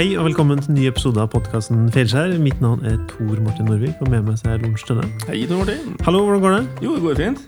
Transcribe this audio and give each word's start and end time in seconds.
Hei 0.00 0.14
og 0.16 0.24
velkommen 0.30 0.56
til 0.64 0.72
ny 0.72 0.86
episode 0.88 1.20
av 1.20 1.26
podkasten 1.28 1.90
Fjellskjær. 1.92 2.30
Mitt 2.40 2.56
navn 2.64 2.86
er 2.88 2.94
Tor 3.10 3.34
Martin 3.44 3.66
Norvik, 3.68 3.98
og 4.00 4.08
med 4.08 4.22
meg 4.24 4.38
så 4.40 4.54
er 4.54 4.62
Lorentz 4.62 4.86
Tønne. 4.88 5.02
Hei, 5.28 5.42
Tor 5.44 5.58
Martin. 5.60 5.90
Hallo, 6.06 6.22
hvordan 6.24 6.40
går 6.40 6.54
det? 6.54 6.86
Jo, 6.86 6.94
det 6.94 7.02
går 7.04 7.18
fint. 7.18 7.42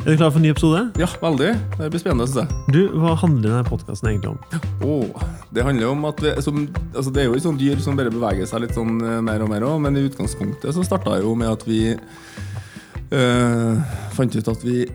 Er 0.00 0.08
du 0.08 0.16
klar 0.16 0.32
for 0.32 0.40
en 0.40 0.44
ny 0.48 0.50
episode? 0.50 0.80
Ja, 0.98 1.06
veldig. 1.20 1.52
Det 1.76 1.92
blir 1.92 2.02
spennende, 2.02 2.26
synes 2.26 2.40
jeg. 2.42 2.74
Du, 2.74 2.98
Hva 2.98 3.14
handler 3.22 3.52
denne 3.52 3.70
podkasten 3.70 4.10
egentlig 4.10 4.32
om? 4.32 4.66
Åh, 4.82 5.22
det 5.54 5.68
handler 5.68 5.92
om 5.92 6.02
at 6.10 6.24
vi, 6.26 6.34
som, 6.42 6.58
altså 6.88 7.14
Det 7.14 7.22
er 7.22 7.30
jo 7.30 7.38
et 7.38 7.46
sånt 7.46 7.62
dyr 7.62 7.78
som 7.86 8.02
bare 8.02 8.10
beveger 8.10 8.50
seg 8.50 8.66
litt 8.66 8.74
sånn 8.74 8.98
eh, 9.06 9.22
mer 9.30 9.46
og 9.46 9.54
mer 9.54 9.70
òg, 9.70 9.78
men 9.86 9.94
i 9.94 10.02
utgangspunktet 10.10 10.74
så 10.74 10.88
starta 10.90 11.20
jo 11.22 11.38
med 11.38 11.54
at 11.54 11.62
vi 11.70 11.94
øh, 13.14 13.72
fant 14.18 14.34
ut 14.34 14.54
at 14.56 14.66
vi 14.66 14.88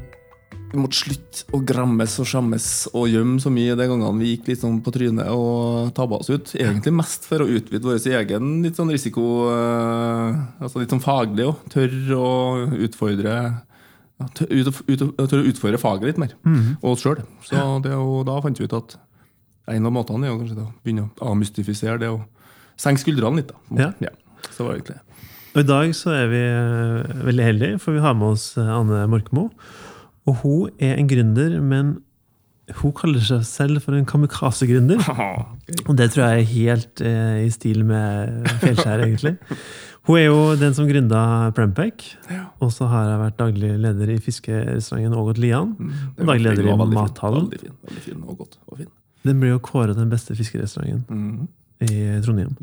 måtte 0.80 0.96
slutte 1.02 1.44
å 1.52 1.60
grammes 1.68 2.14
og 2.22 2.28
skjemmes 2.30 2.66
og 2.94 3.10
gjemme 3.12 3.42
så 3.44 3.52
mye 3.52 3.74
de 3.76 3.88
gangene 3.90 4.22
vi 4.22 4.30
gikk 4.36 4.48
litt 4.52 4.62
sånn 4.62 4.78
på 4.86 4.94
trynet 4.96 5.28
og 5.34 5.90
tabba 5.98 6.20
oss 6.22 6.30
ut. 6.32 6.54
Egentlig 6.56 6.94
mest 6.96 7.26
for 7.28 7.44
å 7.44 7.50
utvide 7.50 7.84
vår 7.84 8.00
egen 8.22 8.62
litt 8.64 8.80
sånn 8.80 8.92
risiko 8.94 9.26
eh, 9.52 10.40
Altså 10.64 10.80
litt 10.80 10.94
sånn 10.94 11.04
faglig 11.04 11.50
òg. 11.50 11.60
Tørre 11.74 12.18
å 12.22 12.32
utfordre 12.88 13.36
ja, 13.36 14.28
tør, 14.38 14.52
ut, 14.54 14.82
ut, 14.88 15.06
tør 15.18 15.42
å 15.42 15.48
utfordre 15.52 15.82
faget 15.82 16.12
litt 16.14 16.22
mer. 16.22 16.36
Og 16.82 16.94
oss 16.94 17.04
sjøl. 17.04 17.24
Så 17.48 17.58
det, 17.84 17.92
jo- 17.96 18.24
da 18.28 18.40
fant 18.46 18.60
vi 18.62 18.68
ut 18.70 18.78
at 18.78 18.96
en 19.72 19.86
av 19.88 19.94
måtene 19.94 20.28
er 20.28 20.34
å 20.36 20.68
begynne 20.84 21.10
å 21.22 21.32
amystifisere 21.32 22.00
det 22.02 22.10
og 22.12 22.24
senke 22.82 23.02
skuldrene 23.04 23.42
litt. 23.42 23.52
da. 23.76 23.92
Ja. 24.08 24.12
Så 24.52 24.66
var 24.66 24.74
det 24.74 24.82
egentlig 24.82 24.98
det. 25.00 25.08
Og 25.52 25.60
I 25.60 25.68
dag 25.68 25.90
så 25.98 26.14
er 26.16 26.28
vi 26.32 26.40
eh, 26.40 27.24
veldig 27.28 27.44
heldige, 27.44 27.80
for 27.84 27.92
vi 27.98 28.00
har 28.00 28.14
med 28.16 28.38
oss 28.38 28.54
eh, 28.58 28.70
Anne 28.72 29.02
Morkmo. 29.12 29.50
Og 30.30 30.36
hun 30.44 30.70
er 30.80 30.96
en 31.02 31.08
gründer, 31.10 31.60
men 31.62 31.96
hun 32.82 32.94
kaller 32.96 33.20
seg 33.26 33.42
selv 33.44 33.82
for 33.84 33.98
en 33.98 34.06
kamikaze-gründer. 34.08 35.02
Og 35.90 35.96
det 35.98 36.12
tror 36.14 36.28
jeg 36.30 36.42
er 36.44 36.52
helt 36.52 37.02
eh, 37.02 37.40
i 37.48 37.50
stil 37.52 37.82
med 37.88 38.46
Fjellskjær, 38.62 39.02
egentlig. 39.08 39.34
Hun 40.08 40.18
er 40.18 40.24
jo 40.26 40.38
den 40.58 40.74
som 40.74 40.88
gründa 40.90 41.52
Prempec, 41.54 42.08
og 42.60 42.72
så 42.74 42.88
har 42.90 43.10
jeg 43.12 43.20
vært 43.22 43.36
daglig 43.38 43.68
leder 43.84 44.10
i 44.10 44.16
fiskerestauranten 44.24 45.14
Ågot 45.14 45.38
Lian. 45.38 45.76
Og 46.18 46.24
daglig 46.26 46.48
leder 46.48 46.72
i 46.72 46.78
Mathallen. 46.96 47.52
Den 49.26 49.38
blir 49.44 49.54
jo 49.54 49.60
kåret 49.62 49.98
den 50.00 50.10
beste 50.10 50.34
fiskerestauranten 50.36 51.06
Mhm. 51.10 51.48
i 51.82 52.22
Trondheim. 52.26 52.56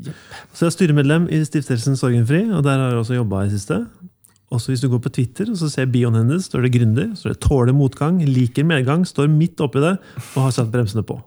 Så 0.55 0.64
jeg 0.67 0.73
er 0.73 0.75
styremedlem 0.75 1.29
i 1.31 1.39
stiftelsen 1.47 1.97
Sorgenfri, 1.98 2.42
og 2.51 2.62
der 2.67 2.79
har 2.79 2.91
jeg 2.91 2.98
også 3.05 3.14
jobba 3.20 3.45
i 3.47 3.51
siste. 3.51 3.84
Også 4.48 4.72
hvis 4.72 4.80
du 4.80 4.88
går 4.88 5.00
på 5.04 5.10
Twitter 5.12 5.50
og 5.52 5.58
så 5.60 5.68
ser 5.68 5.91
bioen 5.92 6.16
hennes, 6.16 6.46
står 6.48 6.64
det 6.64 6.70
gründer, 6.78 7.10
står 7.18 7.34
det 7.34 7.41
tåler 7.44 7.74
motgang, 7.77 8.16
liker 8.24 8.64
medgang, 8.64 9.05
står 9.05 9.28
midt 9.28 9.60
oppi 9.60 9.82
det 9.84 9.98
og 9.98 10.38
har 10.46 10.55
satt 10.56 10.70
bremsene 10.72 11.05
på. 11.05 11.18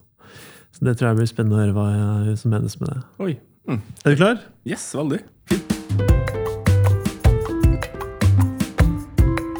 Så 0.73 0.87
det 0.87 0.95
tror 0.97 1.11
jeg 1.11 1.19
blir 1.19 1.29
spennende 1.29 1.59
å 1.59 1.61
høre 1.61 1.75
hva 1.75 2.33
som 2.39 2.53
menes 2.53 2.79
med 2.81 2.89
det. 2.89 3.01
Oi. 3.21 3.35
Mm. 3.69 3.77
Er 3.77 4.09
du 4.09 4.17
klar? 4.17 4.39
Yes, 4.65 4.87
veldig. 4.97 5.19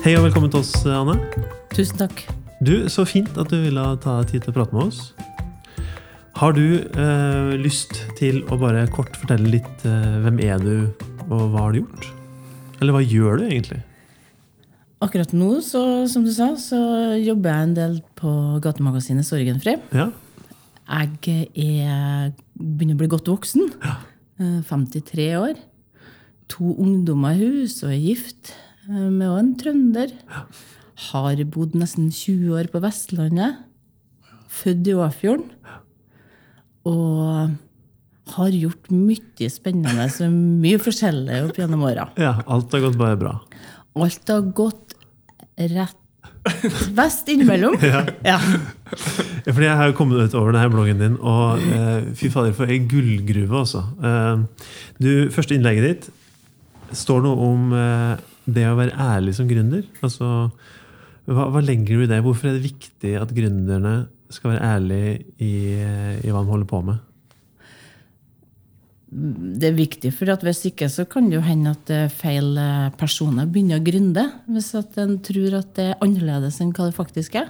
Hei 0.02 0.16
og 0.18 0.26
velkommen 0.26 0.50
til 0.50 0.64
oss, 0.64 0.72
Anne. 0.90 1.20
Tusen 1.76 2.02
takk. 2.02 2.24
Du, 2.66 2.90
Så 2.90 3.06
fint 3.06 3.38
at 3.38 3.54
du 3.54 3.60
ville 3.62 3.84
ta 4.02 4.16
deg 4.22 4.32
tid 4.32 4.48
til 4.48 4.56
å 4.56 4.58
prate 4.58 4.74
med 4.74 4.90
oss. 4.90 5.04
Har 6.42 6.58
du 6.58 6.82
eh, 6.82 7.54
lyst 7.62 8.02
til 8.18 8.42
å 8.50 8.58
bare 8.58 8.88
kort 8.90 9.14
fortelle 9.22 9.54
litt 9.54 9.86
eh, 9.86 10.18
hvem 10.26 10.42
er 10.48 10.58
du, 10.66 10.74
og 11.28 11.52
hva 11.54 11.68
har 11.68 11.78
du 11.78 11.84
gjort? 11.84 12.10
Eller 12.82 12.96
hva 12.96 13.02
gjør 13.06 13.42
du 13.42 13.48
egentlig? 13.48 13.80
Akkurat 15.02 15.32
nå, 15.34 15.50
så, 15.66 15.82
som 16.10 16.26
du 16.26 16.32
sa, 16.34 16.52
så 16.62 16.78
jobber 17.22 17.50
jeg 17.54 17.68
en 17.68 17.78
del 17.78 17.96
på 18.18 18.32
gatemagasinet 18.62 19.26
Sorgenfri. 19.26 19.78
Ja, 19.98 20.12
Jeg 20.92 21.48
er, 21.56 22.34
begynner 22.58 22.98
å 22.98 23.02
bli 23.02 23.10
godt 23.10 23.30
voksen. 23.32 23.70
Ja. 23.82 23.96
53 24.68 25.28
år. 25.38 25.58
To 26.52 26.74
ungdommer 26.82 27.38
i 27.38 27.46
hus 27.46 27.78
og 27.86 27.94
er 27.94 28.02
gift 28.02 28.52
eh, 28.90 29.10
med 29.10 29.28
òg 29.30 29.40
en 29.40 29.52
trønder. 29.62 30.14
Har 31.12 31.42
bodd 31.54 31.78
nesten 31.78 32.10
20 32.12 32.58
år 32.58 32.70
på 32.74 32.82
Vestlandet. 32.84 33.62
Født 34.52 34.90
i 34.92 34.98
Åfjorden. 34.98 35.48
Og 36.90 37.54
har 38.36 38.56
gjort 38.56 38.92
mye 38.94 39.50
spennende 39.52 40.08
så 40.14 40.30
mye 40.32 40.80
forskjellig 40.82 41.42
opp 41.50 41.60
gjennom 41.62 41.84
åra. 41.90 42.10
ja 42.20 42.38
alt 42.46 42.72
har 42.76 42.86
gått 42.88 43.00
bare 43.00 43.20
bra. 43.20 43.34
Alt 44.00 44.32
har 44.32 44.46
gått 44.56 44.96
rett 45.58 45.98
vest 46.98 47.30
innimellom. 47.30 47.76
Ja. 47.92 48.06
Ja, 48.26 48.40
Fordi 49.54 49.66
jeg 49.66 49.78
har 49.78 49.90
jo 49.90 49.96
kommet 49.98 50.22
ut 50.22 50.36
over 50.38 50.54
denne 50.54 50.72
bloggen 50.74 51.00
din, 51.02 51.18
og 51.18 51.62
eh, 51.74 52.10
fy 52.18 52.30
fader, 52.34 52.54
for 52.58 52.70
ei 52.70 52.80
gullgruve, 52.90 53.64
altså. 53.64 53.84
Eh, 54.02 54.68
du, 55.02 55.12
første 55.34 55.58
innlegget 55.58 55.88
ditt 55.88 56.10
står 56.98 57.24
noe 57.26 57.48
om 57.48 57.72
eh, 57.78 58.16
det 58.52 58.66
å 58.70 58.78
være 58.78 58.98
ærlig 59.16 59.36
som 59.38 59.50
gründer. 59.50 59.86
Altså, 60.06 60.50
hva, 61.30 61.48
hva 61.54 61.64
legger 61.64 62.02
du 62.02 62.06
i 62.06 62.10
det? 62.12 62.22
Hvorfor 62.26 62.52
er 62.52 62.58
det 62.58 62.68
viktig 62.70 63.16
at 63.22 63.34
gründerne 63.36 63.96
skal 64.32 64.54
være 64.54 64.74
ærlige 64.76 65.16
i, 65.44 65.54
eh, 65.78 66.20
i 66.22 66.34
hva 66.34 66.44
de 66.44 66.54
holder 66.54 66.70
på 66.70 66.82
med? 66.90 67.02
Det 69.12 69.68
er 69.68 69.76
viktig, 69.76 70.14
for 70.16 70.32
at 70.32 70.44
hvis 70.46 70.62
ikke 70.70 70.88
så 70.88 71.04
kan 71.10 71.26
det 71.28 71.36
jo 71.36 71.44
hende 71.44 71.74
at 71.74 71.90
eh, 71.92 72.12
feil 72.16 72.54
eh, 72.56 72.92
personer 72.96 73.50
begynner 73.50 73.82
å 73.82 73.84
gründe. 73.84 74.24
Hvis 74.48 74.70
at 74.80 74.96
en 75.04 75.18
tror 75.26 75.58
at 75.60 75.74
det 75.76 75.88
er 75.90 76.06
annerledes 76.06 76.62
enn 76.64 76.72
hva 76.72 76.88
det 76.88 76.96
faktisk 76.96 77.36
er. 77.42 77.50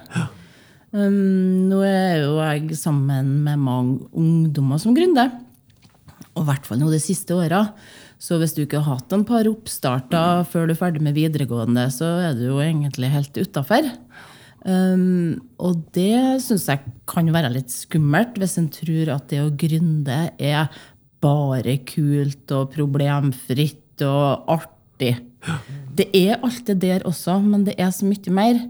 Um, 0.92 1.70
nå 1.70 1.78
er 1.86 2.24
jo 2.24 2.34
jeg 2.42 2.76
sammen 2.76 3.30
med 3.46 3.62
mange 3.62 4.10
ungdommer 4.10 4.82
som 4.82 4.96
gründer. 4.96 5.30
Og 6.34 6.42
i 6.42 6.48
hvert 6.50 6.66
fall 6.66 6.82
nå 6.82 6.90
de 6.90 7.00
siste 7.00 7.36
åra. 7.36 7.68
Så 8.22 8.40
hvis 8.42 8.56
du 8.56 8.64
ikke 8.64 8.82
har 8.82 8.98
hatt 8.98 9.14
en 9.14 9.24
par 9.26 9.46
oppstarter 9.50 10.42
før 10.50 10.66
du 10.66 10.74
er 10.74 10.82
ferdig 10.82 11.02
med 11.04 11.14
videregående, 11.14 11.86
så 11.94 12.10
er 12.26 12.36
du 12.38 12.48
jo 12.48 12.58
egentlig 12.62 13.14
helt 13.14 13.38
utafor. 13.38 13.86
Um, 14.62 15.40
og 15.58 15.80
det 15.94 16.38
syns 16.44 16.68
jeg 16.70 16.92
kan 17.10 17.30
være 17.34 17.50
litt 17.54 17.72
skummelt, 17.74 18.36
hvis 18.38 18.58
en 18.60 18.68
tror 18.70 19.10
at 19.16 19.26
det 19.32 19.40
å 19.42 19.50
gründe 19.58 20.18
er 20.38 20.70
bare 21.22 21.78
kult 21.88 22.52
og 22.54 22.72
problemfritt 22.74 24.02
og 24.06 24.48
artig. 24.50 25.16
Det 25.96 26.08
er 26.16 26.40
alt 26.42 26.66
det 26.68 26.80
der 26.82 27.06
også, 27.08 27.38
men 27.42 27.66
det 27.66 27.76
er 27.78 27.92
så 27.94 28.08
mye 28.08 28.34
mer. 28.34 28.60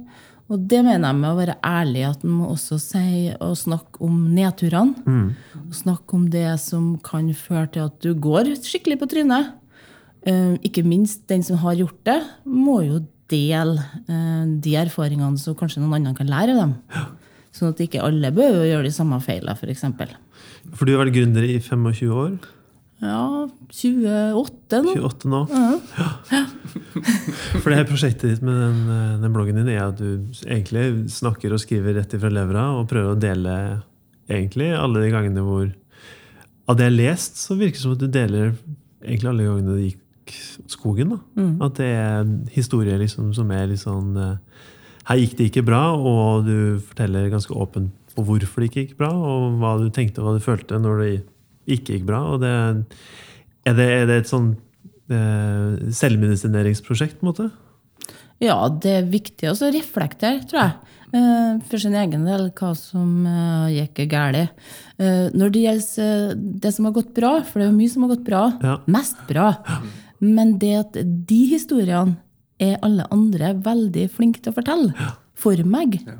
Og 0.52 0.60
det 0.68 0.82
mener 0.84 1.08
jeg 1.08 1.16
med 1.16 1.30
å 1.30 1.38
være 1.38 1.56
ærlig, 1.64 2.02
at 2.04 2.24
en 2.26 2.34
må 2.36 2.50
også 2.52 2.76
si 2.82 3.30
og 3.38 3.54
snakke 3.56 4.02
om 4.04 4.18
nedturene. 4.34 5.06
Og 5.62 5.74
snakke 5.76 6.18
om 6.18 6.26
det 6.32 6.50
som 6.60 6.98
kan 7.04 7.30
føre 7.36 7.70
til 7.72 7.88
at 7.88 7.96
du 8.04 8.12
går 8.12 8.52
skikkelig 8.60 8.98
på 9.00 9.08
trynet. 9.14 9.54
Eh, 10.28 10.58
ikke 10.66 10.84
minst 10.84 11.24
den 11.32 11.42
som 11.46 11.56
har 11.64 11.78
gjort 11.80 11.98
det, 12.06 12.20
må 12.44 12.82
jo 12.84 13.00
dele 13.32 13.80
uh, 14.10 14.44
de 14.44 14.74
erfaringene 14.76 15.40
så 15.40 15.54
kanskje 15.56 15.80
noen 15.80 16.02
andre 16.02 16.12
kan 16.18 16.28
lære 16.28 16.52
av 16.52 16.60
dem. 16.60 16.74
Sånn 17.52 17.72
at 17.72 17.80
ikke 17.84 18.02
alle 18.04 18.32
bør 18.34 18.62
gjøre 18.66 18.86
de 18.86 18.92
samme 18.92 19.18
feilene, 19.24 19.56
f.eks. 19.56 19.86
For 20.72 20.88
du 20.88 20.94
har 20.94 21.04
vært 21.04 21.16
gründer 21.16 21.46
i 21.46 21.58
25 21.60 22.12
år. 22.12 22.34
Ja, 23.02 23.48
28 23.74 24.78
nå. 24.86 24.92
28 24.94 25.30
nå. 25.32 25.40
For 27.62 27.66
det 27.66 27.78
her 27.80 27.88
prosjektet 27.88 28.28
ditt 28.30 28.44
med 28.46 28.54
den, 28.54 28.76
eh, 28.94 29.16
den 29.24 29.32
bloggen 29.34 29.58
din 29.58 29.70
er 29.72 29.88
at 29.88 29.98
du 29.98 30.22
egentlig 30.46 31.10
snakker 31.10 31.54
og 31.54 31.62
skriver 31.64 31.96
rett 31.98 32.14
ifra 32.14 32.30
levra 32.30 32.68
og 32.76 32.86
prøver 32.92 33.16
å 33.16 33.18
dele 33.18 33.54
egentlig 34.30 34.70
alle 34.78 35.02
de 35.02 35.10
gangene 35.14 35.46
hvor 35.46 35.66
Av 36.70 36.78
det 36.78 36.86
jeg 36.86 36.92
har 36.92 37.00
lest, 37.00 37.40
så 37.42 37.56
virker 37.58 37.74
det 37.74 37.82
som 37.82 37.96
at 37.96 38.04
du 38.04 38.06
deler 38.06 38.52
egentlig 39.02 39.30
alle 39.32 39.46
gangene 39.48 39.74
det 39.74 39.88
gikk 39.88 40.36
skogen. 40.70 41.16
da. 41.16 41.46
At 41.66 41.80
det 41.80 41.88
er 41.90 42.30
historier 42.54 43.02
liksom, 43.02 43.32
som 43.34 43.50
er 43.50 43.66
litt 43.66 43.82
sånn 43.82 44.14
eh, 44.14 44.38
Her 45.10 45.18
gikk 45.18 45.34
det 45.40 45.48
ikke 45.50 45.66
bra, 45.66 45.88
og 45.98 46.46
du 46.46 46.78
forteller 46.86 47.26
ganske 47.32 47.50
åpent 47.50 47.90
på 48.14 48.24
hvorfor 48.26 48.60
det 48.62 48.70
ikke 48.70 48.82
gikk 48.86 48.96
bra, 49.00 49.10
og 49.12 49.58
hva 49.60 49.74
du 49.80 49.88
tenkte 49.94 50.20
og 50.22 50.28
hva 50.28 50.34
du 50.38 50.44
følte 50.44 50.78
når 50.82 51.02
det 51.02 51.10
ikke 51.78 51.96
gikk 51.98 52.06
bra. 52.08 52.20
og 52.34 52.40
det 52.42 52.52
er 52.52 53.74
det, 53.78 53.86
er 54.02 54.06
det 54.10 54.16
et 54.22 54.30
sånn 54.30 54.48
eh, 55.12 55.92
selvmedisineringsprosjekt, 55.94 57.20
på 57.20 57.26
en 57.26 57.30
måte? 57.32 57.50
Ja, 58.42 58.56
det 58.82 58.90
er 58.98 59.06
viktig 59.10 59.46
å 59.52 59.54
så 59.54 59.68
reflektere, 59.70 60.42
tror 60.50 60.60
jeg. 60.64 60.72
eh, 61.14 61.60
For 61.70 61.78
sin 61.78 61.94
egen 61.94 62.24
del, 62.26 62.48
hva 62.58 62.72
som 62.74 63.24
eh, 63.28 63.68
gikk 63.76 64.02
galt. 64.10 64.50
Eh, 64.98 65.28
Når 65.30 65.52
det 65.54 65.62
gjelder 65.62 66.34
det 66.64 66.72
som 66.74 66.88
har 66.88 66.96
gått 66.96 67.12
bra, 67.14 67.36
for 67.46 67.60
det 67.60 67.68
er 67.68 67.70
jo 67.70 67.78
mye 67.78 67.92
som 67.94 68.02
har 68.06 68.14
gått 68.16 68.26
bra, 68.26 68.42
Ja. 68.62 68.76
mest 68.86 69.22
bra, 69.28 69.52
men 70.20 70.58
det 70.58 70.74
at 70.80 70.92
de 71.26 71.40
historiene 71.54 72.16
er 72.62 72.76
alle 72.82 73.06
andre 73.10 73.54
veldig 73.62 74.08
flinke 74.10 74.42
til 74.42 74.52
å 74.52 74.58
fortelle. 74.58 74.92
For 75.34 75.56
meg. 75.66 76.00
Eh, 76.06 76.18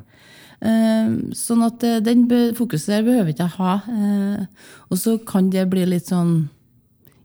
Sånn 1.35 1.63
at 1.65 1.83
eh, 1.83 1.99
den 2.03 2.25
fokuset 2.55 2.93
der 2.95 3.07
behøver 3.07 3.33
ikke 3.33 3.47
jeg 3.49 3.57
ha. 3.57 3.73
Eh, 3.91 4.67
Og 4.89 4.99
så 5.01 5.17
kan 5.27 5.49
det 5.51 5.65
bli 5.71 5.85
litt 5.89 6.11
sånn 6.11 6.49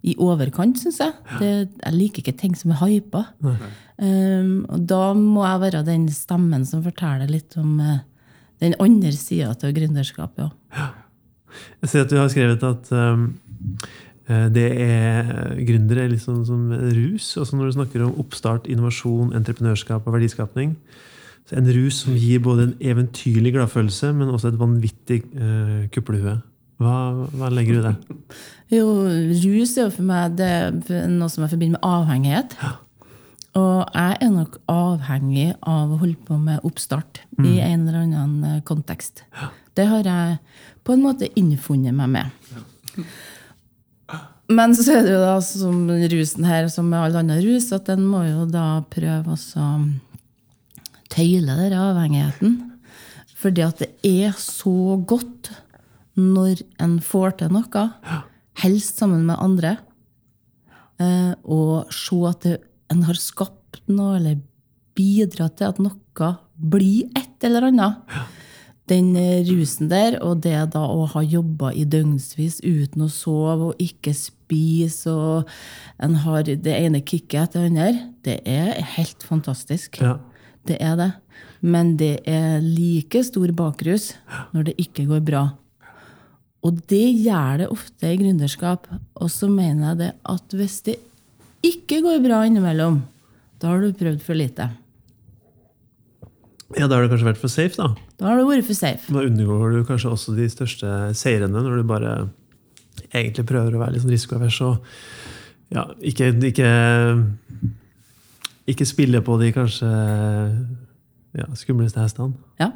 i 0.07 0.15
overkant, 0.23 0.79
syns 0.79 1.01
jeg. 1.03 1.15
Det, 1.41 1.53
jeg 1.83 1.95
liker 1.95 2.23
ikke 2.23 2.39
ting 2.39 2.55
som 2.57 2.73
er 2.73 2.81
hypa. 2.85 3.25
Um, 3.99 4.63
og 4.71 4.85
da 4.89 5.11
må 5.19 5.43
jeg 5.43 5.63
være 5.65 5.83
den 5.87 6.07
stemmen 6.15 6.65
som 6.69 6.85
forteller 6.85 7.31
litt 7.31 7.57
om 7.59 7.81
uh, 7.83 7.99
den 8.63 8.77
andre 8.79 9.11
sida 9.15 9.51
til 9.59 9.75
gründerskapet. 9.75 10.55
Ja. 10.77 10.93
Jeg 11.83 11.91
ser 11.91 12.07
at 12.07 12.13
du 12.13 12.19
har 12.21 12.31
skrevet 12.31 12.63
at 12.63 12.91
um, 12.95 13.27
eh, 14.29 14.47
det 14.55 14.69
er 14.85 15.31
gründere 15.67 16.07
er 16.07 16.17
sånn 16.23 16.45
som 16.47 16.71
rus. 16.71 17.33
Også 17.41 17.59
når 17.59 17.71
du 17.71 17.77
snakker 17.81 18.07
om 18.07 18.19
oppstart, 18.23 18.69
innovasjon, 18.71 19.35
entreprenørskap 19.35 20.07
og 20.07 20.15
verdiskapning. 20.15 20.77
Så 21.49 21.57
en 21.57 21.71
rus 21.73 22.03
som 22.05 22.17
gir 22.19 22.43
både 22.45 22.69
en 22.69 22.75
eventyrlig 22.91 23.55
gladfølelse, 23.57 24.13
men 24.13 24.29
også 24.29 24.51
et 24.53 24.61
vanvittig 24.61 25.23
uh, 25.33 25.87
kuppelhue. 25.95 26.37
Hva, 26.79 26.97
hva, 27.35 27.49
legger 27.51 27.79
du 27.79 27.81
i 27.81 27.87
det? 27.89 28.19
Jo, 28.77 28.85
rus 29.09 29.71
er 29.79 29.87
jo 29.87 29.93
for 29.95 30.05
meg 30.05 30.35
det 30.37 30.47
er 30.53 31.07
noe 31.09 31.33
som 31.33 31.47
jeg 31.47 31.55
forbinder 31.55 31.79
med 31.79 31.87
avhengighet. 31.89 32.57
Ja. 32.61 32.75
Og 33.57 33.95
jeg 33.97 34.19
er 34.27 34.33
nok 34.35 34.59
avhengig 34.69 35.47
av 35.65 35.95
å 35.95 36.01
holde 36.03 36.19
på 36.29 36.37
med 36.37 36.67
oppstart 36.69 37.23
mm. 37.39 37.47
i 37.49 37.55
en 37.65 37.87
eller 37.87 38.03
annen 38.03 38.45
eh, 38.45 38.59
kontekst. 38.69 39.25
Ja. 39.33 39.49
Det 39.79 39.87
har 39.89 40.05
jeg 40.05 40.37
på 40.85 40.95
en 40.95 41.07
måte 41.07 41.31
innfunnet 41.41 41.97
meg 41.97 42.13
med. 42.13 42.53
Ja. 42.53 43.09
Men 44.49 44.73
så 44.77 44.99
er 44.99 45.03
det 45.05 45.13
jo 45.13 45.21
da 45.21 45.35
som 45.45 45.89
rusen 46.13 46.47
her, 46.49 46.69
som 46.73 46.87
med 46.89 47.01
all 47.01 47.19
annen 47.21 47.41
rus, 47.45 47.71
at 47.77 47.89
en 47.93 48.05
må 48.09 48.23
jo 48.25 48.47
da 48.49 48.83
prøve 48.93 49.35
å 49.35 49.41
tøyle 51.13 51.57
den 51.59 51.77
avhengigheten. 51.79 52.59
Fordi 53.39 53.65
at 53.65 53.83
det 53.83 53.91
er 54.03 54.35
så 54.39 54.99
godt 55.07 55.53
når 56.19 56.65
en 56.83 56.99
får 57.05 57.39
til 57.39 57.53
noe, 57.55 57.85
helst 58.59 58.99
sammen 58.99 59.23
med 59.29 59.39
andre, 59.39 59.77
eh, 60.99 61.35
og 61.47 61.93
se 61.95 62.19
at 62.27 62.43
det 62.43 62.57
en 62.91 63.05
har 63.07 63.21
skapt 63.21 63.79
noe, 63.87 64.17
eller 64.19 64.41
bidratt 64.99 65.61
til 65.61 65.71
at 65.71 65.79
noe 65.83 66.33
blir 66.59 67.07
et 67.19 67.47
eller 67.47 67.69
annet. 67.69 68.19
Den 68.89 69.13
eh, 69.21 69.45
rusen 69.47 69.91
der, 69.93 70.17
og 70.25 70.43
det 70.43 70.57
da 70.73 70.83
å 70.89 71.05
ha 71.13 71.23
jobba 71.23 71.71
i 71.77 71.85
døgnsvis 71.87 72.63
uten 72.65 73.05
å 73.05 73.11
sove 73.13 73.71
og 73.71 73.83
ikke 73.85 74.15
spise, 74.17 75.13
og 75.13 75.47
en 76.03 76.17
har 76.25 76.49
det 76.49 76.75
ene 76.75 77.05
kicket 77.05 77.45
etter 77.45 77.69
det 77.69 77.71
andre, 77.77 78.09
det 78.25 78.41
er 78.49 78.81
helt 78.97 79.23
fantastisk. 79.29 80.01
Ja. 80.03 80.17
Det 80.69 80.77
er 80.85 80.99
det. 81.01 81.13
Men 81.61 81.97
det 81.99 82.19
er 82.29 82.61
like 82.63 83.23
stor 83.27 83.51
bakrus 83.57 84.13
når 84.55 84.71
det 84.71 84.77
ikke 84.85 85.09
går 85.09 85.25
bra. 85.27 85.45
Og 86.67 86.81
det 86.91 87.05
gjør 87.23 87.63
det 87.63 87.71
ofte 87.73 88.11
i 88.11 88.19
gründerskap. 88.21 88.89
Og 89.19 89.31
så 89.33 89.49
mener 89.51 89.93
jeg 89.93 90.01
det 90.03 90.11
at 90.29 90.59
hvis 90.59 90.81
det 90.89 90.99
ikke 91.67 92.03
går 92.05 92.21
bra 92.25 92.43
innimellom, 92.47 93.01
da 93.59 93.73
har 93.73 93.83
du 93.83 93.97
prøvd 93.97 94.23
for 94.23 94.39
lite. 94.39 94.69
Ja, 96.77 96.85
da 96.85 96.99
har 96.99 97.07
du 97.07 97.11
kanskje 97.11 97.31
vært 97.31 97.41
for 97.41 97.51
safe, 97.51 97.79
da. 97.79 97.95
Da 98.21 98.29
har 98.29 98.39
du 98.39 98.45
vært 98.47 98.67
for 98.69 98.77
safe. 98.77 99.09
Da 99.15 99.25
unngår 99.25 99.79
du 99.79 99.87
kanskje 99.89 100.13
også 100.13 100.35
de 100.37 100.51
største 100.53 100.91
seirene, 101.17 101.63
når 101.65 101.81
du 101.81 101.89
bare 101.89 102.13
egentlig 103.09 103.47
prøver 103.49 103.75
å 103.75 103.81
være 103.81 103.95
litt 103.95 104.05
sånn 104.05 104.13
risikoavers 104.13 104.59
og 104.67 104.83
ja, 105.73 105.85
ikke, 106.05 106.31
ikke, 106.49 106.69
ikke 108.69 108.87
spille 108.89 109.23
på 109.25 109.39
de 109.41 109.53
kanskje 109.57 109.89
ja, 111.39 111.47
skumleste 111.59 112.03
hestene. 112.03 112.37
Ja. 112.61 112.73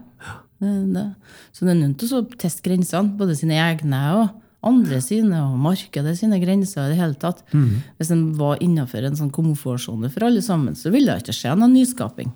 Det. 0.62 1.08
Så 1.50 1.66
det 1.66 1.72
er 1.72 1.80
nødt 1.80 1.98
til 1.98 2.12
å 2.14 2.22
teste 2.38 2.62
grensene, 2.62 3.16
både 3.18 3.34
sine 3.34 3.56
egne 3.58 4.02
og 4.20 4.28
andre 4.62 5.00
sine 5.02 5.40
og 5.42 5.56
markedet 5.58 6.14
sine 6.20 6.38
grenser. 6.42 6.86
i 6.86 6.92
det 6.92 7.00
hele 7.00 7.18
tatt. 7.18 7.42
Mm. 7.52 7.82
Hvis 7.98 8.12
en 8.14 8.22
var 8.38 8.62
innenfor 8.62 9.02
en 9.02 9.18
sånn 9.18 9.32
komfortsone 9.34 10.10
for 10.12 10.28
alle 10.28 10.42
sammen, 10.42 10.76
så 10.78 10.92
ville 10.94 11.10
det 11.10 11.24
ikke 11.24 11.34
skje 11.40 11.56
noen 11.58 11.74
nyskaping. 11.74 12.30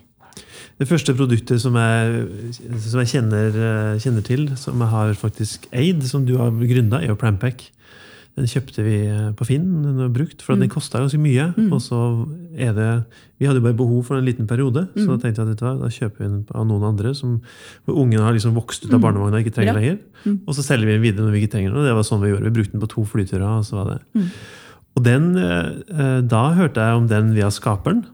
Det 0.76 0.88
første 0.90 1.14
produktet 1.16 1.62
som 1.62 1.76
jeg, 1.78 2.26
som 2.84 3.00
jeg 3.00 3.12
kjenner, 3.14 3.54
eh, 3.54 4.00
kjenner, 4.02 4.24
til, 4.26 4.50
som 4.56 4.82
jeg 4.82 4.92
har 4.92 5.14
faktisk 5.14 5.68
eid, 5.72 6.02
som 6.04 6.26
du 6.26 6.36
har 6.36 6.50
gründa, 6.50 7.00
er 7.00 7.14
jo 7.14 7.16
Prampack. 7.16 7.70
Den 8.36 8.48
kjøpte 8.50 8.82
vi 8.84 8.96
eh, 9.08 9.28
på 9.32 9.46
Finn, 9.48 9.64
den 9.80 9.96
var 9.96 10.10
brukt, 10.12 10.42
for 10.44 10.52
den 10.52 10.68
mm. 10.68 10.72
kosta 10.74 11.00
ganske 11.00 11.20
mye. 11.20 11.46
Mm. 11.56 11.70
Og 11.72 11.80
så 11.80 12.00
er 12.52 12.74
det 12.76 12.88
Vi 13.40 13.48
hadde 13.48 13.62
bare 13.64 13.76
behov 13.76 14.02
for 14.10 14.18
en 14.18 14.26
liten 14.26 14.48
periode, 14.48 14.82
så 14.92 15.06
mm. 15.06 15.08
da 15.08 15.16
tenkte 15.22 15.46
jeg 15.46 15.56
at 15.56 15.80
da 15.80 15.88
kjøper 15.92 16.20
vi 16.20 16.28
den 16.28 16.42
av 16.52 16.66
noen 16.68 16.84
andre. 16.90 17.14
Som, 17.16 17.38
hvor 17.88 18.02
ungen 18.02 18.20
har 18.20 18.36
liksom 18.36 18.52
vokst 18.56 18.84
ut 18.84 18.90
av 18.90 19.00
mm. 19.00 19.06
barnevogna 19.06 19.40
og 19.40 19.46
ikke 19.46 19.56
trenger 19.56 19.72
ja. 19.72 19.78
lenger. 19.80 19.96
Mm. 20.26 20.36
Og 20.44 20.58
så 20.58 20.66
selger 20.66 20.90
vi 20.90 20.98
den 20.98 21.06
videre 21.06 21.24
når 21.24 21.32
vi 21.32 21.42
ikke 21.44 21.54
trenger 21.56 21.72
den. 21.72 21.80
Og 21.80 21.88
det 21.88 21.96
var 21.96 22.08
sånn 22.10 22.22
vi 22.24 22.34
gjorde. 22.34 22.48
Vi 22.50 22.54
brukte 22.60 22.76
den 22.76 22.84
på 22.84 22.92
to 22.92 23.06
flyturer. 23.08 23.46
Og 23.48 23.64
så 23.68 23.80
var 23.80 23.94
det. 23.94 23.98
Mm. 24.20 24.28
Og 24.96 25.08
den, 25.08 25.32
eh, 25.40 26.20
da 26.36 26.44
hørte 26.60 26.84
jeg 26.84 27.00
om 27.00 27.08
den 27.08 27.32
via 27.36 27.48
Skaperen. 27.52 28.04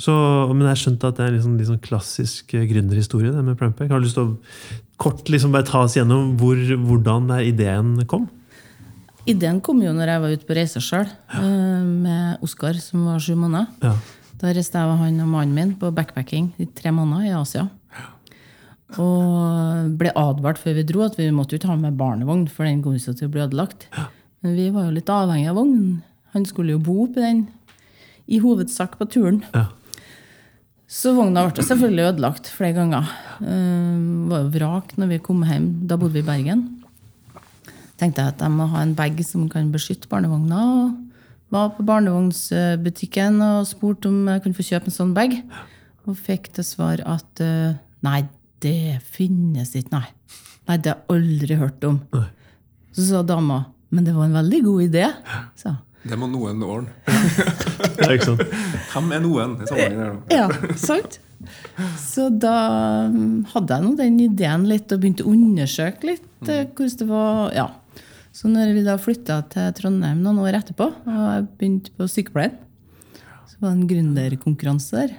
Så, 0.00 0.12
men 0.56 0.64
jeg 0.70 0.80
skjønte 0.86 1.12
at 1.12 1.20
det 1.20 1.26
er 1.26 1.32
en 1.34 1.36
liksom, 1.36 1.56
liksom 1.60 1.80
klassisk 1.84 2.56
gründerhistorie. 2.56 3.36
det 3.36 3.44
med 3.44 3.60
Plumpback. 3.60 3.92
Har 3.92 4.00
du 4.00 4.08
lyst 4.08 4.16
til 4.16 4.30
å 4.30 4.36
kort 5.00 5.28
liksom 5.28 5.52
bare 5.52 5.68
ta 5.68 5.84
oss 5.84 6.00
gjennom 6.00 6.38
hvor, 6.40 6.56
hvordan 6.56 7.28
ideen 7.44 7.98
kom? 8.08 8.30
Ideen 9.30 9.60
kom 9.64 9.82
jo 9.84 9.92
når 9.94 10.14
jeg 10.14 10.22
var 10.22 10.32
ute 10.34 10.48
på 10.48 10.56
reise 10.56 10.82
sjøl, 10.84 11.08
ja. 11.08 11.42
Eh, 11.42 11.84
med 12.04 12.44
Oskar, 12.46 12.78
som 12.82 13.06
var 13.08 13.22
sju 13.22 13.34
måneder. 13.38 13.68
Ja. 13.84 13.94
Da 14.40 14.54
reiste 14.56 14.80
jeg 14.80 14.88
og 14.88 15.02
han 15.02 15.20
og 15.20 15.28
mannen 15.28 15.56
min 15.56 15.74
på 15.76 15.90
backpacking 15.92 16.52
i 16.60 16.66
tre 16.76 16.92
måneder 16.96 17.28
i 17.28 17.34
Asia. 17.36 17.66
Ja. 17.96 18.06
Og 19.02 19.90
ble 20.00 20.12
advart 20.16 20.60
før 20.62 20.78
vi 20.78 20.86
dro 20.88 21.04
at 21.04 21.18
vi 21.20 21.28
måtte 21.34 21.58
ikke 21.58 21.70
ha 21.70 21.76
med 21.78 21.98
barnevogn, 22.00 22.48
for 22.48 22.66
den 22.66 22.80
kom 22.82 22.96
til 22.96 23.28
å 23.28 23.32
bli 23.32 23.44
ødelagt. 23.44 23.86
Men 24.40 24.56
vi 24.56 24.70
var 24.72 24.88
jo 24.88 24.96
litt 24.96 25.12
avhengig 25.12 25.50
av 25.52 25.60
vognen. 25.60 26.00
Han 26.32 26.46
skulle 26.48 26.74
jo 26.74 26.82
bo 26.82 27.02
oppi 27.04 27.20
den, 27.20 27.44
i 28.30 28.40
hovedsak 28.40 28.96
på 28.98 29.08
turen. 29.10 29.42
Så 30.90 31.12
vogna 31.14 31.44
ble 31.46 31.62
selvfølgelig 31.66 32.08
ødelagt 32.14 32.50
flere 32.50 32.78
ganger. 32.78 33.10
Det 33.38 33.46
uh, 33.46 34.28
var 34.30 34.44
jo 34.44 34.52
vrak 34.56 34.94
når 34.98 35.12
vi 35.12 35.24
kom 35.26 35.44
hjem. 35.46 35.68
Da 35.90 35.98
bodde 36.00 36.16
vi 36.16 36.24
i 36.24 36.26
Bergen 36.26 36.64
tenkte 38.00 38.24
jeg 38.24 38.34
at 38.34 38.44
jeg 38.44 38.54
må 38.54 38.66
ha 38.72 38.82
en 38.84 38.96
bag 38.98 39.20
som 39.26 39.46
kan 39.52 39.70
beskytte 39.72 40.10
barnevogna. 40.10 40.60
og 40.60 41.54
Var 41.54 41.72
på 41.76 41.86
barnevognsbutikken 41.86 43.40
og 43.44 43.68
spurte 43.68 44.10
om 44.10 44.28
jeg 44.32 44.44
kunne 44.44 44.58
få 44.58 44.68
kjøpe 44.70 44.90
en 44.90 44.98
sånn 44.98 45.16
bag. 45.16 45.36
Og 46.08 46.16
fikk 46.16 46.48
til 46.56 46.66
svar 46.66 47.02
at 47.04 47.44
uh, 47.44 47.76
nei, 48.06 48.22
det 48.64 49.00
finnes 49.12 49.76
ikke, 49.76 50.00
nei. 50.00 50.06
Nei, 50.68 50.78
det 50.78 50.92
har 50.92 51.00
jeg 51.00 51.14
aldri 51.16 51.60
hørt 51.60 51.84
om. 51.88 52.00
Så 52.94 53.06
sa 53.08 53.22
dama 53.26 53.64
men 53.90 54.06
det 54.06 54.14
var 54.14 54.28
en 54.28 54.36
veldig 54.38 54.60
god 54.64 54.82
idé. 54.82 55.08
Så. 55.58 55.72
Det 56.06 56.16
må 56.18 56.28
noen 56.30 56.62
ordne. 56.62 56.94
ja, 58.00 58.12
ikke 58.14 58.28
sant? 58.30 58.44
Hvem 58.92 59.10
er 59.16 59.24
noen? 59.24 59.56
ja, 60.30 60.46
sant? 60.78 61.18
Så 61.98 62.28
da 62.30 62.54
um, 63.10 63.42
hadde 63.50 63.76
jeg 63.76 63.84
nå 63.84 63.92
den 63.98 64.18
ideen 64.22 64.66
litt 64.70 64.92
og 64.92 65.02
begynte 65.02 65.24
å 65.24 65.32
undersøke 65.32 66.10
litt 66.12 66.26
eh, 66.46 66.66
mm. 66.66 66.72
hvordan 66.76 66.98
det 67.00 67.08
var. 67.10 67.38
Ja, 67.56 67.66
så 68.30 68.50
når 68.50 68.74
vi 68.76 68.84
da 68.86 68.94
flytta 69.00 69.40
til 69.50 69.72
Trondheim 69.78 70.20
noen 70.22 70.38
år 70.44 70.60
etterpå, 70.60 70.86
og 70.86 71.18
jeg 71.18 71.48
begynte 71.58 71.94
på 71.98 72.06
sykepleien, 72.10 72.54
så 73.50 73.58
var 73.58 73.72
det 73.72 73.80
en 73.80 73.90
gründerkonkurranse 73.90 75.02
der. 75.02 75.18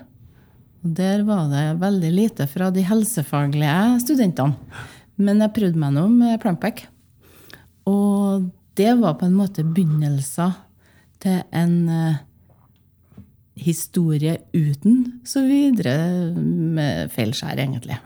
Og 0.82 0.96
der 0.98 1.26
var 1.28 1.50
det 1.52 1.66
veldig 1.82 2.12
lite 2.16 2.48
fra 2.50 2.72
de 2.74 2.86
helsefaglige 2.88 4.00
studentene. 4.02 4.56
Men 5.22 5.44
jeg 5.44 5.54
prøvde 5.54 5.82
meg 5.82 5.94
nå 5.94 6.08
med 6.10 6.40
Plumpack. 6.42 6.86
Og 7.90 8.48
det 8.80 8.94
var 9.02 9.20
på 9.20 9.28
en 9.28 9.38
måte 9.38 9.66
begynnelsen 9.68 10.56
til 11.22 11.44
en 11.54 11.76
uh, 11.92 12.22
historie 13.60 14.40
uten 14.56 15.22
så 15.28 15.44
videre 15.46 16.32
med 16.34 17.12
feilskjær, 17.14 17.60
egentlig. 17.60 18.00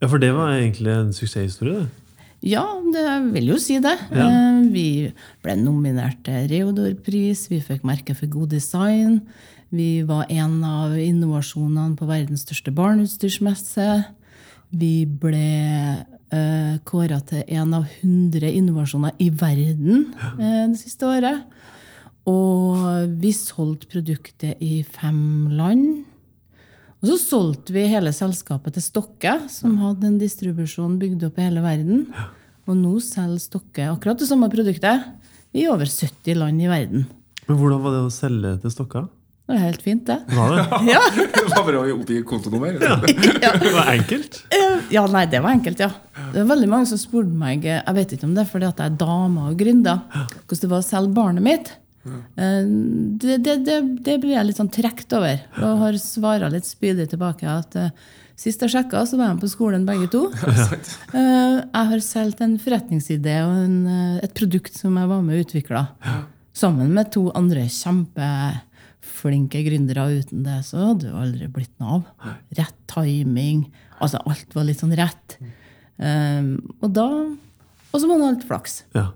Ja, 0.00 0.08
For 0.08 0.18
det 0.18 0.32
var 0.34 0.56
egentlig 0.56 0.96
en 0.96 1.14
suksesshistorie? 1.14 1.84
det? 1.84 2.05
Ja, 2.46 2.62
det 2.94 3.04
vil 3.34 3.50
jo 3.50 3.58
si 3.58 3.80
det. 3.82 3.96
Ja. 4.14 4.26
Eh, 4.28 4.58
vi 4.70 4.88
ble 5.42 5.56
nominert 5.58 6.20
til 6.26 6.46
Reodor-pris, 6.52 7.48
vi 7.50 7.58
fikk 7.64 7.86
merke 7.86 8.14
for 8.14 8.30
god 8.30 8.54
design. 8.54 9.20
Vi 9.74 10.04
var 10.06 10.30
en 10.30 10.60
av 10.64 10.94
innovasjonene 10.94 11.96
på 11.98 12.06
verdens 12.06 12.44
største 12.46 12.70
barneutstyrsmesse. 12.74 13.88
Vi 14.76 15.06
ble 15.06 15.48
uh, 16.30 16.74
kåra 16.86 17.18
til 17.26 17.42
en 17.58 17.74
av 17.74 17.88
100 17.98 18.46
innovasjoner 18.46 19.14
i 19.22 19.28
verden 19.30 20.06
uh, 20.14 20.66
det 20.70 20.78
siste 20.78 21.08
året. 21.10 21.42
Og 22.30 23.10
vi 23.22 23.34
solgte 23.34 23.90
produktet 23.90 24.62
i 24.62 24.84
fem 24.86 25.50
land. 25.54 26.06
Og 27.02 27.10
så 27.10 27.18
solgte 27.20 27.74
vi 27.74 27.84
hele 27.90 28.10
selskapet 28.14 28.74
til 28.74 28.86
Stokke, 28.86 29.36
som 29.52 29.76
hadde 29.82 30.08
en 30.08 30.18
distribusjon 30.18 30.96
bygd 30.98 31.26
opp 31.28 31.38
i 31.38 31.46
hele 31.46 31.62
verden. 31.62 32.06
Og 32.66 32.74
nå 32.78 32.96
selger 33.04 33.42
Stokke 33.42 33.90
akkurat 33.92 34.18
det 34.18 34.28
samme 34.28 34.48
produktet 34.50 35.06
i 35.56 35.68
over 35.70 35.86
70 35.88 36.40
land 36.40 36.62
i 36.62 36.70
verden. 36.70 37.06
Men 37.46 37.60
Hvordan 37.60 37.84
var 37.84 37.94
det 37.94 38.02
å 38.08 38.10
selge 38.12 38.56
til 38.64 38.74
Stokka? 38.74 39.06
Det 39.46 39.54
var 39.54 39.60
helt 39.62 39.82
fint, 39.84 40.02
det. 40.08 40.16
Var 40.34 40.56
det? 40.56 40.64
ja. 40.94 41.02
det 41.14 41.44
var 41.52 41.66
bare 41.68 41.84
å 41.84 41.94
oppgi 41.94 42.18
kontonummer? 42.26 42.74
Ja. 42.82 42.98
ja. 43.44 43.52
Det 43.62 43.72
var 43.76 43.92
enkelt? 43.92 44.40
Ja, 44.90 45.06
nei, 45.10 45.24
det 45.30 45.40
var 45.44 45.54
enkelt, 45.54 45.82
ja. 45.84 45.92
Det 46.32 46.40
var 46.40 46.50
veldig 46.56 46.70
mange 46.72 46.90
som 46.90 46.98
spurte 46.98 47.30
meg 47.30 47.64
Jeg 47.68 47.94
vet 47.96 48.14
ikke 48.16 48.26
om 48.26 48.34
det 48.34 48.42
er 48.42 48.50
fordi 48.50 48.68
at 48.68 48.82
jeg 48.82 48.92
er 48.92 48.98
dame 48.98 49.46
og 49.50 49.58
gründer, 49.60 50.02
hvordan 50.10 50.62
det 50.64 50.72
var 50.72 50.82
å 50.82 50.88
selge 50.90 51.14
barnet 51.14 51.46
mitt. 51.46 51.72
Eh, 52.06 52.62
det, 53.22 53.38
det, 53.46 53.56
det, 53.66 53.78
det, 54.06 54.18
blir 54.22 54.36
jeg 54.36 54.48
litt 54.48 54.60
sånn 54.60 54.72
trukket 54.72 55.16
over. 55.18 55.42
Og 55.62 55.82
har 55.84 55.98
svara 56.02 56.50
litt 56.52 56.66
spydig 56.66 57.08
tilbake 57.12 57.46
at 57.50 57.78
uh, 57.78 57.90
Sist 58.36 58.60
jeg 58.60 58.68
sjekka, 58.74 59.00
så 59.08 59.16
var 59.16 59.32
de 59.32 59.40
på 59.40 59.48
skolen 59.48 59.86
begge 59.88 60.10
to. 60.12 60.26
Eh, 61.16 61.56
Jeg 61.72 61.88
har 61.90 62.02
solgt 62.04 62.42
en 62.44 62.58
forretningsidé 62.60 63.38
og 63.46 63.54
en, 63.64 63.76
eh, 63.88 64.18
et 64.26 64.34
produkt 64.36 64.74
som 64.76 64.96
jeg 65.00 65.08
var 65.08 65.22
med 65.24 65.38
og 65.38 65.46
utvikla. 65.46 65.84
Sammen 66.56 66.92
med 66.96 67.10
to 67.14 67.30
andre 67.36 67.64
kjempeflinke 67.72 69.62
gründere. 69.66 70.04
Uten 70.20 70.44
det 70.44 70.58
så 70.68 70.82
hadde 70.90 71.06
det 71.08 71.14
aldri 71.16 71.48
blitt 71.52 71.72
noe 71.80 71.98
av. 72.02 72.34
Rett 72.58 72.76
timing. 72.92 73.66
Altså 74.00 74.20
alt 74.28 74.52
var 74.56 74.68
litt 74.68 74.80
sånn 74.82 74.96
rett. 74.96 75.38
Um, 75.96 76.50
og 76.84 76.90
da 76.92 77.06
Og 77.94 78.00
så 78.02 78.04
må 78.04 78.18
man 78.18 78.26
ha 78.28 78.34
litt 78.34 78.44
flaks. 78.48 78.82
Ja. 78.96 79.06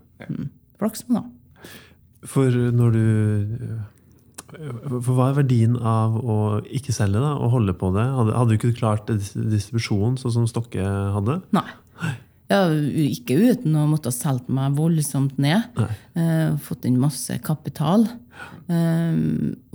Flaks 0.81 1.05
må 1.09 1.19
man 1.19 1.27
ha. 1.27 1.71
For 2.25 2.49
når 2.53 2.93
du 2.97 3.05
For 4.51 5.13
hva 5.15 5.29
er 5.31 5.37
verdien 5.43 5.77
av 5.77 6.17
å 6.19 6.37
ikke 6.67 6.95
selge 6.97 7.21
da, 7.23 7.35
og 7.39 7.53
holde 7.55 7.75
på 7.79 7.93
det? 7.95 8.07
Hadde, 8.17 8.35
hadde 8.39 8.51
du 8.51 8.59
ikke 8.59 8.73
klart 8.81 9.07
dis- 9.11 9.33
distribusjon 9.37 10.19
sånn 10.21 10.35
som 10.39 10.49
Stokke 10.51 10.83
hadde? 11.15 11.41
Nei. 11.55 11.67
Ja, 12.51 12.65
ikke 12.67 13.37
uten 13.39 13.77
å 13.79 13.85
måtte 13.87 14.11
ha 14.11 14.15
solgt 14.17 14.49
meg 14.51 14.75
voldsomt 14.75 15.37
ned. 15.39 15.69
Eh, 16.19 16.57
fått 16.67 16.89
inn 16.89 16.97
masse 16.99 17.37
kapital. 17.47 18.09
Eh, 18.67 19.21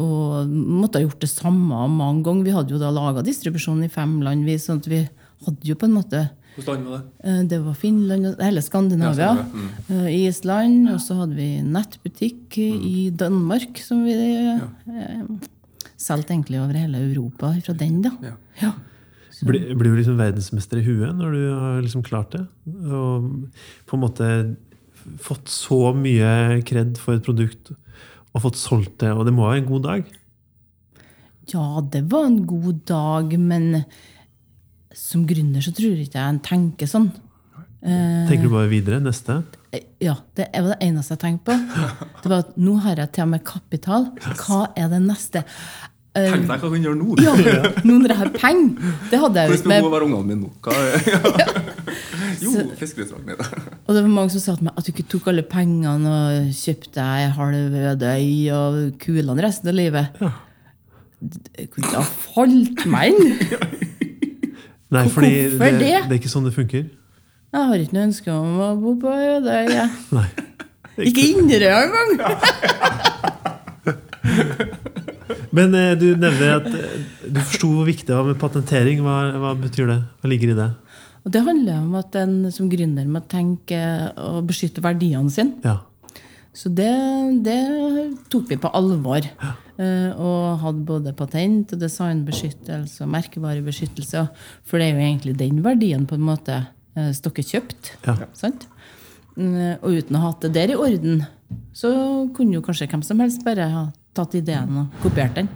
og 0.02 0.52
måtte 0.52 1.00
ha 1.00 1.06
gjort 1.06 1.24
det 1.24 1.32
samme 1.32 1.86
mange 1.88 2.26
ganger. 2.28 2.44
Vi 2.50 2.56
hadde 2.58 2.76
jo 2.76 2.82
da 2.82 2.92
laga 2.92 3.24
distribusjon 3.24 3.80
i 3.86 3.92
fem 3.94 4.18
land. 4.26 4.44
Vi, 4.44 4.58
sånn 4.60 4.82
at 4.84 4.90
vi 4.92 5.06
hadde 5.46 5.70
jo 5.72 5.78
på 5.80 5.88
en 5.88 5.96
måte 5.96 6.26
Hvordan 6.56 6.86
var 6.88 6.98
det? 6.98 7.30
eh, 7.30 7.42
Det 7.52 7.60
var 7.66 7.74
Finland 7.76 8.42
hele 8.42 8.62
Skandinavia. 8.64 9.30
Ja, 9.36 9.44
mm. 9.44 9.70
eh, 9.90 10.10
Island. 10.28 10.90
Og 10.94 11.00
så 11.04 11.18
hadde 11.22 11.36
vi 11.36 11.50
nettbutikk 11.62 12.58
i 12.58 13.10
Danmark 13.12 13.80
som 13.84 14.04
vi 14.08 14.16
eh, 14.16 15.24
solgte 15.98 16.34
egentlig 16.34 16.62
over 16.62 16.74
hele 16.80 17.02
Europa 17.10 17.54
fra 17.66 17.74
den, 17.78 18.02
da. 18.06 18.12
Ja. 18.24 18.36
Ja. 18.62 18.74
Blir, 19.44 19.74
blir 19.76 19.92
du 19.92 19.98
liksom 20.00 20.16
verdensmester 20.16 20.80
i 20.80 20.86
huet 20.86 21.12
når 21.18 21.34
du 21.36 21.42
har 21.52 21.82
liksom 21.84 22.04
klart 22.08 22.32
det? 22.38 22.46
Og 22.88 23.26
på 23.86 23.98
en 23.98 24.04
måte 24.06 24.30
fått 25.22 25.52
så 25.52 25.92
mye 25.94 26.62
kred 26.66 26.96
for 26.98 27.18
et 27.18 27.26
produkt 27.26 27.74
og 28.32 28.42
fått 28.46 28.58
solgt 28.60 28.96
det, 29.04 29.12
og 29.12 29.28
det 29.28 29.34
må 29.36 29.46
være 29.48 29.62
en 29.62 29.68
god 29.68 29.84
dag? 29.86 30.08
Ja, 31.52 31.66
det 31.94 32.02
var 32.12 32.26
en 32.30 32.40
god 32.48 32.80
dag, 32.90 33.36
men 33.40 33.84
som 34.96 35.26
gründer 35.28 35.62
så 35.66 35.74
tror 35.76 35.92
jeg 35.96 36.08
ikke 36.10 36.24
jeg 36.24 36.42
tenker 36.48 36.90
sånn. 36.90 37.10
Eh, 37.86 38.26
Tenker 38.30 38.48
du 38.48 38.54
bare 38.56 38.72
videre? 38.72 39.02
Neste? 39.04 39.42
ja, 40.00 40.14
det 40.40 40.46
var 40.56 40.72
det 40.72 40.78
eneste 40.88 41.18
jeg 41.18 41.22
tenkte 41.26 41.52
på. 41.52 41.56
Det 42.24 42.30
var 42.32 42.46
at 42.46 42.54
nå 42.58 42.78
har 42.82 42.96
jeg 43.04 43.12
til 43.18 43.26
og 43.26 43.34
med 43.36 43.44
kapital. 43.46 44.08
Hva 44.40 44.62
er 44.80 44.88
det 44.94 45.02
neste? 45.04 45.44
Eh, 46.16 46.30
Tenk 46.32 46.46
deg 46.48 46.62
hva 46.64 46.70
hun 46.72 46.78
kan 46.78 46.86
gjøre 46.88 47.00
nå! 47.02 47.18
ja, 47.20 47.34
nå 47.84 47.98
når 48.00 48.14
jeg 48.14 48.20
har 48.22 48.30
penger! 48.38 48.94
Det 49.12 49.20
hadde 49.20 49.42
jeg 49.44 49.52
jo 49.52 49.58
Hvordan 49.58 49.74
med. 49.74 49.90
være 49.92 50.08
ungene 50.08 50.30
mine 50.30 50.42
nå? 50.46 50.52
Hva 50.64 50.76
jo, 52.46 52.54
fiskerestaurant. 52.80 53.44
Og 53.84 53.92
det 53.98 54.02
var 54.06 54.12
mange 54.16 54.32
som 54.34 54.44
sa 54.46 54.56
til 54.56 54.70
meg 54.70 54.80
at 54.80 54.88
du 54.88 54.94
ikke 54.94 55.08
tok 55.12 55.28
alle 55.34 55.44
pengene 55.52 56.16
og 56.16 56.54
kjøpte 56.56 56.96
deg 56.96 57.26
ei 57.26 57.34
halv 57.36 57.76
øde 57.92 58.14
øy 58.16 58.56
og 58.56 58.80
kulene 59.04 59.44
resten 59.46 59.74
av 59.74 59.78
livet. 59.78 60.24
Det 61.20 61.68
kunne 61.74 61.84
ikke 61.90 62.00
ha 62.00 62.08
falt 62.08 62.88
meg 62.96 63.12
inn! 63.12 63.92
Nei, 64.94 65.02
Hvorfor 65.08 65.24
fordi 65.26 65.34
det, 65.58 65.72
det? 65.82 65.96
det 66.06 66.14
er 66.14 66.20
ikke 66.20 66.30
sånn 66.32 66.46
det 66.46 66.54
funker. 66.56 66.86
Jeg 67.56 67.70
har 67.70 67.82
ikke 67.82 67.96
noe 67.96 68.08
ønske 68.10 68.34
om 68.34 68.60
å 68.62 68.70
bo 68.78 68.92
på 69.02 69.10
Ødøy. 69.10 69.72
Ja. 69.74 69.88
Nei. 70.18 70.28
Ikke 71.10 71.24
Inderøy 71.34 71.72
engang! 71.86 72.12
Men 75.56 75.76
eh, 75.78 75.94
du 76.00 76.08
nevner 76.20 76.58
at 76.60 76.68
eh, 76.68 76.96
du 77.32 77.40
forsto 77.40 77.70
hvor 77.78 77.88
viktig 77.88 78.10
det 78.10 78.16
var 78.18 78.28
med 78.28 78.40
patentering. 78.42 79.02
Hva, 79.06 79.18
hva 79.40 79.54
betyr 79.60 79.88
det? 79.92 80.00
Hva 80.22 80.32
ligger 80.32 80.52
i 80.52 80.58
det? 80.58 80.70
Og 81.26 81.34
Det 81.34 81.42
handler 81.48 81.82
om 81.82 81.96
at 81.98 82.16
en 82.22 82.36
som 82.54 82.70
gründer 82.70 83.08
må 83.10 83.24
tenke 83.32 83.80
og 84.22 84.44
beskytte 84.52 84.84
verdiene 84.86 85.32
sine. 85.34 85.58
Ja. 85.66 85.80
Så 86.56 86.70
det, 86.72 86.88
det 87.44 87.58
tok 88.32 88.48
vi 88.48 88.58
på 88.64 88.70
alvor. 88.78 89.26
Eh, 89.76 90.12
Og 90.16 90.62
hadde 90.62 90.86
både 90.88 91.12
patent 91.18 91.74
og 91.76 91.82
designbeskyttelse 91.82 93.04
og 93.04 93.12
merkevarebeskyttelse. 93.12 94.22
For 94.64 94.80
det 94.80 94.88
er 94.88 94.96
jo 94.96 95.04
egentlig 95.10 95.36
den 95.42 95.60
verdien 95.66 96.06
på 96.08 96.16
en 96.16 96.24
måte 96.30 96.62
eh, 96.96 97.12
Stokke 97.18 97.44
kjøpt. 97.44 97.92
Ja. 98.08 98.16
Sant? 98.40 98.70
Mm, 99.36 99.82
Og 99.84 100.00
uten 100.00 100.16
å 100.16 100.24
ha 100.24 100.32
hatt 100.32 100.48
det 100.48 100.54
der 100.56 100.72
i 100.72 100.80
orden, 100.80 101.26
så 101.76 101.92
kunne 102.36 102.56
jo 102.56 102.64
kanskje 102.64 102.88
hvem 102.88 103.04
som 103.04 103.20
helst 103.20 103.44
bare 103.46 103.68
ha 103.74 103.84
tatt 104.16 104.38
ideen 104.40 104.80
og 104.80 104.96
kopiert 105.04 105.36
den. 105.36 105.52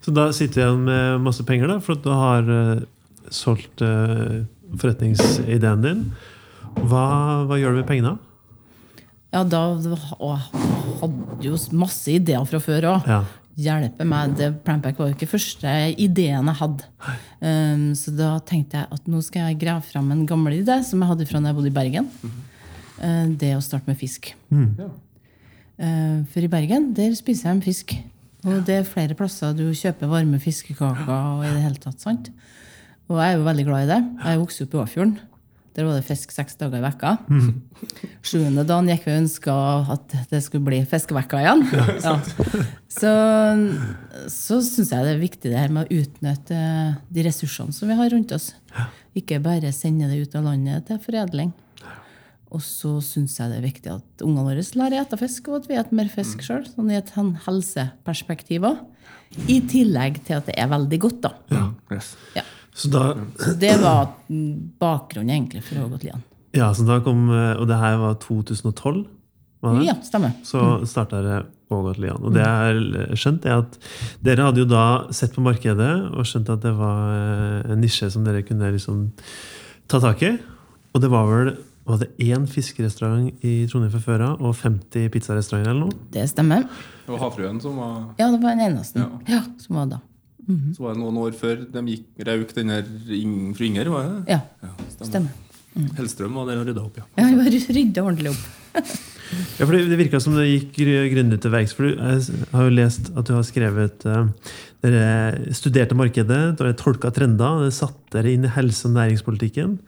Så 0.00 0.12
da 0.16 0.30
sitter 0.36 0.54
du 0.56 0.62
igjen 0.64 0.84
med 0.88 1.20
masse 1.24 1.44
penger, 1.44 1.68
da, 1.68 1.78
for 1.84 1.96
at 1.98 2.04
du 2.04 2.10
har 2.16 2.48
eh, 2.56 2.80
solgt 3.32 3.84
eh, 3.84 4.40
forretningsideen 4.80 5.84
din. 5.84 6.06
Hva, 6.88 7.04
hva 7.48 7.60
gjør 7.60 7.76
du 7.76 7.82
med 7.84 7.88
pengene? 7.92 8.16
Ja, 9.34 9.42
da 9.42 9.64
å, 9.66 10.34
jeg 10.36 10.98
hadde 11.00 11.48
jo 11.48 11.56
masse 11.74 12.12
ideer 12.14 12.44
fra 12.46 12.60
før 12.62 12.92
òg. 12.92 13.08
Ja. 13.10 13.24
Hjelpe 13.54 14.06
meg. 14.06 14.34
Det 14.38 14.48
Plampack 14.66 14.98
var 14.98 15.10
jo 15.10 15.16
ikke 15.16 15.30
første 15.30 15.70
ideen 16.02 16.50
jeg 16.50 16.58
hadde. 16.58 16.88
Um, 17.38 17.84
så 17.98 18.14
da 18.14 18.32
tenkte 18.46 18.80
jeg 18.80 18.90
at 18.96 19.10
nå 19.10 19.22
skal 19.26 19.48
jeg 19.50 19.60
grave 19.60 19.82
fram 19.86 20.10
en 20.14 20.24
gammel 20.26 20.60
idé 20.60 20.80
som 20.86 21.02
jeg 21.02 21.10
hadde 21.12 21.26
fra 21.30 21.42
da 21.42 21.52
jeg 21.52 21.58
bodde 21.58 21.70
i 21.70 21.74
Bergen. 21.74 22.10
Uh, 22.98 23.30
det 23.38 23.54
å 23.56 23.62
starte 23.62 23.90
med 23.90 23.98
fisk. 23.98 24.32
Ja. 24.50 24.90
Uh, 25.74 26.18
for 26.30 26.46
i 26.46 26.50
Bergen 26.50 26.92
der 26.94 27.14
spiser 27.18 27.50
jeg 27.50 27.58
en 27.58 27.64
fisk. 27.66 27.96
Og 28.44 28.58
det 28.66 28.80
er 28.80 28.88
flere 28.88 29.16
plasser 29.18 29.54
du 29.56 29.66
kjøper 29.72 30.10
varme 30.10 30.38
fiskekaker. 30.42 31.10
og 31.10 31.46
i 31.46 31.52
det 31.54 31.62
hele 31.64 31.80
tatt, 31.80 32.02
sant? 32.02 32.30
Og 33.08 33.18
jeg 33.18 33.34
er 33.34 33.38
jo 33.38 33.46
veldig 33.46 33.66
glad 33.68 33.86
i 33.86 33.92
det. 33.94 34.02
Jeg 34.24 34.42
vokste 34.42 34.66
opp 34.66 34.74
i 34.74 34.82
Åfjorden. 34.82 35.14
Der 35.74 35.88
var 35.88 35.96
det 35.98 36.06
fisk 36.06 36.30
seks 36.30 36.54
dager 36.60 36.78
i 36.78 36.84
vekka. 36.84 37.16
Sjuende 38.26 38.62
dagen 38.68 38.90
gikk 38.92 39.08
vi 39.08 39.14
og 39.16 39.22
ønska 39.24 39.56
at 39.96 40.14
det 40.30 40.40
skulle 40.44 40.68
bli 40.68 40.78
fiskevekka 40.86 41.40
igjen. 41.42 41.64
Ja. 42.04 42.14
Så, 42.94 43.10
så 44.30 44.60
syns 44.62 44.92
jeg 44.94 45.02
det 45.02 45.16
er 45.16 45.22
viktig 45.24 45.50
det 45.50 45.58
her 45.58 45.74
med 45.74 45.88
å 45.88 45.98
utnytte 45.98 46.60
de 47.10 47.26
ressursene 47.26 47.74
som 47.74 47.90
vi 47.90 47.98
har 47.98 48.12
rundt 48.14 48.30
oss. 48.36 48.52
Ikke 49.18 49.40
bare 49.42 49.74
sende 49.74 50.06
det 50.10 50.22
ut 50.22 50.38
av 50.38 50.46
landet 50.46 50.86
til 50.86 51.02
foredling. 51.02 51.50
Og 52.54 52.62
så 52.62 53.00
syns 53.02 53.34
jeg 53.40 53.50
det 53.50 53.58
er 53.58 53.66
viktig 53.66 53.90
at 53.90 54.22
ungene 54.22 54.46
våre 54.46 54.62
lærer 54.78 55.02
å 55.02 55.06
spise 55.08 55.22
fisk, 55.24 55.48
og 55.50 55.56
at 55.58 55.66
vi 55.66 55.74
spiser 55.74 55.98
mer 55.98 56.10
fisk 56.12 56.44
sjøl. 56.46 56.66
Sånn 56.70 56.92
i 56.92 57.00
et 57.00 57.10
helseperspektiv 57.18 58.68
òg. 58.70 58.82
I 59.50 59.58
tillegg 59.66 60.20
til 60.22 60.38
at 60.38 60.46
det 60.46 60.54
er 60.62 60.70
veldig 60.70 61.00
godt, 61.02 61.24
da. 61.26 61.32
Ja, 61.50 61.64
Yes. 61.90 62.14
Ja. 62.36 62.44
Så 62.74 62.90
da, 62.90 63.02
det 63.60 63.76
var 63.82 64.08
bakgrunnen 64.82 65.30
egentlig 65.30 65.62
for 65.62 65.84
Ågot 65.86 66.02
Lian. 66.06 66.22
ja, 66.54 66.72
så 66.74 66.82
da 66.86 67.00
kom 67.04 67.28
eh, 67.30 67.52
Og 67.60 67.68
det 67.70 67.76
her 67.78 67.98
var 68.02 68.16
2012? 68.22 69.04
Var 69.64 69.76
det? 69.78 69.84
Ja, 69.86 69.94
stemmer. 70.04 70.32
Så 70.44 70.60
starta 70.90 71.20
det 71.24 71.36
Ågot 71.72 71.98
Lian. 72.02 72.18
Og 72.22 72.34
det 72.34 72.42
jeg 72.42 72.50
har 72.50 73.14
skjønt, 73.16 73.46
er 73.48 73.62
at 73.62 73.78
dere 74.26 74.48
hadde 74.50 74.60
jo 74.64 74.66
da 74.68 74.82
sett 75.14 75.32
på 75.34 75.44
markedet 75.44 75.92
og 76.12 76.26
skjønt 76.28 76.50
at 76.52 76.64
det 76.66 76.74
var 76.76 77.14
eh, 77.14 77.70
en 77.72 77.80
nisje 77.80 78.10
som 78.12 78.26
dere 78.26 78.42
kunne 78.46 78.72
liksom 78.74 79.06
ta 79.88 80.02
tak 80.02 80.22
i. 80.26 80.34
Og 80.94 81.00
det 81.02 81.10
var 81.14 81.30
vel 81.30 81.54
var 81.84 81.98
det 82.00 82.10
én 82.24 82.46
fiskerestaurant 82.48 83.44
i 83.44 83.66
Trondheim 83.68 83.92
fra 83.92 84.00
før 84.00 84.22
av 84.24 84.44
og 84.48 84.54
50 84.56 85.10
pizzarestauranter 85.12 85.68
eller 85.74 85.86
noe? 85.90 85.96
Det 86.14 86.22
stemmer. 86.30 86.64
Det 87.04 87.12
var 87.12 87.20
Havfruen 87.26 87.58
som 87.60 87.76
var 87.76 87.96
Ja, 88.16 88.30
det 88.32 88.38
var 88.40 88.54
den 88.56 88.62
eneste. 88.70 89.02
Ja. 89.04 89.08
Ja, 89.34 89.40
som 89.60 89.76
var 89.76 89.90
da. 89.90 89.98
Så 90.76 90.82
var 90.84 90.94
det 90.94 91.00
noen 91.02 91.16
år 91.22 91.32
før 91.38 91.62
de 91.72 91.82
gikk 91.88 92.26
rauk 92.28 92.50
den 92.56 92.68
der 92.72 92.84
Ing- 93.16 93.54
fru 93.56 93.64
Inger, 93.68 93.88
var 93.92 94.08
det? 94.10 94.34
Ja, 94.34 94.40
Ja, 94.62 94.70
stemmer. 94.90 95.10
stemmer. 95.10 95.40
Hellstrøm 95.96 96.34
var 96.38 96.46
der 96.46 96.60
og 96.60 96.66
rydda 96.68 96.82
opp, 96.84 96.98
ja. 97.00 97.04
Ja, 97.18 97.24
hun 97.30 97.40
rydda 97.48 98.04
ordentlig 98.04 98.30
opp. 98.34 98.44
Ja, 99.58 99.64
for 99.66 99.72
Det, 99.72 99.88
det 99.88 99.96
virka 99.98 100.20
som 100.20 100.34
det 100.36 100.44
gikk 100.46 100.76
gr- 100.76 101.08
grundig 101.10 101.40
til 101.42 101.50
verks. 101.50 101.72
For 101.74 101.88
du- 101.88 101.96
jeg 101.96 102.46
har 102.52 102.66
jo 102.68 102.74
lest 102.76 103.08
at 103.16 103.24
du 103.26 103.32
har 103.34 103.42
skrevet 103.42 104.04
uh, 104.06 104.28
Dere 104.84 105.54
studerte 105.56 105.96
markedet, 105.96 106.56
dere 106.60 106.74
tolka 106.76 107.10
trender, 107.10 107.62
dere 107.64 107.72
satte 107.74 108.12
dere 108.12 108.34
inn 108.36 108.44
i 108.44 108.52
helse- 108.52 108.84
og 108.86 108.92
næringspolitikken 108.98 109.78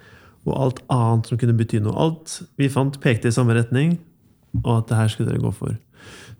og 0.46 0.54
alt 0.64 0.80
annet 0.90 1.26
som 1.28 1.38
kunne 1.38 1.54
bety 1.58 1.78
noe. 1.84 1.92
Alt 1.94 2.40
vi 2.58 2.68
fant, 2.72 2.96
pekte 3.02 3.28
i 3.28 3.34
samme 3.34 3.54
retning, 3.54 3.98
og 4.64 4.78
at 4.80 4.88
det 4.88 4.96
her 5.02 5.08
skulle 5.12 5.30
dere 5.30 5.42
gå 5.44 5.52
for. 5.54 5.76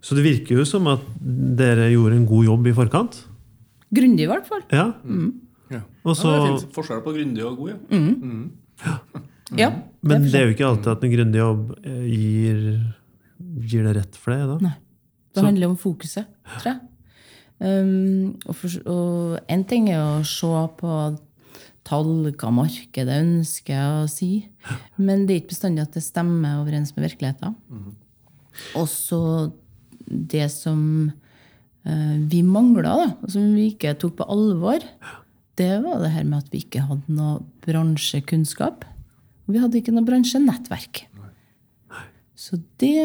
Så 0.00 0.16
det 0.16 0.24
virker 0.24 0.56
jo 0.60 0.64
som 0.64 0.86
at 0.90 1.02
dere 1.58 1.90
gjorde 1.92 2.16
en 2.16 2.26
god 2.26 2.44
jobb 2.48 2.66
i 2.70 2.74
forkant. 2.80 3.20
Grundig, 3.94 4.24
i 4.24 4.30
hvert 4.30 4.46
fall. 4.48 4.62
Ja, 4.74 4.86
ja. 5.70 5.80
Også, 6.06 6.26
ja, 6.30 6.38
det 6.40 6.48
er 6.48 6.58
fint. 6.60 6.72
Forskjell 6.74 7.02
på 7.04 7.12
grundig 7.14 7.44
og 7.46 7.56
god, 7.60 7.70
ja. 7.70 7.76
Ja, 9.56 9.68
Men 10.02 10.22
det 10.24 10.32
det 10.32 10.40
er 10.40 10.48
jo 10.48 10.54
ikke 10.56 10.66
alltid 10.66 10.90
at 10.90 11.04
en 11.06 11.12
grundig 11.12 11.38
jobb 11.38 11.68
eh, 11.86 12.06
gir, 12.10 12.58
gir 13.62 13.86
det 13.86 13.92
rett 14.00 14.16
for 14.18 14.34
deg, 14.34 14.48
da. 14.50 14.56
Nei. 14.66 14.74
Det 15.36 15.40
Så- 15.42 15.46
handler 15.46 15.68
om 15.70 15.76
fokuset, 15.78 16.26
tror 16.58 16.72
jeg. 16.72 16.80
Um, 17.58 18.34
og, 18.44 18.54
for, 18.58 18.68
og 18.90 19.38
en 19.48 19.62
ting 19.64 19.86
er 19.88 20.02
å 20.02 20.24
se 20.28 20.50
på 20.76 20.90
tall, 21.86 22.32
hva 22.36 22.50
markedet 22.52 23.20
ønsker 23.22 24.02
å 24.02 24.08
si, 24.10 24.48
men 24.98 25.24
det 25.26 25.32
er 25.36 25.40
ikke 25.40 25.54
bestandig 25.54 25.82
at 25.86 25.94
det 25.96 26.02
stemmer 26.04 26.58
overens 26.60 26.92
med 26.96 27.06
virkeligheten. 27.06 27.54
Og 28.76 28.88
så 28.90 29.20
det 30.08 30.50
som 30.52 31.12
vi 31.86 32.40
mangla, 32.42 32.96
som 33.30 33.52
vi 33.54 33.68
ikke 33.72 33.92
tok 34.02 34.16
på 34.18 34.26
alvor, 34.32 34.82
det 35.56 35.70
var 35.84 36.00
det 36.02 36.10
her 36.12 36.24
med 36.28 36.42
at 36.44 36.50
vi 36.52 36.60
ikke 36.64 36.82
hadde 36.88 37.14
noe 37.16 37.38
bransjekunnskap. 37.64 38.84
Og 39.46 39.54
vi 39.54 39.60
hadde 39.62 39.78
ikke 39.78 39.94
noe 39.94 40.04
bransjenettverk. 40.08 41.04
Så 42.36 42.58
det 42.82 42.98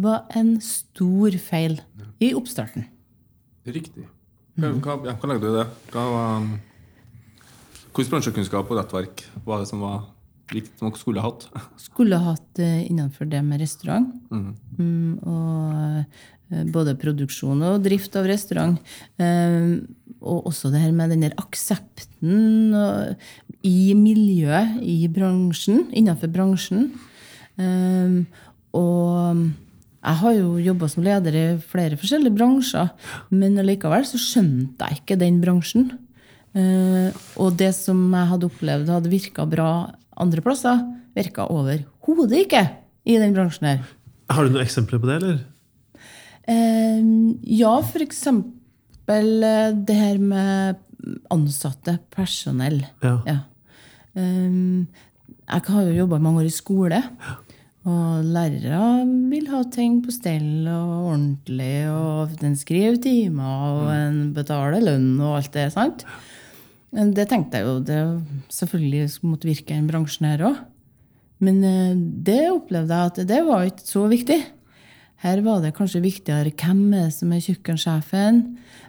var 0.00 0.26
en 0.36 0.56
stor 0.64 1.36
feil 1.40 1.78
i 2.20 2.32
oppstarten. 2.36 2.84
Riktig. 3.70 4.04
Hva, 4.60 4.72
hva- 4.82 4.98
ja, 5.06 5.14
hva 5.16 5.30
legger 5.30 5.40
du 5.40 5.48
i 5.48 5.58
det? 5.60 5.66
Hva 5.94 6.02
var 6.10 6.34
um, 6.42 6.50
Hvilken 7.94 8.12
bransjekunnskap 8.12 8.68
og 8.70 8.76
nettverk 8.78 9.22
var 9.46 9.62
det 9.62 9.68
som 9.70 9.80
var 9.82 10.02
viktig, 10.52 10.74
som 10.78 10.90
dere 10.90 11.00
skulle 11.00 11.22
hatt? 11.24 11.46
Skulle 11.80 12.18
hatt 12.22 12.60
eh, 12.62 12.84
innenfor 12.90 13.26
det 13.30 13.40
med 13.46 13.60
restaurant. 13.62 14.12
Mm, 14.30 15.16
og 15.24 15.80
eh, 15.80 16.20
både 16.50 16.96
produksjon 16.98 17.62
og 17.66 17.84
drift 17.84 18.16
av 18.18 18.28
restaurant. 18.30 18.76
Eh, 19.20 19.80
og 20.20 20.50
også 20.50 20.72
det 20.72 20.82
her 20.82 20.92
med 20.92 21.14
den 21.14 21.24
der 21.24 21.36
aksepten 21.40 22.74
i 23.64 23.92
miljøet, 23.96 24.78
i 24.82 25.08
bransjen, 25.12 25.86
innenfor 25.96 26.32
bransjen. 26.32 26.90
Eh, 27.60 28.20
og 28.76 29.40
jeg 30.00 30.16
har 30.22 30.36
jo 30.36 30.52
jobba 30.64 30.88
som 30.88 31.04
leder 31.04 31.36
i 31.36 31.46
flere 31.70 31.98
forskjellige 32.00 32.36
bransjer, 32.36 32.92
men 33.36 33.58
allikevel 33.60 34.06
så 34.08 34.20
skjønte 34.20 34.88
jeg 34.88 35.02
ikke 35.02 35.18
den 35.20 35.40
bransjen. 35.42 35.90
Eh, 36.56 37.12
og 37.38 37.58
det 37.60 37.72
som 37.76 38.00
jeg 38.08 38.30
hadde 38.32 38.48
opplevd 38.48 38.90
hadde 38.90 39.12
virka 39.12 39.46
bra 39.48 39.70
andre 40.20 40.44
plasser, 40.44 40.80
virka 41.16 41.46
overhodet 41.52 42.46
ikke 42.46 42.64
i 43.04 43.18
den 43.20 43.36
bransjen 43.36 43.68
her. 43.74 43.84
Har 44.30 44.46
du 44.46 44.54
noen 44.54 44.64
eksempler 44.64 45.02
på 45.02 45.10
det, 45.10 45.20
eller? 45.20 45.40
Eh, 46.50 47.02
ja, 47.60 47.74
for 47.86 48.02
eksempel 48.02 49.46
eh, 49.46 49.70
det 49.76 49.98
her 49.98 50.18
med 50.22 50.80
ansatte, 51.32 51.98
personell. 52.12 52.82
Ja. 53.04 53.14
Ja. 53.26 53.38
Um, 54.14 54.88
jeg 55.50 55.66
har 55.66 55.86
jo 55.86 55.94
jobba 56.02 56.18
mange 56.22 56.42
år 56.42 56.50
i 56.50 56.54
skole. 56.54 56.98
Og 57.88 58.26
lærere 58.28 59.06
vil 59.30 59.46
ha 59.48 59.62
ting 59.72 60.00
på 60.04 60.12
stell 60.12 60.66
og 60.68 61.12
ordentlig. 61.14 61.88
Og 61.88 62.34
den 62.42 62.58
skriver 62.58 62.98
timer, 63.00 63.62
og 63.70 63.92
en 63.94 64.20
betaler 64.36 64.84
lønn 64.84 65.14
og 65.16 65.38
alt 65.38 65.54
det. 65.56 65.70
sant? 65.72 66.04
Men 66.92 67.14
Det 67.14 67.28
tenkte 67.30 67.58
jeg 67.58 67.66
jo 67.66 67.78
det 67.80 68.02
selvfølgelig 68.52 69.08
måtte 69.22 69.48
virke 69.48 69.72
i 69.72 69.78
den 69.78 69.88
bransjen 69.88 70.28
her 70.28 70.44
òg. 70.50 70.60
Men 71.40 71.64
eh, 71.64 71.96
det 71.96 72.50
opplevde 72.50 72.92
jeg 72.92 73.12
at 73.12 73.28
det 73.30 73.44
var 73.46 73.64
ikke 73.64 73.86
så 73.86 74.04
viktig. 74.10 74.40
Her 75.20 75.42
var 75.44 75.60
det 75.60 75.74
kanskje 75.76 76.00
viktigere 76.00 76.52
hvem 76.56 76.94
er 76.96 77.10
som 77.12 77.32
er 77.36 77.42
kjøkkensjefen. 77.44 78.40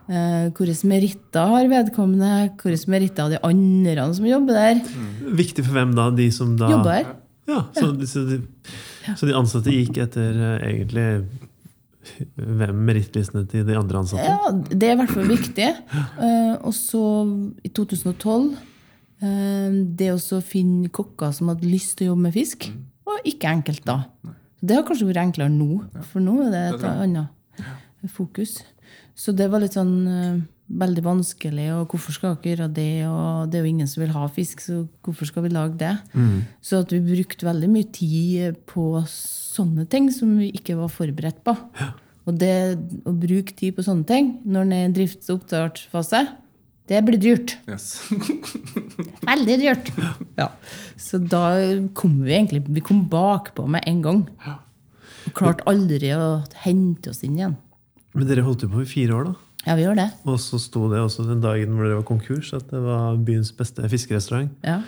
Eh, 0.07 0.45
Hvilke 0.55 0.87
meritter 0.87 1.51
har 1.51 1.67
vedkommende? 1.67 2.53
Hvilke 2.61 2.91
meritter 2.93 3.27
har 3.27 3.33
de 3.33 3.41
andre 3.43 4.07
som 4.15 4.29
jobber 4.29 4.55
der? 4.55 4.79
Viktig 5.41 5.65
for 5.67 5.75
hvem 5.75 5.91
da? 5.97 6.07
De 6.15 6.29
som 6.31 6.55
da 6.59 6.71
Jobber 6.71 7.01
der? 7.01 7.13
Ja, 7.51 7.65
så, 7.75 7.91
så, 8.07 8.23
de, 8.29 8.39
så 9.17 9.27
de 9.27 9.35
ansatte 9.35 9.73
gikk 9.75 9.99
etter 10.05 10.37
eh, 10.37 10.67
egentlig 10.69 11.07
hvem 12.35 12.79
merittlistene 12.87 13.43
til 13.49 13.65
de 13.67 13.75
andre 13.77 14.01
ansatte? 14.01 14.25
Ja, 14.25 14.51
det 14.71 14.87
er 14.87 14.95
i 14.95 14.99
hvert 15.01 15.13
fall 15.13 15.29
viktig. 15.29 15.67
Uh, 16.17 16.55
og 16.67 16.73
så 16.75 17.03
i 17.61 17.69
2012 17.69 18.47
uh, 18.55 19.69
Det 19.99 20.09
å 20.15 20.39
finne 20.45 20.89
kokker 20.93 21.35
som 21.35 21.51
hadde 21.51 21.69
lyst 21.69 21.97
til 21.99 22.07
å 22.07 22.13
jobbe 22.13 22.29
med 22.29 22.37
fisk, 22.39 22.71
var 23.05 23.21
ikke 23.27 23.51
enkelt 23.51 23.83
da. 23.87 23.99
Det 24.61 24.77
har 24.77 24.85
kanskje 24.85 25.07
vært 25.09 25.23
enklere 25.25 25.49
nå, 25.53 25.81
for 26.11 26.21
nå 26.23 26.37
er 26.45 26.51
det 26.53 26.63
et 26.75 26.83
annet 26.89 28.09
fokus. 28.13 28.59
Så 29.17 29.33
det 29.35 29.47
var 29.51 29.61
litt 29.61 29.75
sånn 29.77 29.95
eh, 30.09 30.41
veldig 30.81 31.03
vanskelig, 31.03 31.65
og 31.75 31.91
hvorfor 31.91 32.15
skal 32.15 32.35
dere 32.37 32.51
gjøre 32.53 32.67
det? 32.73 32.91
Og 33.09 33.49
det 33.51 33.59
er 33.59 33.65
jo 33.65 33.71
ingen 33.73 33.89
som 33.89 34.03
vil 34.03 34.13
ha 34.15 34.27
fisk, 34.31 34.61
så 34.63 34.83
hvorfor 35.03 35.27
skal 35.29 35.45
vi 35.45 35.51
lage 35.53 35.77
det? 35.81 35.95
Så 36.63 36.79
at 36.85 36.93
vi 36.93 37.01
brukte 37.03 37.47
veldig 37.47 37.69
mye 37.73 37.89
tid 37.93 38.61
på 38.69 38.85
sånne 39.09 39.85
ting 39.91 40.07
som 40.15 40.37
vi 40.39 40.51
ikke 40.55 40.77
var 40.79 40.93
forberedt 40.93 41.41
på. 41.45 41.57
Og 42.29 42.37
det 42.37 42.53
å 43.09 43.11
bruke 43.17 43.55
tid 43.57 43.75
på 43.75 43.83
sånne 43.85 44.05
ting 44.07 44.31
når 44.45 44.61
en 44.67 44.73
er 44.77 44.87
i 44.87 44.93
drifts- 44.93 45.29
og 45.33 45.41
oppstartsfase, 45.41 46.21
det 46.91 46.99
blir 47.07 47.19
dyrt. 47.21 47.55
Yes. 47.71 48.01
Veldig 49.31 49.57
dyrt. 49.61 49.91
Ja. 50.35 50.49
Så 50.99 51.21
da 51.23 51.45
kom 51.95 52.17
vi 52.25 52.33
egentlig 52.35 52.65
Vi 52.67 52.83
kom 52.83 53.05
bakpå 53.09 53.63
med 53.71 53.85
en 53.87 54.01
gang. 54.03 54.25
Og 55.29 55.37
klarte 55.37 55.67
aldri 55.69 56.11
å 56.17 56.41
hente 56.65 57.13
oss 57.13 57.23
inn 57.23 57.37
igjen. 57.39 57.55
Men 58.17 58.27
dere 58.27 58.43
holdt 58.43 58.65
jo 58.65 58.71
på 58.73 58.83
i 58.83 58.89
fire 58.89 59.15
år, 59.15 59.31
da. 59.31 59.37
Ja, 59.69 59.77
vi 59.77 59.85
gjør 59.85 59.99
det. 59.99 60.09
Og 60.25 60.39
så 60.41 60.57
sto 60.59 60.87
det 60.91 60.99
også 60.99 61.23
den 61.27 61.41
dagen 61.43 61.75
hvor 61.77 61.85
dere 61.85 61.99
var 61.99 62.07
konkurs, 62.09 62.49
at 62.57 62.67
det 62.73 62.81
var 62.81 63.19
byens 63.23 63.53
beste 63.55 63.85
fiskerestaurant. 63.91 64.51
Ja. 64.65 64.81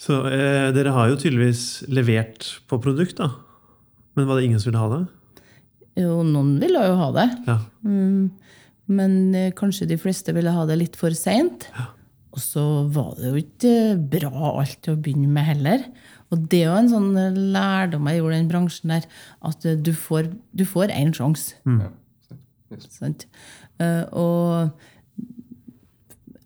Så 0.00 0.22
eh, 0.30 0.70
dere 0.72 0.94
har 0.96 1.10
jo 1.10 1.18
tydeligvis 1.20 1.64
levert 1.90 2.46
på 2.70 2.78
produkt, 2.80 3.18
da. 3.20 3.34
Men 4.16 4.30
var 4.30 4.38
det 4.38 4.46
ingen 4.46 4.62
som 4.62 4.70
ville 4.70 4.84
ha 4.84 4.92
det? 4.94 5.02
Jo, 6.00 6.20
noen 6.24 6.54
ville 6.62 6.80
jo 6.86 6.94
ha 7.02 7.10
det. 7.18 7.26
Ja. 7.50 7.58
Men 8.90 9.34
eh, 9.38 9.52
kanskje 9.56 9.88
de 9.90 9.98
fleste 10.00 10.34
ville 10.36 10.52
ha 10.54 10.66
det 10.68 10.78
litt 10.80 10.98
for 10.98 11.14
seint. 11.16 11.68
Og 12.30 12.42
så 12.42 12.64
var 12.94 13.14
det 13.18 13.30
jo 13.32 13.40
ikke 13.40 13.74
bra 14.12 14.52
alt 14.60 14.78
til 14.84 14.94
å 14.94 15.00
begynne 15.02 15.30
med 15.30 15.48
heller. 15.48 15.86
Og 16.30 16.44
det 16.50 16.62
er 16.62 16.68
jo 16.68 16.76
en 16.78 16.92
sånn 16.92 17.08
lærdom 17.54 18.06
jeg 18.06 18.20
gjorde 18.20 18.36
i 18.36 18.38
den 18.38 18.52
bransjen 18.52 18.94
der, 18.94 19.08
at 19.50 19.66
eh, 19.66 19.78
du 19.78 19.92
får, 19.96 20.30
du 20.54 20.66
får 20.68 20.94
én 20.94 21.10
sjanse. 21.16 21.58
Sant? 22.90 23.26
Yes. 23.26 24.06
Og 24.14 24.70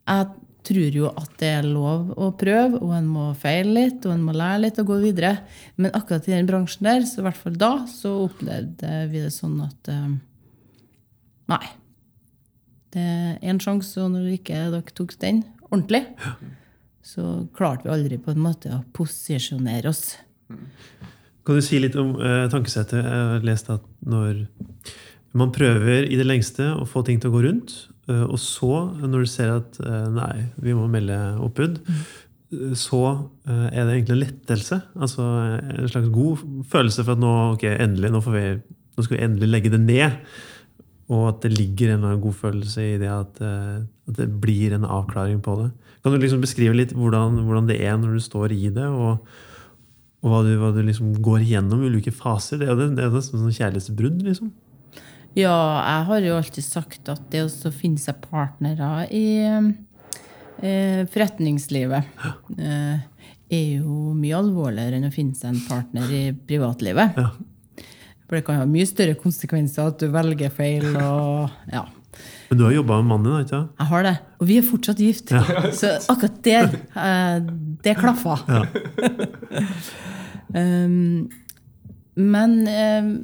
jeg 0.09 0.29
tror 0.65 0.97
jo 0.97 1.11
at 1.13 1.33
det 1.41 1.51
er 1.59 1.69
lov 1.69 2.13
å 2.17 2.31
prøve, 2.41 2.81
og 2.81 2.95
en 2.97 3.09
må 3.11 3.29
feile 3.41 3.75
litt, 3.77 4.05
og 4.07 4.15
en 4.15 4.25
må 4.25 4.35
lære 4.37 4.63
litt 4.65 4.81
og 4.81 4.89
gå 4.93 5.01
videre. 5.03 5.37
Men 5.77 5.93
akkurat 5.97 6.29
i 6.29 6.37
den 6.37 6.49
bransjen 6.49 6.89
der, 6.89 7.05
så 7.09 7.21
i 7.21 7.27
hvert 7.27 7.41
fall 7.41 7.59
da, 7.61 7.73
så 7.91 8.15
opplevde 8.25 8.93
vi 9.13 9.25
det 9.25 9.33
sånn 9.35 9.59
at 9.67 9.93
eh, 9.93 10.13
Nei. 11.53 11.65
Det 12.95 13.03
er 13.03 13.39
én 13.43 13.59
sjanse, 13.59 13.99
og 13.99 14.13
når 14.15 14.37
ikke 14.37 14.59
dere 14.71 14.95
tok 14.95 15.17
den 15.23 15.43
ordentlig, 15.67 16.05
så 17.05 17.45
klarte 17.57 17.89
vi 17.89 17.95
aldri 17.97 18.21
på 18.23 18.31
en 18.31 18.45
måte 18.45 18.71
å 18.71 18.85
posisjonere 18.95 19.91
oss. 19.91 20.15
Kan 21.45 21.59
du 21.59 21.65
si 21.65 21.81
litt 21.83 21.97
om 22.01 22.15
eh, 22.23 22.45
tankesettet? 22.53 23.03
Jeg 23.03 23.25
har 23.33 23.43
lest 23.45 23.73
at 23.73 23.83
når 24.07 24.47
man 25.35 25.51
prøver 25.53 26.07
i 26.07 26.21
det 26.21 26.29
lengste 26.29 26.71
å 26.79 26.87
få 26.89 27.03
ting 27.05 27.19
til 27.21 27.33
å 27.33 27.35
gå 27.35 27.43
rundt, 27.49 27.75
eh, 28.07 28.23
og 28.23 28.39
så, 28.41 28.71
når 29.03 29.27
du 29.27 29.33
ser 29.33 29.53
at 29.57 29.81
eh, 29.83 30.07
nei, 30.15 30.47
vi 30.63 30.77
må 30.79 30.87
melde 30.93 31.19
oppbud, 31.43 31.83
så 32.79 33.01
er 33.51 33.81
det 33.83 33.95
egentlig 33.97 34.15
en 34.15 34.21
lettelse. 34.21 34.77
Altså 34.95 35.25
en 35.27 35.89
slags 35.91 36.13
god 36.15 36.43
følelse 36.71 37.03
for 37.03 37.17
at 37.17 37.23
nå, 37.25 37.33
ok, 37.57 37.65
endelig, 37.83 38.13
nå, 38.15 38.21
vi, 38.31 38.43
nå 38.95 39.05
skal 39.05 39.17
vi 39.17 39.25
endelig 39.27 39.49
legge 39.51 39.73
det 39.73 39.81
ned. 39.83 40.21
Og 41.13 41.27
at 41.29 41.43
det 41.45 41.53
ligger 41.59 41.95
en 41.95 42.07
god 42.21 42.37
følelse 42.39 42.85
i 42.95 42.99
det 43.01 43.11
at, 43.13 43.41
eh, 43.45 43.83
at 44.09 44.21
det 44.21 44.29
blir 44.41 44.73
en 44.77 44.87
avklaring 44.89 45.43
på 45.45 45.57
det. 45.61 45.71
Kan 46.05 46.15
du 46.15 46.21
liksom 46.21 46.45
beskrive 46.45 46.77
litt 46.77 46.95
hvordan, 46.97 47.43
hvordan 47.45 47.69
det 47.69 47.81
er 47.85 47.99
når 48.01 48.17
du 48.17 48.25
står 48.25 48.55
i 48.57 48.69
det, 48.73 48.87
og, 48.89 49.25
og 50.25 50.33
hva 50.33 50.43
du, 50.47 50.53
hva 50.61 50.73
du 50.73 50.83
liksom 50.85 51.13
går 51.25 51.45
igjennom 51.45 51.85
i 51.85 51.93
ulike 51.93 52.13
faser? 52.13 52.61
Det 52.61 52.69
er 52.69 52.73
jo 52.73 52.81
det, 52.81 52.91
det 52.97 53.11
nesten 53.13 53.41
sånn 53.41 53.57
kjærlighetsbrudd, 53.57 54.21
liksom. 54.25 54.53
Ja, 55.35 55.55
jeg 55.83 56.05
har 56.09 56.29
jo 56.29 56.37
alltid 56.39 56.65
sagt 56.65 57.09
at 57.11 57.25
det 57.33 57.43
å 57.43 57.73
finne 57.75 57.99
seg 57.99 58.21
partnere 58.23 59.09
i 59.11 59.27
eh, 59.43 61.01
forretningslivet 61.11 62.13
eh, 62.55 63.01
er 63.51 63.65
jo 63.81 64.13
mye 64.15 64.39
alvorligere 64.39 65.01
enn 65.01 65.09
å 65.09 65.15
finne 65.15 65.35
seg 65.37 65.51
en 65.51 65.65
partner 65.67 66.13
i 66.15 66.23
privatlivet. 66.47 67.19
Ja. 67.19 67.33
For 68.35 68.41
det 68.41 68.49
kan 68.49 68.57
ha 68.59 68.65
mye 68.67 68.87
større 68.91 69.15
konsekvenser 69.15 69.93
at 69.93 70.01
du 70.03 70.09
velger 70.11 70.51
feil. 70.51 70.89
og 70.99 71.53
ja. 71.71 71.85
Men 72.49 72.59
du 72.59 72.65
har 72.67 72.73
jobba 72.75 72.97
med 72.99 73.13
mannen 73.13 73.29
din, 73.29 73.45
ikke? 73.47 73.61
Jeg 73.79 73.87
har 73.93 74.07
det. 74.09 74.15
Og 74.41 74.49
vi 74.49 74.57
er 74.59 74.65
fortsatt 74.67 75.03
gift. 75.03 75.31
Så 75.79 75.93
akkurat 76.11 76.41
der, 76.43 76.75
eh, 76.99 77.37
det 77.87 77.95
klaffa. 78.01 78.35
um, 80.59 81.31
men 82.19 82.59
um, 82.67 83.15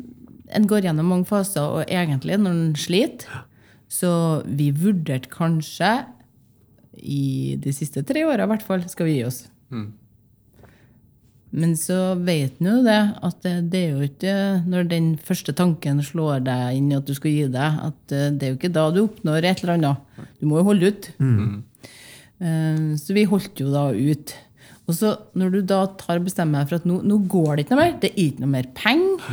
en 0.46 0.70
går 0.70 0.86
gjennom 0.86 1.10
mange 1.10 1.26
faser, 1.26 1.66
og 1.66 1.90
egentlig 1.90 2.38
når 2.38 2.54
en 2.54 2.78
sliter 2.78 3.42
Så 3.90 4.12
vi 4.46 4.70
vurderte 4.70 5.30
kanskje, 5.30 6.04
i 7.02 7.58
de 7.58 7.74
siste 7.74 8.06
tre 8.06 8.22
åra 8.30 8.46
i 8.46 8.54
hvert 8.54 8.62
fall, 8.62 8.86
skal 8.86 9.10
vi 9.10 9.18
gi 9.18 9.26
oss. 9.26 9.42
Men 11.50 11.72
så 11.78 12.14
vet 12.22 12.60
en 12.60 12.68
jo 12.68 12.76
det, 12.86 12.98
at 13.26 13.48
det, 13.72 13.80
er 13.80 13.96
jo 13.96 14.06
ikke 14.06 14.34
når 14.70 14.90
den 14.92 15.08
første 15.18 15.54
tanken 15.56 16.02
slår 16.04 16.44
deg 16.46 16.76
inn 16.78 16.92
i 16.92 16.98
at 16.98 17.08
du 17.08 17.16
skal 17.16 17.34
gi 17.34 17.48
deg, 17.50 17.80
at 17.90 18.14
eh, 18.14 18.28
det 18.30 18.46
er 18.46 18.52
jo 18.52 18.60
ikke 18.60 18.74
da 18.76 18.86
du 18.94 19.02
oppnår 19.06 19.48
et 19.48 19.64
eller 19.64 19.78
annet. 19.78 20.28
Du 20.38 20.46
må 20.50 20.60
jo 20.60 20.68
holde 20.70 20.92
ut. 20.92 21.10
Mm. 21.18 21.58
Så 22.96 23.12
vi 23.12 23.26
holdt 23.28 23.60
jo 23.60 23.66
da 23.68 23.90
ut. 23.92 24.32
Og 24.90 24.96
så 24.98 25.10
når 25.38 25.52
du 25.54 25.60
da 25.70 25.84
tar 26.00 26.18
bestemmer 26.24 26.64
deg 26.64 26.70
for 26.70 26.80
at 26.80 26.86
nå, 26.88 26.98
nå 27.06 27.20
går 27.30 27.50
det 27.52 27.64
ikke 27.64 27.76
noe 27.76 27.82
mer, 27.84 27.92
det 28.02 28.10
er 28.10 28.22
ikke 28.24 28.44
noe 28.44 28.54
mer 28.56 28.70
penger, 28.74 29.26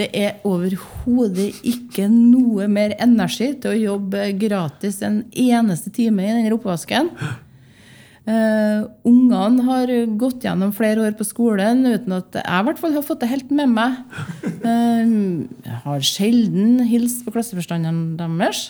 Det 0.00 0.08
er 0.16 0.40
overhodet 0.48 1.50
ikke 1.66 2.06
noe 2.08 2.68
mer 2.72 2.94
energi 3.00 3.50
til 3.60 3.72
å 3.72 3.80
jobbe 3.80 4.30
gratis 4.40 5.00
en 5.04 5.22
eneste 5.28 5.92
time 5.92 6.24
i 6.24 6.34
den 6.36 6.56
oppvasken. 6.56 7.10
Uh, 8.28 8.84
Ungene 9.08 9.64
har 9.64 9.90
gått 10.20 10.44
gjennom 10.44 10.74
flere 10.76 11.06
år 11.06 11.14
på 11.18 11.24
skolen 11.24 11.80
uten 11.88 12.12
at 12.18 12.36
jeg 12.36 12.44
i 12.44 12.66
hvert 12.66 12.82
fall 12.82 12.92
har 12.98 13.06
fått 13.06 13.22
det 13.24 13.30
helt 13.30 13.54
med 13.54 13.72
meg. 13.72 13.96
Uh, 14.60 15.48
jeg 15.64 15.78
har 15.86 16.04
sjelden 16.04 16.82
hilst 16.90 17.24
på 17.24 17.32
klasseforstanderen 17.34 18.18
deres. 18.20 18.68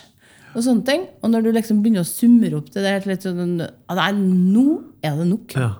Og 0.51 0.65
sånne 0.65 0.87
ting. 0.87 1.05
Og 1.23 1.31
når 1.31 1.45
du 1.45 1.53
liksom 1.55 1.79
begynner 1.83 2.03
å 2.03 2.09
summere 2.09 2.57
opp 2.59 2.71
det 2.73 2.83
der 2.83 3.07
litt 3.07 3.23
sånn, 3.27 3.59
Nei, 3.61 4.11
nå 4.17 4.65
er 5.03 5.15
det 5.19 5.29
nok. 5.29 5.55
Ja. 5.55 5.71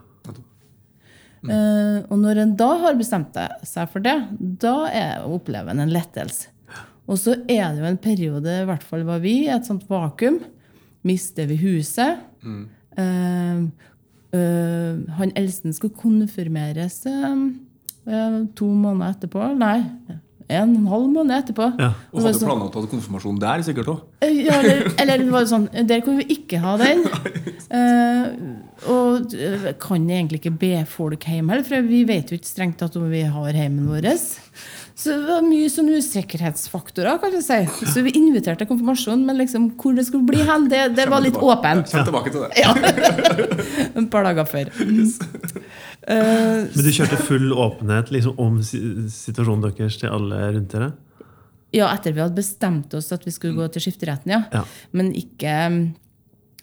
Uh, 1.42 2.06
og 2.12 2.20
når 2.22 2.44
en 2.44 2.52
da 2.60 2.70
har 2.84 3.00
bestemt 3.00 3.38
seg 3.66 3.90
for 3.90 4.04
det, 4.06 4.14
da 4.62 4.76
er, 4.94 5.24
opplever 5.26 5.74
en 5.74 5.88
en 5.88 5.94
lettelse. 5.94 6.52
Og 7.10 7.18
så 7.20 7.34
er 7.50 7.74
det 7.74 7.82
jo 7.82 7.88
en 7.90 8.00
periode, 8.00 8.60
i 8.62 8.68
hvert 8.70 8.84
fall 8.88 9.02
var 9.08 9.24
vi, 9.24 9.48
et 9.50 9.66
sånt 9.68 9.88
vakuum. 9.90 10.38
Mister 11.08 11.50
vi 11.50 11.58
huset? 11.64 12.22
Mm. 12.46 12.70
Uh, 13.00 13.70
uh, 14.36 14.98
han 15.20 15.32
eldste 15.40 15.74
skulle 15.76 15.96
konfirmeres 15.96 17.04
to 18.58 18.68
måneder 18.68 19.14
etterpå. 19.14 19.52
Nei, 19.62 19.78
en 20.52 20.74
og 20.74 20.82
en 20.82 20.90
halv 20.92 21.08
måned 21.12 21.36
etterpå. 21.36 21.68
Ja. 21.80 21.92
Og 22.12 22.26
hadde 22.26 22.34
sånn, 22.40 22.50
planlagt 22.50 22.76
å 22.76 22.84
ha 22.84 22.92
konfirmasjon 22.92 23.40
der, 23.42 23.64
sikkert 23.66 23.92
òg? 23.94 24.02
Ja, 24.26 24.58
eller, 24.60 24.84
eller 25.02 25.24
var 25.32 25.46
det 25.46 25.52
sånn 25.52 25.68
Der 25.88 26.04
kunne 26.06 26.22
vi 26.22 26.36
ikke 26.38 26.60
ha 26.64 26.76
den. 26.82 27.06
Uh, 27.72 28.26
og 28.96 29.36
kan 29.82 30.10
egentlig 30.10 30.42
ikke 30.42 30.56
be 30.64 30.74
folk 30.90 31.28
hjem 31.30 31.52
heller, 31.54 31.66
for 31.68 31.88
vi 31.88 32.04
vet 32.10 32.32
jo 32.32 32.40
ikke 32.40 32.52
strengt 32.52 32.80
tatt 32.82 32.98
om 33.00 33.08
vi 33.12 33.24
har 33.24 33.60
heimen 33.62 33.88
vår. 33.92 34.10
Så 34.96 35.14
det 35.14 35.28
var 35.28 35.44
mye 35.46 35.70
sånne 35.72 36.00
usikkerhetsfaktorer. 36.02 37.20
kan 37.22 37.34
du 37.34 37.42
si. 37.44 37.60
Så 37.88 38.04
vi 38.06 38.14
inviterte 38.18 38.64
til 38.64 38.70
konfirmasjon, 38.70 39.24
men 39.26 39.40
liksom, 39.40 39.70
hvor 39.82 39.96
det 39.98 40.06
skulle 40.08 40.28
bli 40.28 40.42
hen, 40.48 40.68
det, 40.72 40.82
det 40.98 41.08
var 41.12 41.24
litt 41.24 41.38
åpent. 41.38 41.92
Kjem 41.92 42.08
tilbake 42.10 42.34
til 42.34 42.46
det. 42.46 42.52
Ja. 42.60 42.74
Et 44.02 44.10
par 44.12 44.28
dager 44.28 44.50
før. 44.50 44.74
Uh, 46.02 46.68
men 46.68 46.84
du 46.84 46.92
kjørte 46.92 47.22
full 47.24 47.52
åpenhet 47.54 48.12
liksom, 48.14 48.38
om 48.42 48.60
situasjonen 48.66 49.66
deres 49.70 50.00
til 50.02 50.12
alle 50.12 50.44
rundt 50.58 50.76
dere? 50.76 50.92
Ja, 51.72 51.88
etter 51.94 52.12
vi 52.12 52.20
hadde 52.20 52.36
bestemt 52.36 52.94
oss 52.98 53.14
at 53.16 53.24
vi 53.24 53.32
skulle 53.32 53.56
gå 53.56 53.68
til 53.72 53.86
skifteretten, 53.86 54.34
ja. 54.34 54.42
ja. 54.52 54.64
Men 54.98 55.14
ikke 55.16 55.54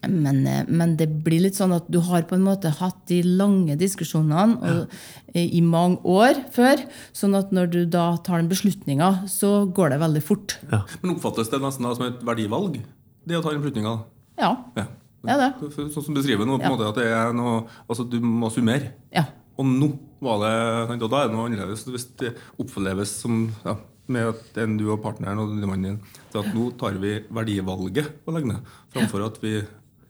men, 0.06 0.46
eh, 0.46 0.62
men, 0.68 0.94
det 0.98 1.08
blir 1.24 1.42
litt 1.42 1.58
sånn 1.58 1.74
at 1.74 1.88
du 1.90 1.98
har 2.06 2.22
på 2.28 2.36
en 2.36 2.44
måte 2.46 2.70
hatt 2.78 3.00
de 3.10 3.18
lange 3.26 3.74
diskusjonene 3.80 4.58
og, 4.62 5.00
ja. 5.34 5.42
i 5.42 5.62
mange 5.64 5.98
år 6.06 6.38
før. 6.54 6.84
Sånn 7.16 7.34
at 7.38 7.50
når 7.54 7.72
du 7.72 7.80
da 7.90 8.12
tar 8.22 8.42
den 8.42 8.50
beslutninga, 8.52 9.10
så 9.30 9.66
går 9.74 9.94
det 9.94 10.00
veldig 10.04 10.22
fort. 10.22 10.58
Ja. 10.70 10.84
Men 11.02 11.16
oppfattes 11.16 11.50
det 11.50 11.62
nesten 11.64 11.90
som 11.90 12.06
et 12.06 12.22
verdivalg, 12.26 12.78
det 13.26 13.38
å 13.38 13.42
ta 13.42 13.50
den 13.50 13.64
beslutninga? 13.64 13.96
Ja. 14.38 14.52
ja. 14.78 14.86
ja 15.26 15.40
det. 15.42 15.50
Sånn 15.74 15.92
som 15.98 16.14
du 16.14 16.22
beskriver 16.22 16.46
nå, 16.46 16.60
på 16.62 16.70
en 16.70 16.76
måte 16.76 16.92
at 16.92 17.02
det 17.02 17.10
er 17.10 17.34
noe, 17.36 17.64
altså 17.88 18.06
du 18.06 18.20
må 18.22 18.52
summere. 18.54 18.94
Ja. 19.14 19.26
Og 19.58 19.66
nå 19.66 19.90
var 20.22 20.42
det, 20.44 20.54
og 20.94 21.10
da 21.10 21.24
er 21.24 21.30
det 21.30 21.34
noe 21.34 21.48
annerledes. 21.48 21.82
Hvis 21.90 22.06
det 22.20 22.36
oppleves 22.62 23.18
som 23.24 23.48
ja, 23.64 23.74
med 24.08 24.30
at 24.30 24.62
en 24.62 24.78
du 24.78 24.86
og 24.92 25.02
partneren 25.02 25.42
og 25.42 25.56
mannen 25.66 25.90
din, 25.90 25.98
så 26.30 26.44
at 26.44 26.54
nå 26.54 26.70
tar 26.78 26.96
vi 27.02 27.18
verdivalget 27.34 28.22
på 28.24 28.34
legger 28.34 28.54
ned, 28.54 28.72
framfor 28.94 29.26
at 29.26 29.42
vi 29.42 29.58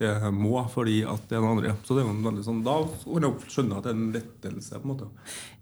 jeg 0.06 0.32
må 0.34 0.60
fordi 0.70 1.00
at 1.08 1.24
det 1.28 1.36
er 1.38 1.42
noen 1.42 1.58
andre. 1.58 1.74
Så 1.84 1.96
det 1.96 2.02
er 2.02 2.08
jo 2.08 2.14
en 2.14 2.26
veldig 2.26 2.44
sånn, 2.46 2.64
Da 2.66 2.74
kan 3.04 3.26
jeg 3.26 3.52
skjønne 3.54 3.78
at 3.78 3.86
det 3.86 3.90
er 3.90 3.96
en 3.98 4.12
lettelse. 4.14 4.78
på 4.78 4.84
en 4.84 4.92
måte. 4.92 5.08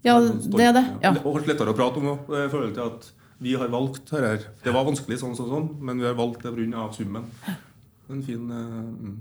Ja, 0.03 0.19
det 0.21 0.65
er 0.67 0.73
det. 0.77 0.85
ja. 1.01 1.13
Og 1.25 1.41
lettere 1.47 1.73
å 1.73 1.77
prate 1.77 1.97
om 1.97 2.11
i 2.13 2.49
forhold 2.51 2.75
til 2.75 2.83
at 2.85 3.09
vi 3.39 3.53
har 3.53 3.67
valgt 3.69 4.09
dette. 4.11 4.51
Det 4.63 4.73
var 4.73 4.85
vanskelig, 4.85 5.19
sånn, 5.21 5.35
sånn, 5.37 5.49
sånn, 5.49 5.67
men 5.81 5.99
vi 5.99 6.05
har 6.05 6.15
valgt 6.17 6.43
det 6.43 6.53
pga. 6.53 6.93
summen. 6.93 7.25
En 8.09 8.21
fin 8.23 8.51
Eh, 8.51 9.17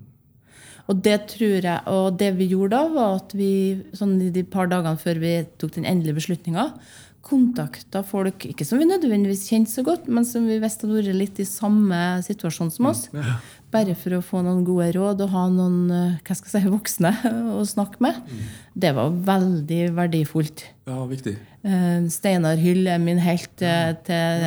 Og 0.88 1.02
det 1.02 1.26
tror 1.33 1.62
jeg, 1.62 1.81
og 1.90 2.16
det 2.16 2.37
vi 2.37 2.46
gjorde 2.46 2.70
da, 2.70 2.88
var 2.88 3.16
at 3.16 3.33
vi 3.35 3.83
sånn 3.92 4.33
de 4.33 4.42
par 4.44 4.68
dagene 4.68 4.96
før 4.96 5.18
vi 5.18 5.33
tok 5.59 5.72
den 5.74 5.85
endelige 5.85 6.14
beslutninga, 6.20 6.79
kontakta 7.26 8.02
folk 8.06 8.46
ikke 8.46 8.64
som 8.66 8.78
vi 8.78 8.86
nødvendigvis 8.88 9.46
kjente 9.50 9.72
så 9.72 9.82
godt, 9.86 10.06
men 10.06 10.26
som 10.26 10.46
vi 10.46 10.60
visste 10.62 10.86
hadde 10.86 11.00
vært 11.00 11.18
litt 11.18 11.40
i 11.42 11.46
samme 11.48 11.98
situasjon 12.26 12.70
som 12.74 12.90
oss. 12.92 13.06
Ja. 13.14 13.38
Bare 13.74 13.96
for 13.98 14.14
å 14.16 14.22
få 14.24 14.44
noen 14.46 14.62
gode 14.66 14.92
råd 14.94 15.24
og 15.24 15.32
ha 15.34 15.46
noen 15.50 15.90
eh, 15.90 16.18
hva 16.22 16.36
skal 16.38 16.60
jeg 16.60 16.66
si, 16.68 16.72
voksne 16.72 17.12
å 17.58 17.64
snakke 17.66 18.02
med. 18.04 18.20
Mm. 18.22 18.44
Det 18.86 18.92
var 18.96 19.16
veldig 19.32 19.80
verdifullt. 19.96 20.66
Ja, 20.86 21.00
viktig. 21.10 21.34
Eh, 21.66 22.06
Steinar 22.14 22.62
Hyll 22.62 22.86
er 22.92 23.02
min 23.02 23.18
helt 23.24 23.64
eh, 23.64 23.90
til 24.06 24.46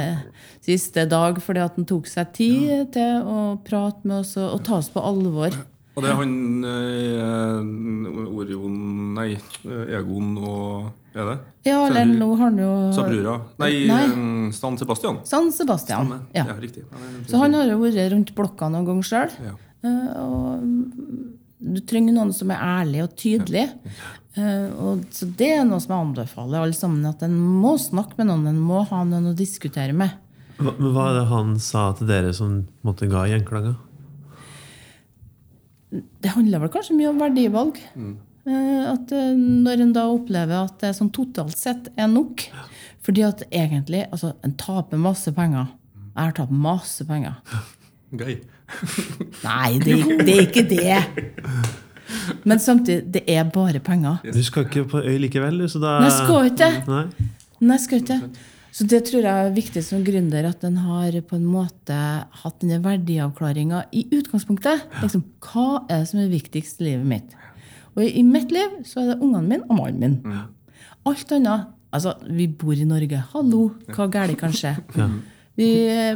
siste 0.63 1.03
dag 1.09 1.41
fordi 1.43 1.65
at 1.65 1.75
han 1.75 1.89
tok 1.89 2.07
seg 2.07 2.31
tid 2.37 2.63
ja. 2.69 2.85
til 2.95 3.27
å 3.27 3.41
prate 3.65 4.07
med 4.07 4.21
oss 4.21 4.37
og, 4.39 4.55
og 4.55 4.63
ta 4.67 4.79
oss 4.79 4.91
på 4.93 5.03
alvor. 5.03 5.59
Og 5.99 6.05
det 6.05 6.11
er 6.13 6.19
han 6.21 6.35
eh, 6.63 8.29
Orion 8.39 8.75
Nei, 9.17 9.33
Egon 9.67 10.29
og 10.39 11.17
Er 11.17 11.25
det? 11.27 11.37
Ja, 11.67 11.81
eller 11.89 12.07
nå 12.07 12.29
har 12.37 12.45
han 12.45 12.61
jo 12.61 12.69
Sabrura. 12.95 13.33
Nei, 13.59 13.71
nei. 13.89 14.03
Eh, 14.05 14.45
San 14.55 14.79
Sebastian. 14.79 15.19
San 15.27 15.49
Sebastian, 15.51 16.13
ja. 16.31 16.45
ja 16.47 16.55
riktig. 16.59 16.85
Ja, 16.87 17.09
Så 17.27 17.41
han 17.41 17.57
har 17.57 17.67
jo 17.67 17.81
vært 17.81 18.13
rundt 18.13 18.31
blokka 18.37 18.69
noen 18.71 18.87
ganger 18.87 19.09
sjøl. 19.09 19.35
Ja. 19.43 19.57
Uh, 19.83 20.07
og 20.23 20.63
du 21.59 21.81
trenger 21.87 22.15
noen 22.15 22.31
som 22.35 22.51
er 22.55 22.63
ærlig 22.63 23.03
og 23.03 23.13
tydelig. 23.19 23.65
Uh, 24.37 24.69
og 24.79 25.03
så 25.15 25.27
Det 25.39 25.51
er 25.57 25.67
noe 25.67 25.81
som 25.83 25.95
jeg 25.97 26.07
anbefaler 26.07 26.63
alle 26.63 26.77
sammen. 26.77 27.03
At 27.09 27.25
en 27.27 27.35
må 27.35 27.75
snakke 27.81 28.21
med 28.21 28.31
noen. 28.31 28.47
En 28.53 28.63
må 28.63 28.85
ha 28.87 29.03
noen 29.03 29.33
å 29.33 29.35
diskutere 29.35 29.95
med. 29.95 30.15
Hva, 30.59 30.73
men 30.75 30.95
hva 30.95 31.09
er 31.09 31.21
det 31.21 31.27
han 31.33 31.53
sa 31.63 31.89
til 31.99 32.09
dere 32.11 32.31
som 32.35 32.61
måtte 32.87 33.07
ga 33.11 33.27
gjenklanger? 33.31 33.75
Det 35.89 36.33
handler 36.35 36.61
vel 36.63 36.71
kanskje 36.73 36.97
mye 36.97 37.09
om 37.11 37.21
verdivalg. 37.21 37.79
Mm. 37.97 38.17
At 38.89 39.11
eh, 39.13 39.33
Når 39.37 39.83
en 39.83 39.91
da 39.93 40.05
opplever 40.09 40.63
at 40.63 40.79
det 40.81 40.93
sånn 40.97 41.11
totalt 41.13 41.57
sett 41.59 41.89
er 41.99 42.07
nok 42.09 42.45
Fordi 43.05 43.25
at 43.27 43.43
egentlig 43.51 44.05
altså, 44.07 44.31
En 44.47 44.55
taper 44.57 45.01
masse 45.01 45.33
penger. 45.35 45.67
Jeg 46.15 46.23
har 46.23 46.33
tapt 46.37 46.55
masse 46.55 47.05
penger. 47.07 47.37
Gøy. 48.19 48.39
Nei, 49.47 49.69
det, 49.83 49.97
det, 50.25 50.33
er 50.33 50.41
ikke 50.47 50.63
det. 50.67 50.97
Men 52.43 52.59
samtidig, 52.59 53.05
det 53.13 53.21
er 53.29 53.45
bare 53.53 53.79
penger. 53.79 54.17
Du 54.25 54.41
skal 54.43 54.65
ikke 54.65 54.83
på 54.89 55.01
øy 55.03 55.17
likevel? 55.21 55.61
Så 55.69 55.81
da... 55.81 55.99
Nei, 56.01 56.09
jeg 56.09 56.17
skal 56.17 56.49
ikke. 56.49 56.71
det. 56.89 57.29
Nei, 57.61 57.77
jeg 57.77 57.85
skal 57.85 58.03
ikke. 58.03 58.19
Så 58.75 58.85
det 58.89 59.01
tror 59.09 59.25
jeg 59.25 59.47
er 59.47 59.55
viktig 59.55 59.81
som 59.85 60.03
gründer, 60.05 60.45
at 60.49 60.63
en 60.67 60.77
har 60.83 61.15
på 61.25 61.37
en 61.39 61.47
måte 61.49 61.97
hatt 62.43 62.59
denne 62.61 62.77
verdiavklaringa 62.83 63.85
i 63.95 64.05
utgangspunktet. 64.13 64.85
Liksom, 65.01 65.25
hva 65.47 65.83
er 65.87 66.03
det 66.03 66.11
som 66.11 66.21
er 66.21 66.29
viktigst 66.31 66.83
i 66.83 66.91
livet 66.91 67.09
mitt? 67.09 67.35
Og 67.97 68.05
i 68.05 68.23
mitt 68.23 68.53
liv 68.53 68.79
så 68.87 69.01
er 69.01 69.11
det 69.11 69.19
ungene 69.19 69.47
mine 69.47 69.65
og 69.67 69.79
mannen 69.79 69.99
min. 70.03 70.17
Mm. 70.23 70.87
Alt 71.09 71.35
annet 71.35 71.75
Altså, 71.89 72.11
vi 72.29 72.45
bor 72.45 72.77
i 72.77 72.85
Norge. 72.85 73.17
Hallo, 73.31 73.63
hva 73.95 74.05
galt 74.13 74.37
kan 74.37 74.51
skje? 74.53 74.75
Vi 75.59 75.69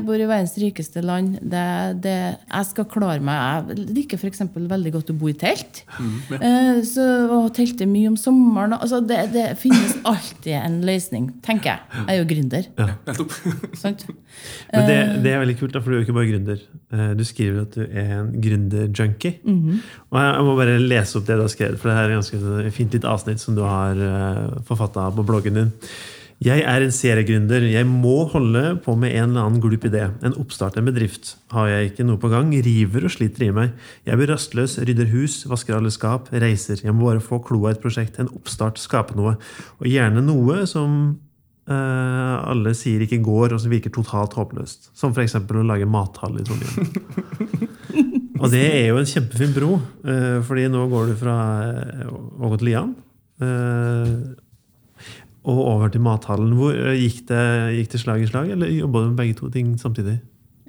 bor 0.05 0.19
i 0.19 0.27
verdens 0.27 0.53
rikeste 0.59 1.01
land. 1.03 1.35
Det, 1.41 1.63
det, 2.03 2.15
jeg 2.47 2.67
skal 2.69 2.87
klare 2.91 3.19
meg. 3.23 3.73
Jeg 3.73 3.87
liker 3.97 4.21
f.eks. 4.21 4.43
veldig 4.55 4.93
godt 4.95 5.11
å 5.11 5.15
bo 5.19 5.27
i 5.31 5.35
telt. 5.35 5.81
Mm, 5.97 6.13
ja. 6.31 6.39
Eh, 6.39 6.79
så, 6.87 7.07
og 7.33 7.49
telte 7.57 7.87
mye 7.89 8.13
om 8.13 8.15
sommeren. 8.19 8.77
Altså, 8.77 9.01
det, 9.03 9.19
det, 9.33 9.49
finnes 9.59 9.97
alltid 10.07 10.55
en 10.61 10.79
løsning, 10.87 11.27
tenker 11.43 11.73
jeg. 11.73 11.83
Jeg 11.97 12.15
er 12.15 12.21
jo 12.21 12.29
gründer. 12.31 12.71
Ja. 12.79 12.87
Men 13.83 14.87
det, 14.87 14.97
eh, 15.01 15.13
det, 15.25 15.35
er 15.35 15.43
veldig 15.43 15.57
kult, 15.59 15.77
for 15.81 15.91
du 15.91 15.97
er 15.97 16.01
jo 16.01 16.07
ikke 16.07 16.17
bare 16.21 16.31
gründer. 16.31 16.63
Eh, 16.95 17.11
du 17.19 17.27
skriver 17.27 17.67
at 17.67 17.75
du 17.75 17.83
er 17.83 18.15
en 18.21 18.33
gründerjunkie. 18.47 19.35
Mm 19.43 19.59
-hmm. 19.59 19.85
Og 20.09 20.19
jeg 20.23 20.47
må 20.47 20.55
bare 20.55 20.79
lese 20.79 21.19
opp 21.19 21.27
det 21.27 21.35
du 21.35 21.47
har 21.47 21.51
skrevet, 21.51 21.79
for 21.79 21.89
det 21.89 21.97
her 21.97 22.09
er 22.09 22.19
ganske 22.21 22.71
fint 22.71 22.93
litt 22.93 23.05
avsnitt 23.05 23.39
som 23.39 23.55
du 23.55 23.61
har 23.61 23.95
forfatta 24.63 25.11
på 25.11 25.23
bloggen 25.23 25.53
din. 25.53 25.71
Jeg 26.43 26.63
er 26.65 26.83
en 26.83 26.93
seriegründer. 26.93 27.65
Jeg 27.71 27.85
må 27.87 28.23
holde 28.31 28.77
på 28.83 28.95
med 28.99 29.13
en 29.13 29.31
eller 29.31 29.45
annen 29.45 29.61
glup 29.63 29.85
idé. 29.87 30.07
En 30.25 30.35
oppstart, 30.39 30.77
en 30.79 30.87
bedrift. 30.89 31.35
Har 31.53 31.69
jeg 31.69 31.91
ikke 31.91 32.05
noe 32.07 32.19
på 32.19 32.31
gang, 32.31 32.49
river 32.65 33.05
og 33.07 33.13
sliter 33.13 33.45
i 33.47 33.51
meg. 33.55 33.75
Jeg 34.07 34.19
blir 34.19 34.31
rastløs, 34.33 34.75
rydder 34.81 35.11
hus, 35.13 35.43
vasker 35.49 35.77
alle 35.77 35.93
skap, 35.93 36.31
reiser. 36.33 36.81
Jeg 36.83 36.95
må 36.95 37.07
bare 37.07 37.23
få 37.23 37.39
kloa 37.43 37.71
i 37.71 37.77
et 37.77 37.83
prosjekt, 37.83 38.19
en 38.19 38.31
oppstart, 38.33 38.81
skape 38.81 39.15
noe. 39.19 39.37
Og 39.79 39.87
gjerne 39.87 40.25
noe 40.25 40.65
som 40.69 40.97
eh, 41.69 42.35
alle 42.51 42.75
sier 42.75 43.05
ikke 43.05 43.21
går, 43.23 43.55
og 43.55 43.63
som 43.63 43.71
virker 43.71 43.93
totalt 43.93 44.35
håpløst. 44.39 44.91
Som 44.99 45.15
f.eks. 45.15 45.39
å 45.39 45.67
lage 45.69 45.87
mathall 45.87 46.41
i 46.41 46.47
Trondheim. 46.49 46.91
og 48.41 48.49
det 48.51 48.65
er 48.67 48.87
jo 48.89 48.99
en 48.99 49.11
kjempefin 49.15 49.55
bro, 49.55 49.77
eh, 50.03 50.39
fordi 50.43 50.67
nå 50.73 50.87
går 50.91 51.13
du 51.13 51.19
fra 51.23 51.37
Ågot 52.43 52.65
Lian. 52.67 52.97
Og 55.43 55.59
over 55.59 55.91
til 55.91 56.03
mathallen. 56.03 56.53
Hvor, 56.55 56.75
eh, 56.75 56.99
gikk, 57.01 57.25
det, 57.27 57.41
gikk 57.77 57.91
det 57.91 57.99
slag 58.03 58.23
i 58.23 58.29
slag, 58.29 58.53
eller 58.55 58.71
jobba 58.71 59.03
du 59.03 59.09
med 59.11 59.19
begge 59.19 59.39
to 59.39 59.49
ting 59.51 59.73
samtidig? 59.79 60.19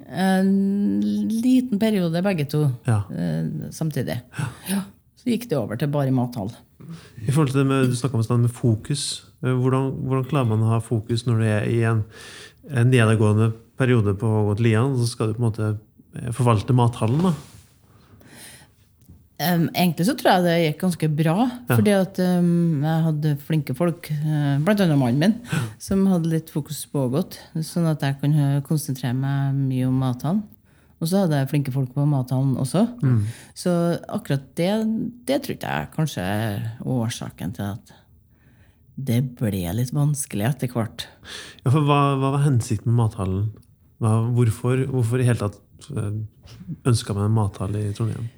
En 0.05 1.01
liten 1.31 1.79
periode, 1.79 2.21
begge 2.23 2.45
to 2.51 2.65
ja. 2.87 3.01
eh, 3.09 3.71
samtidig. 3.71 4.19
Ja. 4.69 4.83
Så 5.15 5.31
gikk 5.31 5.47
det 5.49 5.57
over 5.57 5.79
til 5.79 5.91
bare 5.93 6.13
mathall. 6.13 6.51
I 7.25 7.31
forhold 7.31 7.53
til 7.53 7.63
det 7.63 7.67
med, 7.67 7.87
Du 7.89 7.95
snakka 7.95 8.19
om 8.19 8.41
med 8.41 8.51
fokus. 8.51 9.25
Eh, 9.43 9.53
hvordan, 9.53 9.91
hvordan, 10.05 10.27
klarer 10.29 10.51
man 10.51 10.65
å 10.65 10.75
ha 10.75 10.79
fokus 10.79 11.25
når 11.25 11.39
du 11.39 11.45
er 11.45 11.69
i 11.71 11.83
en 11.83 12.03
en 12.65 12.89
nedadgående 12.89 13.51
periode 13.77 14.15
på 14.17 14.25
Ågot 14.25 14.61
Lian, 14.63 14.95
så 14.97 15.05
skal 15.05 15.29
du 15.29 15.35
på 15.37 15.43
en 15.43 15.49
måte 15.49 16.31
forvalte 16.33 16.73
mathallen. 16.73 17.21
da. 17.21 17.33
Um, 19.35 19.65
egentlig 19.75 20.05
så 20.07 20.13
tror 20.15 20.29
jeg 20.31 20.43
det 20.45 20.55
gikk 20.61 20.77
ganske 20.85 21.07
bra. 21.11 21.35
Fordi 21.67 21.91
at 21.91 22.19
um, 22.23 22.83
jeg 22.85 23.05
hadde 23.09 23.33
flinke 23.43 23.75
folk, 23.75 24.07
uh, 24.23 24.55
blant 24.63 24.83
annet 24.85 24.99
mannen 24.99 25.19
min, 25.19 25.33
som 25.81 26.05
hadde 26.07 26.31
litt 26.31 26.53
fokus 26.53 26.85
på 26.87 27.03
Ågot. 27.09 27.35
Sånn 27.59 27.89
at 27.89 28.05
jeg 28.05 28.15
kunne 28.21 28.61
konsentrere 28.67 29.15
meg 29.17 29.57
mye 29.57 29.89
om 29.89 29.97
mathallen. 29.99 30.45
Og 31.03 31.09
så 31.11 31.25
hadde 31.25 31.41
jeg 31.41 31.49
flinke 31.51 31.73
folk 31.75 31.91
på 31.91 32.05
mathallen 32.07 32.53
også. 32.61 32.85
Så 33.59 33.71
akkurat 34.07 34.45
det, 34.55 34.71
det 35.27 35.41
tror 35.43 35.57
jeg 35.59 35.89
kanskje 35.93 36.23
er 36.23 36.63
årsaken 36.87 37.51
til 37.57 37.73
at 37.73 37.91
det 38.95 39.19
ble 39.35 39.65
litt 39.75 39.91
vanskelig 39.93 40.47
etter 40.47 40.71
hvert. 40.71 41.09
Ja, 41.65 41.73
for 41.73 41.83
hva, 41.83 41.99
hva 42.15 42.31
var 42.37 42.45
hensikten 42.45 42.93
med 42.93 43.01
mathallen? 43.01 43.51
Hva, 43.99 44.15
hvorfor, 44.39 44.85
hvorfor 44.87 45.19
i 45.19 45.27
hele 45.27 45.43
tatt 45.43 45.59
ønska 46.87 47.13
man 47.13 47.27
en 47.27 47.35
mathall 47.35 47.75
i 47.75 47.89
Trondheim? 47.91 48.31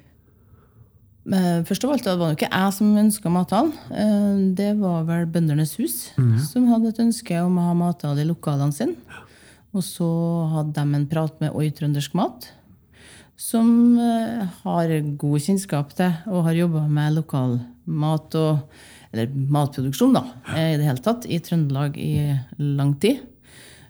Men 1.24 1.64
Først 1.64 1.84
av 1.84 1.90
alt 1.92 2.04
det 2.04 2.18
var 2.18 2.30
det 2.32 2.38
ikke 2.38 2.52
jeg 2.54 2.72
som 2.72 2.92
ønska 2.96 3.30
mathall. 3.32 3.72
Eh, 3.90 4.54
Det 4.56 4.76
var 4.78 5.04
vel 5.04 5.26
Bøndenes 5.26 5.76
hus 5.76 6.10
som 6.52 6.66
hadde 6.68 6.88
et 6.88 6.98
ønske 7.00 7.42
om 7.44 7.58
å 7.58 7.66
ha 7.68 7.74
mathall 7.74 8.18
i 8.18 8.24
lokalene 8.24 8.72
sine. 8.72 8.96
Og 9.74 9.82
så 9.84 10.06
hadde 10.54 10.72
de 10.72 10.94
en 10.96 11.06
prat 11.06 11.40
med 11.40 11.52
Oi 11.54 11.70
Trøndersk 11.70 12.14
Mat, 12.14 12.48
som 13.36 13.98
eh, 13.98 14.46
har 14.64 14.88
god 15.20 15.40
kjennskap 15.40 15.92
til 15.94 16.12
og 16.26 16.44
har 16.44 16.54
jobba 16.54 16.86
med 16.88 17.14
lokal 17.14 17.58
mat 17.86 18.34
og 18.34 18.58
eller 19.12 19.28
matproduksjon 19.32 20.12
da, 20.12 20.22
eh, 20.54 20.74
i 20.74 20.76
det 20.76 20.84
hele 20.84 21.00
tatt, 21.04 21.24
i 21.28 21.38
Trøndelag 21.40 21.94
i 21.96 22.38
lang 22.58 22.94
tid. 23.00 23.20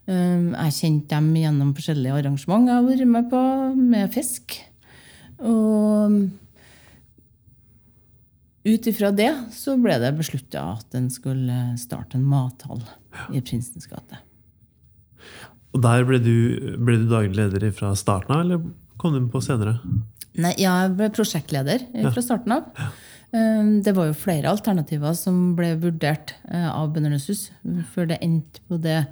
Eh, 0.06 0.50
Jeg 0.64 0.74
kjente 0.74 1.08
dem 1.14 1.32
gjennom 1.34 1.72
forskjellige 1.74 2.18
arrangement 2.18 2.66
jeg 2.66 2.74
har 2.74 2.82
vært 2.86 3.06
med 3.06 3.30
på, 3.30 3.40
med 3.76 4.12
fisk. 4.12 4.58
Og 5.38 6.30
ut 8.66 8.88
ifra 8.90 9.10
det 9.14 9.30
så 9.54 9.76
ble 9.80 9.98
det 10.02 10.14
beslutta 10.18 10.64
at 10.76 10.96
en 10.98 11.08
skulle 11.12 11.58
starte 11.80 12.18
en 12.18 12.26
mathall 12.26 12.82
i 13.34 13.42
Prinsens 13.44 13.88
gate. 13.90 14.20
Og 15.76 15.82
der 15.84 16.06
ble 16.08 16.20
du, 16.22 16.34
ble 16.80 16.98
du 17.02 17.08
daglig 17.10 17.36
leder 17.38 17.68
fra 17.76 17.92
starten 17.98 18.34
av, 18.34 18.44
eller 18.46 18.64
kom 19.00 19.14
du 19.14 19.22
på 19.30 19.42
senere? 19.44 19.78
Nei, 20.38 20.54
jeg 20.60 20.92
ble 20.98 21.10
prosjektleder 21.14 21.84
eh, 21.92 22.08
fra 22.08 22.24
starten 22.24 22.54
av. 22.56 22.68
Ja. 22.78 22.90
Det 23.28 23.92
var 23.92 24.06
jo 24.08 24.16
flere 24.16 24.48
alternativer 24.48 25.12
som 25.12 25.52
ble 25.58 25.74
vurdert 25.82 26.32
eh, 26.48 26.68
av 26.70 26.94
Bøndernes 26.94 27.26
hus 27.28 27.42
før 27.92 28.08
det 28.08 28.22
endte 28.24 28.62
på 28.70 28.78
det 28.80 29.02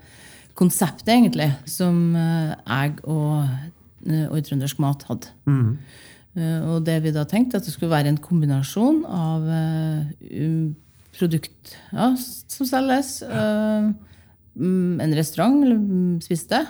konseptet, 0.56 1.10
egentlig, 1.12 1.50
som 1.68 2.16
eh, 2.16 2.54
jeg 2.56 2.96
og 3.04 3.44
eh, 3.44 4.24
og 4.30 4.38
Trøndersk 4.46 4.80
Mat 4.82 5.04
hadde. 5.08 5.32
Eh, 5.50 6.02
Og 6.36 6.82
det 6.84 6.98
vi 7.04 7.14
da 7.14 7.24
tenkte, 7.28 7.60
at 7.60 7.64
det 7.64 7.72
skulle 7.72 7.94
være 7.94 8.10
en 8.12 8.20
kombinasjon 8.20 9.04
av 9.08 9.46
eh, 9.48 10.10
um, 10.44 10.74
produkt 11.16 11.72
ja, 11.92 12.10
som 12.16 12.68
selges, 12.68 13.22
eh, 13.24 13.88
mm, 14.60 15.00
en 15.00 15.16
restaurant 15.16 15.62
eller 15.64 15.80
mm, 15.80 16.18
spiste, 16.24 16.60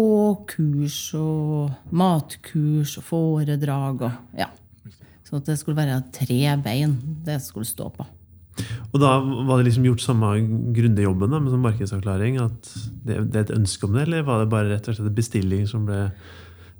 og 0.00 0.42
kurs 0.50 0.98
og 1.14 1.70
matkurs 1.94 2.96
og 2.98 3.06
foredrag 3.06 4.08
og 4.08 4.38
ja. 4.40 4.50
Så 5.24 5.38
at 5.38 5.46
det 5.48 5.56
skulle 5.60 5.78
være 5.78 6.02
tre 6.12 6.40
bein 6.60 6.98
det 7.24 7.38
skulle 7.42 7.68
stå 7.68 7.88
på. 7.94 8.04
Og 8.94 9.00
da 9.02 9.16
var 9.18 9.58
det 9.58 9.68
liksom 9.68 9.86
gjort 9.88 10.02
samme 10.04 10.30
grundige 10.74 11.06
jobben 11.08 11.32
da, 11.32 11.40
med 11.42 11.54
sånn 11.54 11.64
markedsavklaring? 11.64 12.36
At 12.42 12.68
det, 13.06 13.16
det 13.32 13.40
er 13.40 13.46
et 13.46 13.54
ønske 13.56 13.88
om 13.88 13.96
det, 13.96 14.04
eller 14.04 14.26
var 14.26 14.42
det 14.42 14.50
bare 14.52 14.70
rett 14.70 14.90
og 14.90 14.98
slett 14.98 15.16
bestilling 15.16 15.64
som, 15.70 15.86
ble, 15.88 16.06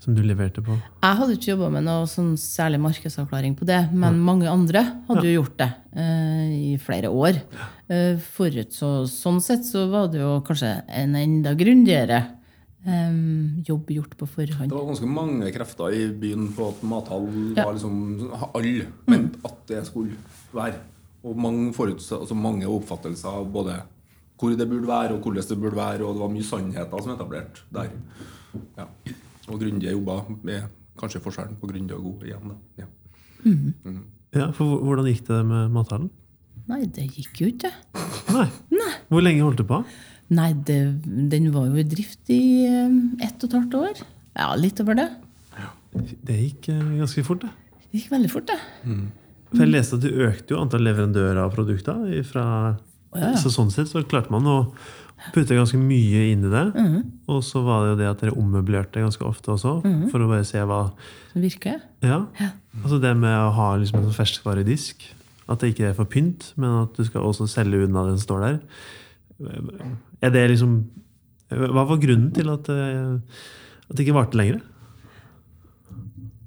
som 0.04 0.14
du 0.16 0.20
leverte 0.24 0.62
på? 0.64 0.76
Jeg 1.02 1.18
hadde 1.20 1.34
ikke 1.36 1.50
jobba 1.54 1.70
med 1.74 1.86
noe 1.88 2.06
sånn 2.10 2.34
særlig 2.40 2.80
markedsavklaring 2.84 3.56
på 3.58 3.66
det, 3.68 3.80
men 3.96 4.20
mange 4.24 4.46
andre 4.50 4.82
hadde 5.08 5.24
jo 5.26 5.40
gjort 5.40 5.58
det 5.62 5.70
eh, 5.96 6.54
i 6.54 6.72
flere 6.82 7.10
år. 7.10 7.40
Eh, 7.88 8.20
forut, 8.36 8.72
så, 8.76 8.94
sånn 9.10 9.40
sett 9.44 9.66
så 9.68 9.86
var 9.92 10.08
det 10.12 10.20
jo 10.22 10.38
kanskje 10.46 10.74
en 11.00 11.16
enda 11.20 11.54
grundigere 11.58 12.20
eh, 12.84 13.18
jobb 13.68 13.90
gjort 13.96 14.16
på 14.20 14.28
forhånd. 14.28 14.70
Det 14.72 14.76
var 14.78 14.90
ganske 14.92 15.10
mange 15.10 15.50
krefter 15.56 15.96
i 15.96 16.06
byen 16.12 16.50
på 16.56 16.68
at 16.72 16.84
mathall 16.94 17.28
Ja. 17.56 17.64
var 17.66 17.74
liksom 17.78 18.30
Alle 18.54 18.86
mente 19.10 19.40
at 19.48 19.64
det 19.72 19.84
skulle 19.88 20.16
være. 20.54 20.80
Og 21.24 21.36
mange, 21.40 21.72
foruts, 21.72 22.10
altså 22.12 22.36
mange 22.36 22.68
oppfattelser 22.68 23.28
av 23.40 23.46
både 23.52 23.80
hvor 24.36 24.52
det 24.58 24.66
burde 24.68 24.88
være, 24.90 25.14
og 25.14 25.22
hvordan 25.24 25.46
det 25.48 25.56
burde 25.62 25.76
være. 25.78 26.04
Og 26.04 26.16
det 26.16 26.20
var 26.20 26.32
mye 26.34 26.44
sannheter 26.44 27.00
som 27.00 27.14
etablert 27.14 27.62
der. 27.72 27.92
Ja. 28.76 28.84
Og 29.50 29.60
grundige 29.60 29.92
jobber 29.92 30.24
er 30.54 30.68
kanskje 30.98 31.20
forskjellen 31.24 31.56
på 31.60 31.68
grundig 31.70 31.96
og 31.96 32.04
god 32.08 32.28
igjen. 32.28 32.52
Da. 32.52 32.84
Ja. 32.84 32.90
Ja, 34.34 34.50
for 34.56 34.80
Hvordan 34.82 35.06
gikk 35.10 35.26
det 35.28 35.40
med 35.46 35.74
mathallen? 35.74 36.10
Nei, 36.70 36.84
det 36.88 37.10
gikk 37.12 37.42
jo 37.42 37.50
ikke. 37.52 37.70
Nei. 38.32 38.46
Nei. 38.72 38.92
Hvor 39.10 39.24
lenge 39.24 39.44
holdt 39.44 39.60
du 39.60 39.66
på? 39.68 39.82
Nei, 40.34 40.52
det, 40.66 40.78
den 41.04 41.50
var 41.52 41.68
jo 41.68 41.76
i 41.76 41.84
drift 41.86 42.30
i 42.32 42.40
eh, 42.64 42.94
ett 43.26 43.36
og 43.44 43.50
et 43.50 43.58
halvt 43.58 43.76
år. 43.82 44.00
Ja, 44.38 44.48
litt 44.56 44.80
over 44.80 44.96
det. 44.98 45.10
Det 46.24 46.38
gikk 46.40 46.70
eh, 46.72 46.80
ganske 47.02 47.26
fort. 47.26 47.44
det. 47.44 47.52
Det 47.84 48.00
gikk 48.00 48.14
veldig 48.16 48.32
fort, 48.32 48.48
det. 48.50 48.58
For 49.52 49.62
jeg 49.62 49.70
leste 49.70 50.00
at 50.00 50.06
du 50.06 50.24
økte 50.26 50.56
jo 50.56 50.62
antall 50.62 50.82
leverandører 50.88 51.42
av 51.44 51.52
produkter. 51.54 52.00
Fra, 52.26 52.46
ja, 53.14 53.28
ja. 53.28 53.34
Så 53.38 53.52
sånn 53.54 53.70
sett 53.70 53.92
så 53.92 54.02
klarte 54.08 54.32
man 54.34 54.48
å 54.50 54.56
putte 55.32 55.56
ganske 55.56 55.78
mye 55.80 56.24
inn 56.32 56.44
i 56.44 56.50
det. 56.52 56.64
Mm. 56.74 56.96
Og 57.32 57.40
så 57.46 57.62
var 57.64 57.84
det 57.84 57.92
jo 57.92 57.98
det 58.02 58.08
at 58.10 58.20
dere 58.24 58.36
ommøblerte 58.36 59.00
ganske 59.00 59.24
ofte 59.24 59.54
også, 59.54 59.78
mm. 59.84 60.02
for 60.12 60.20
å 60.24 60.28
bare 60.28 60.44
se 60.48 60.60
hva 60.68 60.82
Det 61.32 61.42
virker. 61.46 61.80
Ja. 62.04 62.24
Altså 62.82 63.00
det 63.02 63.14
med 63.16 63.32
å 63.32 63.52
ha 63.56 63.70
liksom 63.80 64.00
en 64.02 64.08
sånn 64.10 64.18
ferskvaredisk. 64.18 65.06
At 65.48 65.60
det 65.60 65.72
ikke 65.74 65.90
er 65.90 65.96
for 65.96 66.08
pynt, 66.08 66.52
men 66.56 66.82
at 66.84 66.94
du 66.96 67.04
skal 67.04 67.24
også 67.24 67.48
selge 67.50 67.82
unna 67.86 68.06
den 68.08 68.16
som 68.20 68.26
står 68.28 68.44
der. 68.44 68.60
Er 70.24 70.30
det 70.32 70.44
liksom 70.52 70.76
Hva 71.54 71.84
var 71.86 71.98
grunnen 72.00 72.30
til 72.34 72.48
at, 72.50 72.64
det- 72.64 73.20
at 73.90 73.96
det 73.96 74.06
ikke 74.06 74.16
varte 74.16 74.38
lenger? 74.38 74.62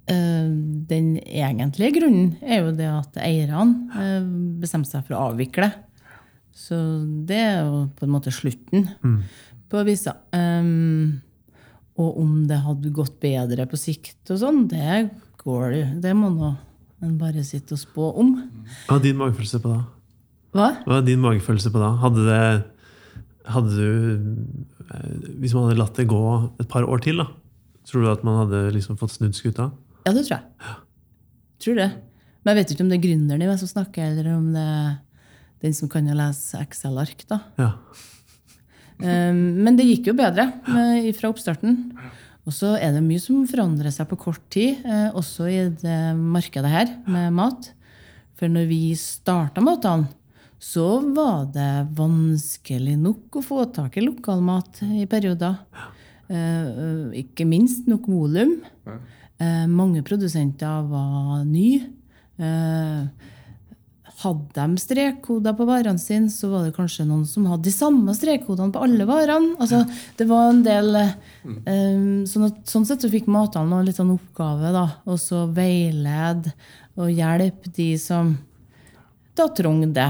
Eh, 0.08 0.48
Den 0.88 1.18
egentlige 1.20 2.00
grunnen 2.00 2.38
er 2.42 2.64
jo 2.64 2.72
det 2.76 2.88
at 2.88 3.20
eierne 3.22 3.92
eh, 4.00 4.24
bestemte 4.62 4.90
seg 4.90 5.04
for 5.08 5.18
å 5.18 5.26
avvikle. 5.32 5.70
Så 6.58 6.78
det 7.30 7.38
er 7.38 7.60
jo 7.68 7.84
på 7.94 8.08
en 8.08 8.14
måte 8.16 8.34
slutten 8.34 8.88
på 9.70 9.84
visa. 9.86 10.16
Um, 10.34 11.20
og 11.98 12.18
om 12.22 12.32
det 12.50 12.60
hadde 12.64 12.94
gått 12.94 13.20
bedre 13.22 13.68
på 13.70 13.78
sikt 13.80 14.32
og 14.34 14.42
sånn, 14.42 14.64
det 14.72 15.10
går 15.42 15.68
det. 15.74 15.86
Det 16.06 16.16
må 16.18 16.32
nå 16.34 16.56
en 17.06 17.18
bare 17.20 17.44
sitte 17.46 17.76
og 17.78 17.82
spå 17.82 18.10
om. 18.22 18.34
Hva 18.88 18.98
er 18.98 19.06
din 19.06 19.20
magefølelse 19.20 19.62
på 19.62 19.74
da? 19.74 19.84
Hva? 20.58 20.70
Hva 20.88 21.00
er 21.00 21.06
din 21.06 21.22
magefølelse 21.22 21.72
på 21.74 21.84
da? 21.84 21.94
Hadde 22.02 22.26
det 22.26 22.42
Hadde 23.48 23.72
du 23.78 23.92
eh, 24.92 25.12
Hvis 25.40 25.54
man 25.56 25.70
hadde 25.70 25.78
latt 25.80 25.96
det 25.96 26.04
gå 26.12 26.22
et 26.60 26.68
par 26.68 26.84
år 26.84 27.00
til, 27.06 27.22
da, 27.22 27.30
tror 27.88 28.04
du 28.04 28.10
at 28.12 28.26
man 28.28 28.42
hadde 28.42 28.66
liksom 28.76 28.98
fått 29.00 29.14
snudd 29.14 29.38
skuta? 29.38 29.70
Ja, 30.04 30.12
det 30.12 30.26
tror 30.26 30.34
jeg. 30.34 30.74
Tror 31.64 31.78
det. 31.80 31.88
Men 32.42 32.52
jeg 32.52 32.60
vet 32.60 32.74
ikke 32.74 32.84
om 32.84 32.92
det 32.92 32.98
er 32.98 33.06
gründeren 33.06 33.46
i 33.46 33.48
meg 33.48 33.62
som 33.62 33.72
snakker, 33.72 34.10
eller 34.10 34.34
om 34.34 34.50
det 34.56 34.66
er 34.66 34.90
den 35.64 35.74
som 35.74 35.90
kan 35.90 36.06
lese 36.06 36.60
Excel-ark. 36.62 37.26
da. 37.30 37.40
Ja. 37.58 37.72
Um, 39.00 39.64
Men 39.64 39.76
det 39.78 39.86
gikk 39.86 40.08
jo 40.12 40.14
bedre 40.18 40.48
eh, 40.68 41.12
fra 41.18 41.30
oppstarten. 41.30 41.76
Og 42.48 42.54
så 42.56 42.76
er 42.80 42.94
det 42.96 43.04
mye 43.04 43.20
som 43.22 43.44
forandrer 43.50 43.92
seg 43.92 44.08
på 44.10 44.18
kort 44.22 44.42
tid, 44.54 44.80
eh, 44.88 45.10
også 45.14 45.50
i 45.52 45.58
det 45.82 45.98
markedet 46.18 46.72
her 46.72 46.94
med 47.06 47.34
mat. 47.36 47.72
For 48.40 48.48
når 48.50 48.68
vi 48.70 48.80
starta 48.98 49.62
matene, 49.66 50.08
så 50.58 50.88
var 51.14 51.46
det 51.54 51.90
vanskelig 51.98 52.96
nok 52.98 53.38
å 53.38 53.44
få 53.46 53.66
tak 53.76 53.98
i 54.00 54.06
lokalmat 54.06 54.80
i 54.88 55.06
perioder. 55.10 55.60
Eh, 56.30 57.12
Ikke 57.22 57.46
minst 57.46 57.86
nok 57.88 58.08
volum. 58.10 58.56
Eh, 59.40 59.66
Mange 59.70 60.02
produsenter 60.02 60.88
var 60.90 61.44
nye. 61.46 61.84
Hadde 64.18 64.50
de 64.56 64.82
strekkoder 64.82 65.54
på 65.54 65.66
varene 65.70 66.02
sine, 66.02 66.32
så 66.34 66.48
var 66.50 66.64
det 66.66 66.74
kanskje 66.74 67.04
noen 67.06 67.22
som 67.30 67.46
hadde 67.46 67.68
de 67.68 67.74
samme 67.76 68.16
strekkodene 68.18 68.74
på 68.74 68.82
alle 68.82 69.06
varene. 69.06 69.52
Altså, 69.62 69.84
det 70.18 70.26
var 70.26 70.48
en 70.50 70.64
del 70.66 70.90
um, 70.98 72.24
sånn, 72.26 72.48
at, 72.48 72.64
sånn 72.66 72.88
sett 72.90 73.06
så 73.06 73.12
fikk 73.14 73.28
mathallen 73.30 73.76
en 73.78 73.86
litt 73.86 74.00
sånn 74.00 74.16
oppgave. 74.16 74.72
da, 74.74 74.88
Og 75.06 75.20
så 75.22 75.44
veilede 75.54 76.56
og 76.98 77.12
hjelpe 77.14 77.70
de 77.78 77.92
som 78.02 78.32
da 79.38 79.46
trengte 79.54 79.92
det. 80.00 80.10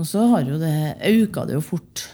Og 0.00 0.08
så 0.08 0.24
har 0.32 0.48
jo 0.48 0.56
det, 0.62 0.72
øka 1.04 1.44
det 1.44 1.58
jo 1.58 1.66
fort 1.74 2.06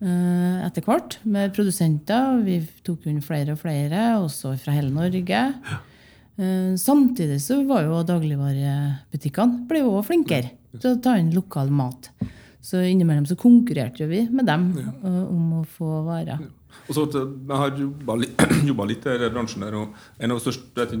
uh, 0.00 0.64
etter 0.64 0.88
hvert 0.88 1.18
med 1.28 1.52
produsenter. 1.52 2.40
Vi 2.48 2.62
tok 2.80 3.04
inn 3.12 3.20
flere 3.20 3.58
og 3.58 3.60
flere, 3.60 4.06
også 4.22 4.54
fra 4.56 4.72
hele 4.78 4.88
Norge. 4.88 5.44
Samtidig 6.80 7.36
så 7.44 7.60
var 7.68 7.84
jo 7.84 8.00
dagligvarebutikkene 8.08 9.66
ble 9.68 9.84
jo 9.84 10.00
flinkere 10.08 10.61
til 10.80 10.94
å 10.94 11.00
ta 11.04 11.16
inn 11.20 11.32
lokal 11.34 11.70
mat. 11.70 12.10
Så 12.62 12.78
innimellom 12.86 13.24
så 13.26 13.34
konkurrerte 13.36 14.06
vi 14.06 14.22
med 14.30 14.46
dem 14.46 14.68
eh, 14.78 15.22
om 15.26 15.48
å 15.60 15.62
få 15.66 16.04
varer. 16.06 16.38
Og 16.88 16.94
så, 16.96 17.04
til- 17.10 17.32
jeg 17.48 17.58
har 17.58 17.72
jobba 17.76 18.14
litt, 18.16 18.38
litt 18.92 19.06
i 19.06 19.10
denne 19.18 19.32
bransjen. 19.34 19.64
der, 19.66 19.74
og 19.80 19.94
En 20.22 20.30
av 20.30 20.38
de 20.38 20.44
største 20.46 20.84
jeg 20.86 20.92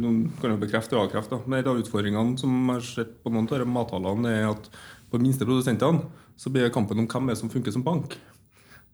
kan 0.42 0.50
jo 0.50 0.58
bekrefte 0.60 0.96
og 0.98 1.06
avkrefte, 1.06 1.38
men 1.46 1.60
en 1.62 1.70
av 1.72 1.78
utfordringene 1.80 2.38
som 2.38 2.50
jeg 2.66 2.74
har 2.74 2.88
sett 2.88 3.14
på 3.22 3.30
noen 3.32 3.48
av 3.48 3.70
mathallene, 3.70 4.28
er 4.42 4.50
at 4.50 4.68
på 5.10 5.18
de 5.20 5.24
minste 5.28 5.46
produsentene 5.46 6.02
så 6.36 6.50
blir 6.50 6.70
kampen 6.74 6.98
om 6.98 7.06
hvem 7.06 7.30
er 7.30 7.38
som 7.38 7.50
funker 7.52 7.72
som 7.72 7.82
bank. 7.86 8.16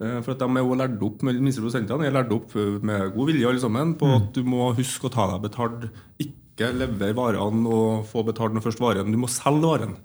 Eh, 0.00 0.20
For 0.22 0.34
at 0.36 0.38
de 0.44 0.48
er 0.52 0.62
jo 0.66 0.76
lært 0.78 1.00
opp 1.02 1.22
med 1.26 1.40
minste 1.40 1.62
produsentene 1.64 2.06
er 2.06 2.12
lært 2.14 2.30
opp 2.36 2.52
eh, 2.54 2.76
med 2.84 3.14
god 3.16 3.32
vilje 3.32 3.48
alle 3.48 3.62
sammen 3.64 3.96
på 3.98 4.12
at 4.14 4.28
du 4.36 4.44
må 4.44 4.68
huske 4.76 5.08
å 5.08 5.14
ta 5.14 5.26
deg 5.32 5.42
betalt. 5.48 5.88
Ikke 6.20 6.68
levere 6.74 7.16
varene 7.16 7.64
og 7.70 8.04
få 8.10 8.22
betalt 8.28 8.52
når 8.54 8.66
først 8.68 8.80
varen. 8.82 9.10
Du 9.14 9.18
må 9.18 9.26
selge 9.30 9.64
varen. 9.66 9.96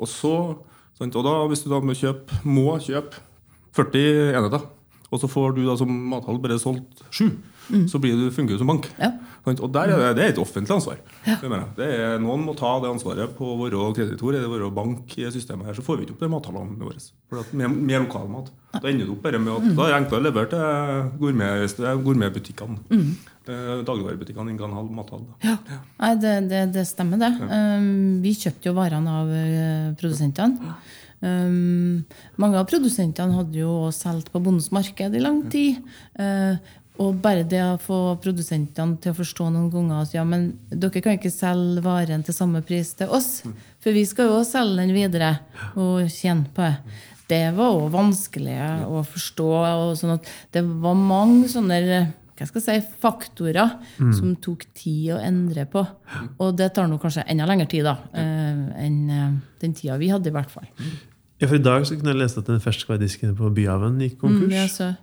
Og 0.00 0.08
så, 0.08 0.34
sant, 0.98 1.16
og 1.20 1.26
da, 1.26 1.36
hvis 1.52 1.64
du 1.66 1.70
da 1.72 1.80
må 1.84 1.96
kjøpe, 1.96 2.40
må 2.48 2.66
kjøpe 2.80 3.20
40 3.76 4.34
enheter, 4.38 4.64
og 5.10 5.18
så 5.22 5.28
får 5.30 5.56
du 5.56 5.64
da 5.66 5.74
som 5.78 5.90
mathall 6.10 6.38
bare 6.42 6.58
solgt 6.62 7.02
sju, 7.10 7.28
så 7.90 8.00
blir 8.02 8.16
du, 8.18 8.24
fungerer 8.34 8.58
du 8.58 8.62
som 8.64 8.70
bank. 8.72 8.88
Ja. 8.98 9.12
Sant? 9.44 9.60
Og 9.62 9.70
der 9.72 9.92
er 9.94 10.00
det, 10.00 10.08
det 10.18 10.22
er 10.24 10.32
et 10.32 10.38
offentlig 10.42 10.74
ansvar. 10.74 10.96
Ja. 11.26 11.36
Det 11.76 11.86
er, 11.86 12.16
noen 12.22 12.42
må 12.42 12.54
ta 12.58 12.72
det 12.82 12.90
ansvaret 12.90 13.30
på 13.38 13.46
våre 13.60 13.84
kreditor 13.94 14.34
eller 14.34 14.50
våre 14.50 14.70
bank 14.74 15.14
i 15.18 15.28
systemet 15.30 15.68
her, 15.70 15.76
så 15.78 15.84
får 15.86 16.00
vi 16.00 16.06
ikke 16.08 16.16
opp 16.16 16.24
de 16.24 16.30
mathallene 16.32 16.80
våre. 16.82 16.98
For 17.30 17.42
at 17.44 17.52
med, 17.54 17.76
med 17.78 18.04
lokalmat. 18.08 18.50
Da 18.74 18.82
ender 18.90 19.06
du 19.06 19.14
opp 19.14 19.22
bare 19.26 19.38
med 19.42 19.54
at 19.54 19.68
da 19.78 19.86
er 19.86 19.92
det 19.94 20.00
enklere 20.00 20.20
å 20.24 20.26
levere 20.26 20.50
til 20.50 21.22
gourmet- 21.22 22.02
gourmetbutikkene. 22.08 22.82
Eh, 23.50 23.82
Dagligvarebutikkene 23.86 24.56
kan 24.58 24.70
en 24.70 24.78
halv 24.80 24.94
mathall. 24.94 25.26
da. 25.26 25.50
Ja. 25.50 25.82
Nei, 26.00 26.14
det, 26.22 26.34
det, 26.50 26.64
det 26.76 26.86
stemmer, 26.88 27.20
det. 27.20 27.30
Um, 27.50 28.20
vi 28.24 28.34
kjøpte 28.38 28.70
jo 28.70 28.76
varene 28.78 29.20
av 29.22 29.30
eh, 29.34 29.86
produsentene. 30.00 30.74
Um, 31.20 32.04
mange 32.40 32.60
av 32.60 32.68
produsentene 32.70 33.36
hadde 33.36 33.60
jo 33.60 33.90
solgt 33.92 34.30
på 34.32 34.40
Bondens 34.40 34.70
marked 34.72 35.16
i 35.16 35.24
lang 35.24 35.42
tid. 35.52 35.82
Uh, 36.18 36.56
og 37.00 37.16
bare 37.22 37.46
det 37.48 37.60
å 37.64 37.78
få 37.80 37.98
produsentene 38.20 38.98
til 39.00 39.14
å 39.14 39.16
forstå 39.16 39.46
noen 39.48 39.70
ganger 39.72 40.02
at 40.02 40.12
ja, 40.12 40.24
men 40.28 40.50
dere 40.68 41.00
kan 41.00 41.16
ikke 41.16 41.32
selge 41.32 41.80
varen 41.84 42.24
til 42.26 42.36
samme 42.36 42.60
pris 42.66 42.92
til 42.98 43.12
oss, 43.16 43.38
for 43.80 43.96
vi 43.96 44.02
skal 44.08 44.28
jo 44.28 44.42
selge 44.44 44.82
den 44.82 44.92
videre 44.92 45.30
og 45.80 46.10
tjene 46.12 46.44
på 46.52 46.66
det. 46.66 46.98
Det 47.30 47.44
var 47.54 47.76
òg 47.78 47.92
vanskelig 47.94 48.56
å 48.90 49.04
forstå. 49.06 49.48
og 49.62 49.92
sånn 49.96 50.16
at 50.16 50.26
Det 50.50 50.64
var 50.66 50.96
mange 50.98 51.46
sånne 51.48 51.78
hva 52.40 52.46
skal 52.48 52.62
jeg 52.74 52.82
si, 52.82 52.88
faktorer 53.02 53.70
som 54.16 54.34
tok 54.36 54.64
tid 54.74 55.12
å 55.14 55.20
endre 55.20 55.66
på. 55.70 55.82
Og 56.40 56.56
det 56.56 56.72
tar 56.74 56.88
nå 56.88 56.98
kanskje 57.02 57.24
enda 57.28 57.46
lengre 57.46 57.68
tid 57.68 57.84
da, 57.84 57.96
eh, 58.14 58.84
enn 58.86 58.98
eh, 59.10 59.30
den 59.60 59.74
tida 59.76 59.98
vi 60.00 60.08
hadde, 60.08 60.28
i 60.32 60.34
hvert 60.34 60.50
fall. 60.50 60.66
Ja, 61.40 61.46
for 61.48 61.56
I 61.56 61.62
dag 61.64 61.86
så 61.88 61.96
kunne 61.96 62.12
jeg 62.14 62.20
lese 62.20 62.38
at 62.42 62.46
den 62.50 62.60
ferskvaredisken 62.60 63.36
på 63.38 63.48
Byhaven 63.56 63.98
gikk 64.00 64.18
Mm, 64.22 64.40
konkurs. 64.40 64.78
ja, 64.80 64.94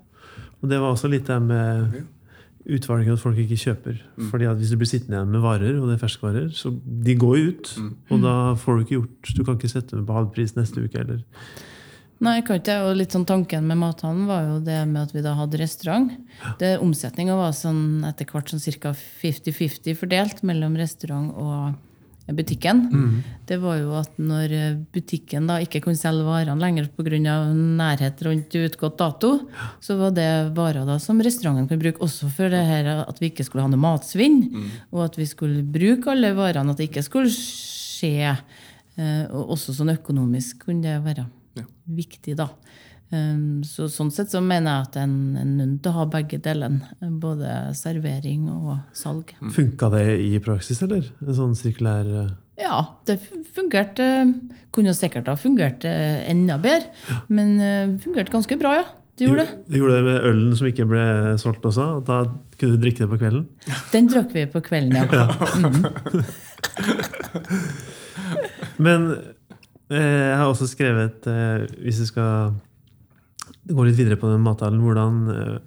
Og 0.61 0.69
det 0.69 0.79
var 0.79 0.93
også 0.93 1.09
litt 1.09 1.25
det 1.27 1.41
med 1.41 2.03
utvalget 2.67 3.13
at 3.13 3.19
folk 3.21 3.37
ikke 3.37 3.55
kjøper. 3.57 3.99
Fordi 4.29 4.45
at 4.49 4.57
Hvis 4.57 4.69
du 4.73 4.77
blir 4.77 4.89
sittende 4.89 5.17
igjen 5.17 5.31
med 5.31 5.41
varer, 5.41 5.79
og 5.79 5.87
det 5.87 5.95
er 6.01 6.07
ferskvarer, 6.07 6.49
så 6.53 6.73
de 7.03 7.15
går 7.15 7.37
jo 7.37 7.49
ut. 7.53 7.71
Og 8.11 8.21
da 8.21 8.33
får 8.55 8.75
du 8.77 8.83
ikke 8.83 8.97
gjort 8.97 9.35
Du 9.37 9.43
kan 9.43 9.55
ikke 9.57 9.69
sette 9.71 9.95
dem 9.95 10.05
på 10.05 10.13
halv 10.17 10.33
pris 10.33 10.53
neste 10.57 10.83
uke 10.83 10.97
heller. 10.97 11.21
Nei, 12.23 12.39
kan 12.41 12.57
ikke. 12.57 12.79
Og 12.87 12.95
litt 12.97 13.13
sånn 13.13 13.27
tanken 13.29 13.67
med 13.69 13.77
mathallen 13.77 14.25
var 14.29 14.45
jo 14.47 14.59
det 14.65 14.79
med 14.89 15.03
at 15.03 15.11
vi 15.13 15.21
da 15.25 15.35
hadde 15.37 15.59
restaurant. 15.61 16.13
Det 16.57 16.77
Omsetninga 16.81 17.35
var 17.37 17.51
sånn 17.53 18.03
etter 18.07 18.25
hvert 18.31 18.49
sånn 18.49 18.63
ca. 18.81 18.93
50-50 19.21 19.97
fordelt 19.99 20.41
mellom 20.47 20.77
restaurant 20.79 21.35
og 21.37 22.33
butikken. 22.35 22.81
Det 23.47 23.55
var 23.61 23.77
jo 23.79 23.93
at 23.95 24.17
når 24.19 24.51
butikken 24.91 25.45
da 25.47 25.61
ikke 25.63 25.79
kunne 25.85 25.95
selge 25.95 26.25
varene 26.27 26.59
lenger 26.59 26.89
pga. 26.91 27.53
nærhet 27.55 28.19
rundt 28.25 28.51
utgått 28.51 28.97
dato, 28.99 29.47
så 29.79 29.95
var 29.95 30.11
det 30.11 30.51
varer 30.57 30.83
da 30.85 30.97
som 30.99 31.21
restauranten 31.21 31.69
kunne 31.69 31.85
bruke 31.85 32.03
også 32.03 32.27
for 32.27 32.49
det 32.49 32.65
her 32.67 33.05
at 33.05 33.21
vi 33.21 33.29
ikke 33.29 33.45
skulle 33.45 33.63
ha 33.63 33.69
noe 33.71 33.79
matsvinn, 33.79 34.41
og 34.91 35.05
at 35.05 35.15
vi 35.17 35.25
skulle 35.25 35.63
bruke 35.63 36.11
alle 36.11 36.33
varene, 36.35 36.71
at 36.71 36.77
det 36.77 36.89
ikke 36.89 37.05
skulle 37.05 37.31
skje. 37.31 38.35
eh, 38.97 39.25
også 39.29 39.73
sånn 39.77 39.93
økonomisk 39.93 40.65
kunne 40.65 40.81
det 40.81 40.99
være 41.05 41.25
viktig, 41.85 42.33
da. 42.39 42.47
Um, 43.07 43.63
så 43.63 43.85
sånn 43.87 44.09
sett 44.11 44.33
så 44.33 44.41
mener 44.43 44.67
jeg 44.67 44.83
at 44.89 44.95
en 44.99 45.11
en 45.39 45.51
er 45.61 45.67
nødt 45.69 45.79
til 45.85 45.93
å 45.93 45.99
ha 46.01 46.05
begge 46.11 46.41
delene. 46.43 46.83
Både 47.21 47.47
servering 47.77 48.49
og 48.51 48.73
salg. 48.97 49.31
Funka 49.55 49.87
det 49.93 50.03
i 50.25 50.39
praksis, 50.43 50.81
eller? 50.83 51.03
En 51.23 51.37
sånn 51.37 51.55
sirkulær 51.55 52.05
eh, 52.23 52.33
Ja, 52.59 52.81
det 53.07 53.15
fungerte 53.55 54.03
Kunne 54.75 54.93
sikkert 54.97 55.29
ha 55.31 55.35
fungert 55.39 55.85
eh, 55.87 56.19
enda 56.29 56.57
bedre, 56.61 56.87
men 57.31 57.47
eh, 57.63 57.95
fungerte 58.03 58.33
ganske 58.33 58.57
bra, 58.59 58.71
ja. 58.81 58.87
Det 59.17 59.25
gjorde 59.25 59.43
det. 59.47 59.53
Du 59.65 59.75
gjorde 59.79 59.95
det 59.95 60.05
med 60.05 60.25
ølen 60.29 60.51
som 60.59 60.67
ikke 60.69 60.85
ble 60.85 61.03
solgt 61.41 61.63
også? 61.65 61.85
Da 62.05 62.19
kunne 62.59 62.75
du 62.75 62.81
drikke 62.83 63.01
det 63.01 63.09
på 63.09 63.17
kvelden? 63.23 63.43
Den 63.95 64.05
drakk 64.11 64.29
vi 64.35 64.43
på 64.51 64.59
kvelden, 64.67 64.93
ja. 64.93 65.05
Men 68.85 68.99
eh, 69.15 69.23
jeg 69.95 70.35
har 70.37 70.47
også 70.49 70.67
skrevet, 70.67 71.27
eh, 71.31 71.65
hvis 71.83 72.01
du 72.01 72.07
skal 72.09 72.55
gå 73.67 73.85
litt 73.87 73.97
videre 73.99 74.17
på 74.19 74.29
den 74.31 74.43
mathallen, 74.43 74.81
hvordan 74.83 75.19
eh, 75.31 75.57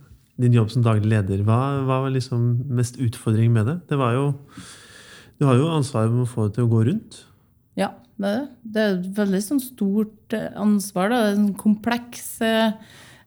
din 0.40 0.56
jobb 0.56 0.70
som 0.72 0.84
daglig 0.84 1.08
leder, 1.08 1.42
hva, 1.44 1.80
hva 1.86 2.02
var 2.04 2.12
liksom 2.12 2.66
mest 2.76 3.00
utfordring 3.00 3.52
med 3.52 3.68
det? 3.68 3.78
Det 3.92 4.00
var 4.00 4.16
jo 4.16 4.26
Du 5.40 5.46
har 5.48 5.56
jo 5.56 5.70
ansvaret 5.72 6.12
med 6.12 6.26
å 6.26 6.28
få 6.28 6.48
det 6.48 6.58
til 6.58 6.66
å 6.66 6.72
gå 6.72 6.82
rundt. 6.90 7.22
Ja, 7.80 7.94
det 8.20 8.28
er 8.28 8.34
det. 8.36 8.48
Det 8.60 8.82
er 8.82 8.90
et 8.98 9.06
veldig 9.16 9.40
sånn 9.46 9.62
stort 9.64 10.36
eh, 10.36 10.50
ansvar. 10.60 11.08
Da. 11.08 11.20
Det 11.30 11.38
En 11.38 11.54
kompleks 11.56 12.26
eh, 12.44 12.76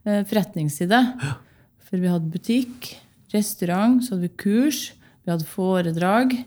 forretningsside. 0.05 0.29
forretningsside. 0.29 1.39
For 1.87 2.01
vi 2.01 2.09
hadde 2.09 2.29
butikk, 2.33 2.91
restaurant, 3.33 3.99
så 4.01 4.13
hadde 4.13 4.27
vi 4.27 4.37
kurs, 4.43 4.93
vi 5.25 5.33
hadde 5.33 5.45
foredrag. 5.49 6.37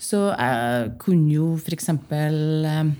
Så 0.00 0.30
jeg 0.32 0.90
kunne 1.02 1.30
jo 1.30 1.52
f.eks. 1.60 1.88
Eh, 1.92 2.92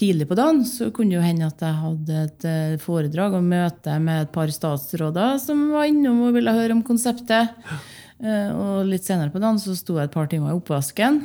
tidlig 0.00 0.26
på 0.30 0.36
dagen 0.38 0.62
så 0.66 0.88
kunne 0.94 1.18
det 1.18 1.26
hende 1.26 1.48
at 1.50 1.62
jeg 1.62 1.76
hadde 1.82 2.20
et 2.24 2.44
eh, 2.48 2.76
foredrag 2.80 3.36
og 3.36 3.46
møte 3.46 3.96
med 4.02 4.24
et 4.24 4.32
par 4.34 4.52
statsråder 4.52 5.38
som 5.42 5.66
var 5.74 5.88
innom 5.90 6.22
og 6.26 6.36
ville 6.38 6.54
høre 6.56 6.76
om 6.76 6.84
konseptet. 6.86 7.52
Eh, 8.20 8.50
Og 8.52 8.88
litt 8.88 9.06
senere 9.06 9.32
på 9.32 9.42
dagen 9.42 9.60
så 9.60 9.76
sto 9.76 9.98
jeg 9.98 10.08
et 10.08 10.16
par 10.16 10.30
timer 10.32 10.52
i 10.52 10.58
oppvasken. 10.58 11.20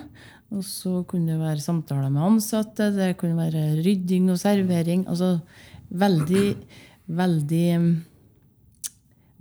Og 0.55 0.63
så 0.67 1.01
kunne 1.09 1.33
det 1.33 1.41
være 1.41 1.63
samtaler 1.63 2.11
med 2.13 2.23
ansatte, 2.23 2.91
det 2.93 3.15
kunne 3.19 3.39
være 3.39 3.81
rydding 3.83 4.29
og 4.31 4.38
servering. 4.39 5.07
Altså 5.09 5.39
veldig, 5.89 6.45
veldig 7.17 7.65
mm, 7.81 7.89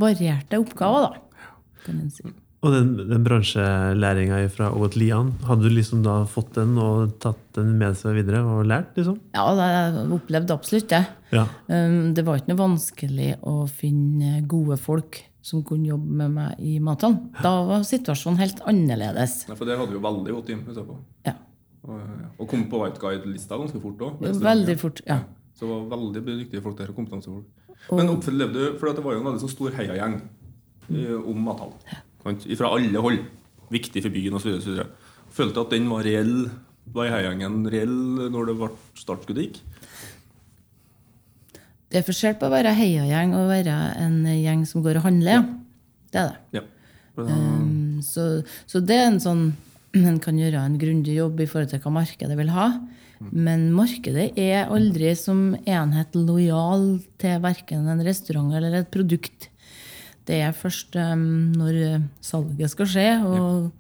varierte 0.01 0.59
oppgaver, 0.63 1.11
da. 1.11 1.45
Kan 1.85 2.01
en 2.01 2.11
si. 2.11 2.25
Og 2.65 2.73
den, 2.73 2.95
den 3.11 3.25
bransjelæringa 3.27 4.39
fra 4.49 4.71
Ågot 4.73 4.95
Lian, 4.97 5.35
hadde 5.45 5.69
du 5.69 5.75
liksom 5.75 6.01
da 6.05 6.23
fått 6.31 6.55
den 6.57 6.79
og 6.81 7.13
tatt 7.21 7.43
den 7.59 7.75
med 7.81 7.97
seg 8.01 8.17
videre 8.17 8.41
og 8.41 8.63
lært? 8.71 8.95
liksom? 8.97 9.19
Ja, 9.37 9.45
det 9.59 10.05
opplevde 10.17 10.57
absolutt 10.57 10.89
det. 10.89 11.03
Ja. 11.35 11.45
Um, 11.69 12.15
Det 12.17 12.25
var 12.25 12.41
ikke 12.41 12.55
noe 12.55 12.63
vanskelig 12.63 13.31
å 13.45 13.67
finne 13.69 14.39
gode 14.49 14.79
folk 14.81 15.21
som 15.45 15.61
kunne 15.67 15.91
jobbe 15.91 16.09
med 16.23 16.33
meg 16.39 16.63
i 16.65 16.79
Matan. 16.81 17.19
Da 17.45 17.53
var 17.69 17.85
situasjonen 17.85 18.41
helt 18.41 18.63
annerledes. 18.65 19.43
Ja, 19.51 19.59
for 19.59 19.69
der 19.69 19.77
hadde 19.77 19.93
vi 19.93 19.99
jo 19.99 20.05
veldig 20.07 20.37
godt 20.39 20.49
team. 20.49 20.63
Ja, 21.29 21.35
Og, 21.85 21.99
ja, 22.01 22.31
og 22.41 22.49
kom 22.49 22.65
på 22.73 22.81
White 22.81 23.03
Guide-lista 23.03 23.59
ganske 23.61 23.77
fort 23.83 24.01
òg. 24.01 24.25
Veldig 24.41 24.79
fort. 24.81 25.05
ja. 25.05 25.21
Så 25.55 25.69
det 25.69 25.75
var 25.75 25.99
veldig 25.99 26.23
dyktige 26.25 26.63
folk 26.65 26.79
der, 26.81 26.89
og 26.91 26.97
kompetansefolk. 26.97 27.45
Men 27.93 28.09
opplevde 28.11 28.57
du, 28.57 28.79
for 28.81 28.89
det 28.91 29.05
var 29.05 29.15
jo 29.15 29.21
en 29.21 29.29
veldig 29.29 29.43
så 29.45 29.51
stor 29.53 29.77
heiagjeng 29.77 30.17
eh, 30.89 31.15
om 31.21 31.45
Matan. 31.45 31.77
Sant? 31.85 32.14
Fra 32.25 32.71
alle 32.73 33.03
hold. 33.05 33.25
Viktig 33.75 34.05
for 34.05 34.15
byen 34.15 34.39
osv. 34.39 34.61
Følte 35.35 35.65
at 35.65 35.75
den 35.75 35.91
var 35.91 36.07
reell. 36.07 36.49
Var 36.95 37.13
heiagjengen 37.13 37.65
reell 37.73 37.95
når 38.33 38.51
det 38.51 38.57
ble 38.61 38.71
startskuddet 39.01 39.47
gikk? 39.47 39.61
Det 41.89 42.01
er 42.01 42.07
forskjell 42.07 42.37
på 42.41 42.49
å 42.49 42.53
være 42.53 42.75
heiagjeng 42.75 43.37
og 43.39 43.53
være 43.53 43.75
en 44.03 44.25
gjeng 44.27 44.65
som 44.69 44.83
går 44.85 44.99
og 44.99 45.07
handler. 45.07 45.37
Ja. 45.39 45.43
Det 46.11 46.21
er 46.21 46.31
det. 46.31 46.59
Ja. 46.59 46.65
Um, 47.15 48.01
så, 48.03 48.43
så 48.67 48.81
det 48.83 48.97
er 48.99 49.05
en 49.07 49.21
sånn 49.23 49.45
En 49.95 50.17
kan 50.19 50.35
gjøre 50.35 50.59
en 50.59 50.75
grundig 50.75 51.13
jobb 51.15 51.39
i 51.39 51.47
forhold 51.47 51.71
til 51.71 51.79
hva 51.85 51.93
markedet 51.95 52.35
vil 52.35 52.49
ha. 52.51 52.65
Men 53.31 53.69
markedet 53.73 54.33
er 54.41 54.73
aldri 54.75 55.13
som 55.15 55.53
enhet 55.63 56.17
lojal 56.19 56.97
til 57.23 57.39
verken 57.45 57.87
en 57.89 58.03
restaurant 58.03 58.51
eller 58.59 58.81
et 58.81 58.91
produkt. 58.91 59.49
Det 60.25 60.41
er 60.41 60.55
først 60.57 60.97
um, 60.97 61.53
når 61.53 62.07
salget 62.25 62.73
skal 62.73 62.89
skje 62.89 63.09
og 63.29 63.71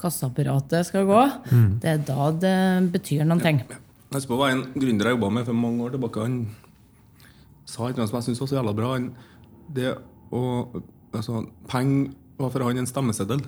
kasseapparatet 0.00 0.86
skal 0.88 1.06
gå, 1.06 1.22
det 1.82 1.90
er 1.90 2.02
da 2.06 2.30
det 2.34 2.58
betyr 2.94 3.24
noen 3.26 3.42
ting. 3.42 3.62
Jeg 3.64 4.20
husker 4.20 4.34
på 4.34 4.38
var 4.38 4.52
en 4.54 4.64
gründer 4.74 5.10
jeg 5.10 5.16
jobba 5.16 5.30
med 5.34 5.46
for 5.48 5.58
mange 5.58 5.86
år 5.86 5.94
tilbake. 5.94 6.26
Han 6.26 6.36
sa 7.66 7.88
et 7.88 7.94
eller 7.94 8.04
annet 8.04 8.12
som 8.12 8.18
jeg 8.20 8.26
syntes 8.28 8.42
var 8.42 8.50
så 8.50 8.58
jævla 8.58 8.74
bra. 8.78 8.92
Han, 8.94 9.08
det 9.74 9.94
å, 10.34 10.42
altså, 11.14 11.44
Penger 11.70 12.12
var 12.38 12.52
for 12.54 12.66
han 12.66 12.78
en 12.82 12.90
stemmeseddel. 12.90 13.42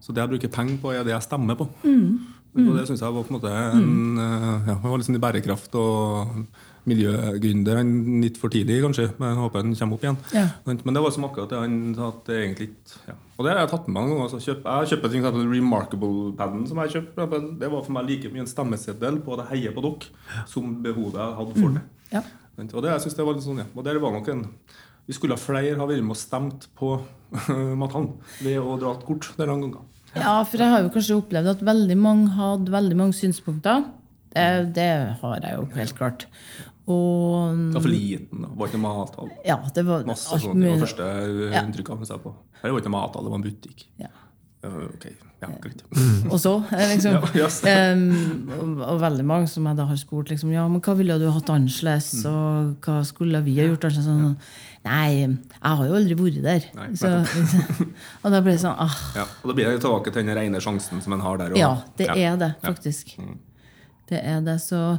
Så 0.00 0.12
det 0.16 0.22
jeg 0.22 0.32
bruker 0.32 0.52
penger 0.52 0.78
på, 0.80 0.92
er 0.96 1.04
det 1.04 1.12
jeg 1.12 1.26
stemmer 1.28 1.56
på. 1.60 1.68
Og 2.56 2.70
det 2.74 2.86
syns 2.88 3.02
jeg 3.04 3.14
var 3.14 3.24
på 3.24 3.30
en 3.30 3.36
måte 3.36 3.50
en, 3.52 4.18
eh, 4.18 4.68
ja, 4.68 4.74
det 4.74 4.90
var 4.90 4.98
liksom 4.98 5.16
i 5.16 5.22
bærekraft 5.22 5.76
og 5.78 6.46
miljøgründer. 6.88 7.80
Han 7.80 8.20
litt 8.22 8.38
for 8.40 8.52
tidlig, 8.52 8.80
kanskje, 8.84 9.08
men 9.18 9.32
jeg 9.32 9.40
håper 9.40 9.64
han 9.64 9.74
kommer 9.78 9.98
opp 9.98 10.06
igjen. 10.06 10.20
Ja. 10.36 10.46
Men 10.66 10.96
det 10.96 11.02
var 11.04 11.14
som 11.14 11.26
akkurat 11.28 11.52
det 11.52 11.60
han 11.60 11.76
sa 11.96 12.08
at 12.12 12.22
det 12.30 12.38
egentlig 12.40 12.70
ja. 13.08 13.16
Og 13.40 13.46
det 13.46 13.54
har 13.54 13.62
jeg 13.62 13.70
tatt 13.72 13.86
med 13.88 13.96
mange 13.96 14.12
ganger. 14.12 14.26
Altså, 14.26 14.40
kjøp, 14.44 14.66
jeg 14.68 14.90
kjøper 14.90 15.12
ting 15.12 15.22
som 15.24 15.52
Remarkable-paden. 15.54 16.66
som 16.68 16.80
jeg 16.82 16.92
kjøpte. 16.92 17.26
men 17.30 17.46
Det 17.60 17.70
var 17.72 17.86
for 17.86 17.96
meg 17.96 18.10
like 18.10 18.32
mye 18.32 18.44
en 18.44 18.50
stemmeseddel 18.50 19.16
på 19.24 19.32
at 19.32 19.46
jeg 19.46 19.50
heier 19.54 19.72
på 19.72 19.84
dere, 19.86 20.44
som 20.50 20.74
behovet 20.84 21.16
jeg 21.16 21.38
hadde 21.38 21.54
for 21.56 21.78
det. 21.78 21.84
Ja. 22.12 22.22
Og 22.60 22.82
det 22.84 22.90
jeg 22.90 23.00
synes 23.06 23.16
det 23.16 23.24
var 23.24 23.38
litt 23.38 23.46
sånn, 23.46 23.62
ja. 23.62 23.68
Og 23.72 23.86
der 23.86 24.00
var 24.02 24.12
nok 24.12 24.28
en 24.28 24.44
Vi 25.08 25.16
skulle 25.16 25.40
flere 25.40 25.78
ha 25.80 25.86
vært 25.88 26.04
med 26.04 26.14
og 26.14 26.20
stemt 26.20 26.68
på 26.78 27.00
Matan 27.80 28.12
ved 28.44 28.60
å 28.60 28.76
dra 28.78 28.92
et 28.94 29.06
kort 29.08 29.32
denne 29.38 29.56
gangen. 29.56 29.88
Ja, 30.14 30.42
for 30.44 30.58
jeg 30.60 30.70
har 30.70 30.84
jo 30.84 30.92
kanskje 30.92 31.16
opplevd 31.16 31.50
at 31.54 31.64
veldig 31.66 31.96
mange 31.98 32.34
hadde 32.36 32.70
veldig 32.70 32.98
mange 32.98 33.16
synspunkter. 33.16 33.86
Det, 34.30 34.44
det 34.76 34.90
har 35.22 35.40
jeg 35.42 35.56
jo 35.56 35.64
helt 35.74 35.96
klart. 35.98 36.26
Og 36.90 37.64
var 37.74 37.84
for 37.86 37.92
liten. 37.94 38.42
Det 38.46 38.52
var 38.58 38.68
ikke 38.70 38.80
noe 38.80 38.86
matavtale. 38.90 39.40
ja, 39.46 39.58
det 39.74 39.86
var 39.86 40.04
Masse 40.08 40.32
alt 40.34 40.42
sånt. 40.48 40.60
Det 40.60 40.70
var 40.74 40.86
første 40.86 41.10
Ja. 41.54 41.62
inntrykk 41.64 41.90
av 41.96 42.04
seg 42.10 42.22
på. 42.24 42.34
Her 42.62 42.70
var 42.74 42.80
ikke 42.80 42.90
noe 42.90 42.98
matavtale, 43.00 43.24
det 43.24 43.30
var 43.36 43.38
en 43.42 43.48
butikk. 43.50 43.84
Ja. 44.00 44.08
Ja, 44.62 44.68
ok, 44.68 45.04
ja, 45.40 45.48
greit. 45.62 45.78
Og 46.28 46.36
så, 46.38 46.50
eh, 46.76 46.90
liksom. 46.90 47.14
Ja, 47.34 47.46
yes. 47.46 47.62
um, 47.64 48.50
og, 48.52 48.82
og 48.90 48.98
veldig 49.00 49.24
mange 49.24 49.48
som 49.48 49.64
jeg 49.64 49.78
da 49.78 49.86
har 49.88 49.96
spurt 49.96 50.28
liksom, 50.28 50.50
ja, 50.52 50.66
men 50.68 50.82
hva 50.84 50.92
ville 50.98 51.16
du 51.18 51.30
hatt 51.32 51.48
annerledes, 51.48 52.10
Mm. 52.20 52.26
og 52.28 52.74
hva 52.84 52.98
skulle 53.08 53.40
vi 53.46 53.54
ha 53.56 53.64
gjort 53.70 53.86
annerledes? 53.88 54.04
Sånn, 54.04 54.36
Nei, 54.84 55.08
jeg 55.24 55.62
har 55.62 55.80
jo 55.88 55.94
aldri 55.96 56.14
vært 56.16 56.42
der. 56.44 56.66
Nei, 56.76 56.90
så, 56.96 57.08
og 58.24 58.30
da 58.32 58.40
blir 58.44 58.52
det 58.56 58.60
sånn 58.60 58.76
ah, 58.80 58.94
Ja, 59.16 59.24
og 59.42 59.48
Da 59.48 59.56
blir 59.56 59.64
det 59.72 59.80
tilbake 59.80 60.12
til 60.12 60.24
den 60.28 60.36
rene 60.36 60.60
sjansen 60.60 61.00
som 61.04 61.12
en 61.16 61.20
har 61.24 61.38
der. 61.40 61.52
og- 61.52 61.58
Ja, 61.58 61.72
det 61.96 62.06
ja. 62.12 62.14
er 62.32 62.36
det, 62.36 62.50
faktisk. 62.62 63.16
Det 64.12 64.20
er 64.24 64.40
det, 64.44 64.58
så 64.60 64.98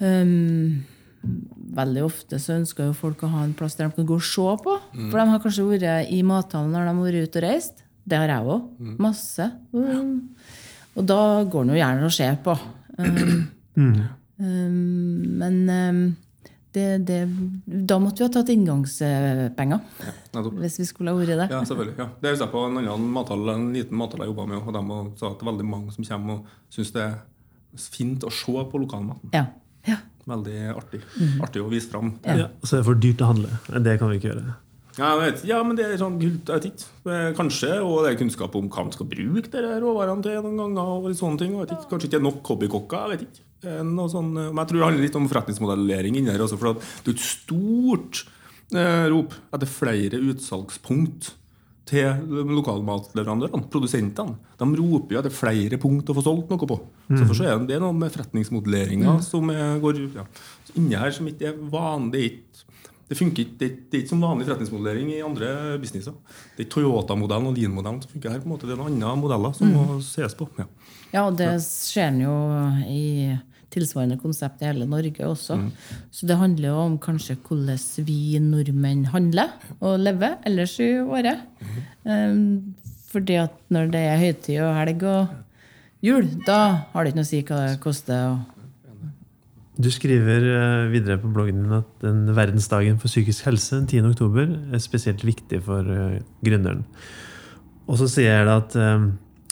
um, 0.00 0.84
Veldig 1.20 2.02
ofte 2.06 2.38
så 2.40 2.56
ønsker 2.56 2.88
jo 2.88 2.96
folk 2.96 3.22
å 3.26 3.30
ha 3.34 3.44
en 3.44 3.52
plass 3.56 3.76
der 3.78 3.90
de 3.90 3.98
kan 3.98 4.08
gå 4.08 4.16
og 4.16 4.24
se 4.24 4.54
på. 4.64 4.76
For 4.96 5.18
de 5.20 5.26
har 5.30 5.42
kanskje 5.42 5.66
vært 5.68 6.10
i 6.10 6.22
mathallen 6.26 6.72
når 6.74 6.88
de 6.88 6.94
har 6.94 7.04
vært 7.04 7.28
ute 7.28 7.42
og 7.42 7.46
reist. 7.46 7.84
Det 8.10 8.18
har 8.18 8.32
jeg 8.32 8.54
òg. 8.54 8.70
Masse. 9.02 9.50
Um, 9.76 10.14
og 10.96 11.06
da 11.06 11.20
går 11.44 11.66
en 11.66 11.74
jo 11.74 11.78
gjerne 11.78 12.08
og 12.08 12.16
ser 12.16 12.40
på. 12.44 12.56
Um, 12.98 14.00
um, 14.40 14.80
men 15.42 15.60
um, 15.68 16.02
det, 16.74 16.86
det, 17.06 17.20
da 17.66 17.98
måtte 17.98 18.22
vi 18.22 18.26
ha 18.28 18.32
tatt 18.34 18.50
inngangspenger. 18.54 19.80
Ja, 20.06 20.42
Hvis 20.62 20.78
vi 20.80 20.86
skulle 20.86 21.14
ha 21.14 21.18
vært 21.18 21.34
det. 21.34 21.48
Ja, 21.50 21.62
selvfølgelig. 21.66 21.96
Ja. 21.98 22.06
Det 22.22 22.34
husker 22.34 22.46
jeg 22.46 22.54
på 22.54 22.62
en 22.68 22.78
annen 22.82 23.08
mathall, 23.14 23.48
en 23.54 23.70
liten 23.74 23.98
mathall 23.98 24.22
jeg 24.24 24.30
jobba 24.30 24.46
med, 24.52 24.60
og 24.62 24.76
de 24.78 25.18
sa 25.18 25.32
at 25.32 25.40
det 25.40 25.46
er 25.46 25.50
veldig 25.50 25.66
mange 25.66 25.94
som 25.96 26.06
kommer 26.06 26.38
og 26.38 26.74
syns 26.74 26.94
det 26.94 27.02
er 27.08 27.18
fint 27.90 28.26
å 28.26 28.30
se 28.34 28.54
på 28.70 28.82
lokalmaten. 28.82 29.34
Ja. 29.34 29.48
ja. 29.88 29.98
Veldig 30.30 30.56
artig. 30.76 31.00
Artig 31.42 31.62
å 31.64 31.68
vise 31.72 31.90
fram. 31.90 32.14
Ja. 32.24 32.48
Så 32.62 32.76
det 32.78 32.82
er 32.84 32.88
for 32.92 32.98
dyrt 33.02 33.22
å 33.24 33.30
handle. 33.32 33.50
Det 33.82 33.96
kan 34.00 34.10
vi 34.12 34.20
ikke 34.20 34.30
gjøre. 34.32 34.56
Ja, 34.98 35.12
vet, 35.16 35.44
ja, 35.46 35.60
men 35.64 35.76
det 35.78 35.84
er 35.86 36.00
sånn 36.00 36.16
kult, 36.20 36.48
jeg 36.50 36.56
vet 36.60 36.64
ikke. 36.72 36.88
Eh, 37.14 37.28
Kanskje, 37.38 37.70
og 37.86 38.02
det 38.04 38.10
er 38.10 38.18
kunnskap 38.20 38.56
om 38.58 38.66
hva 38.68 38.82
man 38.84 38.92
skal 38.92 39.06
bruke 39.08 39.48
de 39.52 39.62
råvarene 39.80 40.22
til 40.26 40.42
noen 40.42 40.74
ganger. 40.76 41.06
og 41.06 41.14
sånne 41.16 41.38
ting. 41.40 41.54
jeg 41.54 41.62
Vet 41.62 41.76
ikke. 41.76 41.88
Kanskje 41.92 42.10
ikke 42.10 42.18
er 42.20 42.26
nok 42.26 42.42
hobbykokker. 42.50 43.04
jeg 43.06 43.12
vet 43.14 43.22
ikke. 43.28 43.44
Eh, 43.70 43.82
Noe 43.86 44.08
sånn, 44.12 44.30
eh, 44.36 44.50
men 44.50 44.60
jeg 44.64 44.68
tror 44.72 44.78
det 44.80 44.86
handler 44.88 45.06
litt 45.06 45.16
om 45.20 45.28
forretningsmodellering 45.30 46.16
inni 46.20 46.30
her. 46.34 46.42
også, 46.44 46.58
For 46.58 46.70
at 46.74 46.84
det 47.04 47.14
er 47.14 47.16
et 47.16 47.24
stort 47.24 48.24
eh, 48.74 49.06
rop 49.14 49.34
etter 49.54 49.66
flere 49.70 50.20
utsalgspunkt 50.30 51.32
til 51.90 52.46
lokalmatleverandørene, 52.54 53.66
produsentene. 53.72 54.36
De 54.60 54.68
roper 54.78 55.16
jo 55.16 55.20
etter 55.22 55.34
flere 55.34 55.78
punkt 55.82 56.10
å 56.12 56.16
få 56.16 56.24
solgt 56.24 56.52
noe 56.52 56.70
på. 56.70 56.78
Så 57.10 57.24
for 57.24 57.34
så 57.36 57.48
er 57.48 57.56
det, 57.58 57.68
det 57.72 57.78
er 57.78 57.84
noe 57.84 57.96
med 57.96 58.12
forretningsmodelleringa 58.14 59.16
som 59.26 59.50
er, 59.50 59.78
går 59.82 59.98
ja, 60.14 60.26
inni 60.78 60.98
her 60.98 61.10
som 61.16 61.28
ikke 61.30 61.50
er 61.50 61.60
vanlig. 61.72 62.28
Det 62.50 62.64
er 62.64 62.66
Det 63.10 63.16
funker 63.18 63.42
ikke, 63.42 63.56
det 63.58 63.66
er, 63.66 63.76
det 63.90 63.96
er 63.96 64.02
ikke 64.04 64.12
som 64.12 64.20
vanlig 64.22 64.44
forretningsmodellering 64.46 65.08
i 65.10 65.22
andre 65.26 65.46
businesser. 65.82 66.14
Det 66.54 66.62
er 66.62 66.66
ikke 66.68 66.76
Toyota-modellen 66.76 67.48
og 67.50 67.56
Lean-modellen 67.58 67.98
som 68.04 68.12
funker 68.12 68.30
her. 68.30 68.38
på 68.38 68.46
en 68.46 68.52
måte. 68.54 68.68
Det 68.68 68.76
er 68.76 68.78
noen 68.78 69.02
andre 69.02 69.16
modeller 69.18 69.56
som 69.58 69.72
må 69.74 69.96
ses 70.06 70.36
på. 70.38 70.46
Ja. 70.60 70.68
Ja, 71.10 71.24
og 71.26 71.34
det 71.40 71.48
ser 71.64 72.12
en 72.12 72.20
jo 72.22 72.36
i 72.86 73.34
tilsvarende 73.70 74.18
konsept 74.20 74.62
i 74.62 74.68
hele 74.68 74.86
Norge 74.90 75.26
også. 75.26 75.58
Så 76.10 76.28
det 76.28 76.38
handler 76.40 76.72
jo 76.72 76.78
om 76.84 76.96
kanskje 77.02 77.38
hvordan 77.46 78.06
vi 78.06 78.38
nordmenn 78.42 79.06
handler 79.12 79.54
og 79.80 80.00
lever 80.02 80.38
ellers 80.48 80.78
i 80.82 80.92
året. 81.00 81.46
Mm. 82.04 82.74
fordi 83.10 83.34
at 83.34 83.54
når 83.68 83.90
det 83.90 84.00
er 84.06 84.20
høytid 84.20 84.60
og 84.62 84.76
helg 84.76 85.02
og 85.02 85.32
jul, 86.02 86.28
da 86.46 86.58
har 86.92 87.04
det 87.04 87.10
ikke 87.10 87.20
noe 87.20 87.26
å 87.26 87.30
si 87.30 87.40
hva 87.42 87.60
det 87.66 87.80
koster. 87.82 88.36
Du 89.80 89.88
skriver 89.92 90.44
eh, 90.44 90.90
videre 90.92 91.18
på 91.20 91.30
bloggen 91.32 91.64
din 91.64 91.74
at 91.78 91.88
den 92.04 92.28
verdensdagen 92.36 92.98
for 93.00 93.08
psykisk 93.08 93.46
helse 93.48 93.78
den 93.78 93.88
10. 93.88 94.12
oktober 94.12 94.52
er 94.74 94.82
spesielt 94.82 95.24
viktig 95.24 95.62
for 95.64 95.86
eh, 95.94 96.20
gründeren. 96.44 96.84
Og 97.88 97.98
så 98.00 98.08
sier 98.10 98.34
jeg 98.34 98.48
da 98.48 98.58
at 98.60 98.76
eh, 98.76 99.06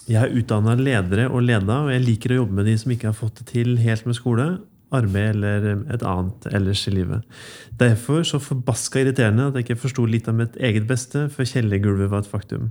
jeg 0.09 0.19
er 0.23 0.35
utdanna 0.41 0.75
ledere 0.79 1.29
og 1.29 1.45
leda, 1.45 1.83
og 1.85 1.93
jeg 1.93 2.05
liker 2.05 2.33
å 2.33 2.41
jobbe 2.43 2.59
med 2.59 2.69
de 2.71 2.77
som 2.81 2.93
ikke 2.95 3.11
har 3.11 3.17
fått 3.17 3.43
det 3.43 3.49
til 3.53 3.77
helt 3.83 4.07
med 4.09 4.17
skole, 4.17 4.49
arbeid 4.95 5.37
eller 5.37 5.67
et 5.93 6.05
annet 6.07 6.47
ellers 6.57 6.87
i 6.89 6.95
livet. 6.95 7.41
Derfor 7.81 8.23
så 8.25 8.41
forbaska 8.41 9.03
irriterende 9.03 9.51
at 9.51 9.59
jeg 9.59 9.67
ikke 9.67 9.83
forsto 9.83 10.07
litt 10.09 10.31
av 10.31 10.39
mitt 10.39 10.57
eget 10.57 10.87
beste 10.89 11.27
før 11.35 11.49
kjellergulvet 11.51 12.09
var 12.13 12.25
et 12.25 12.31
faktum. 12.31 12.71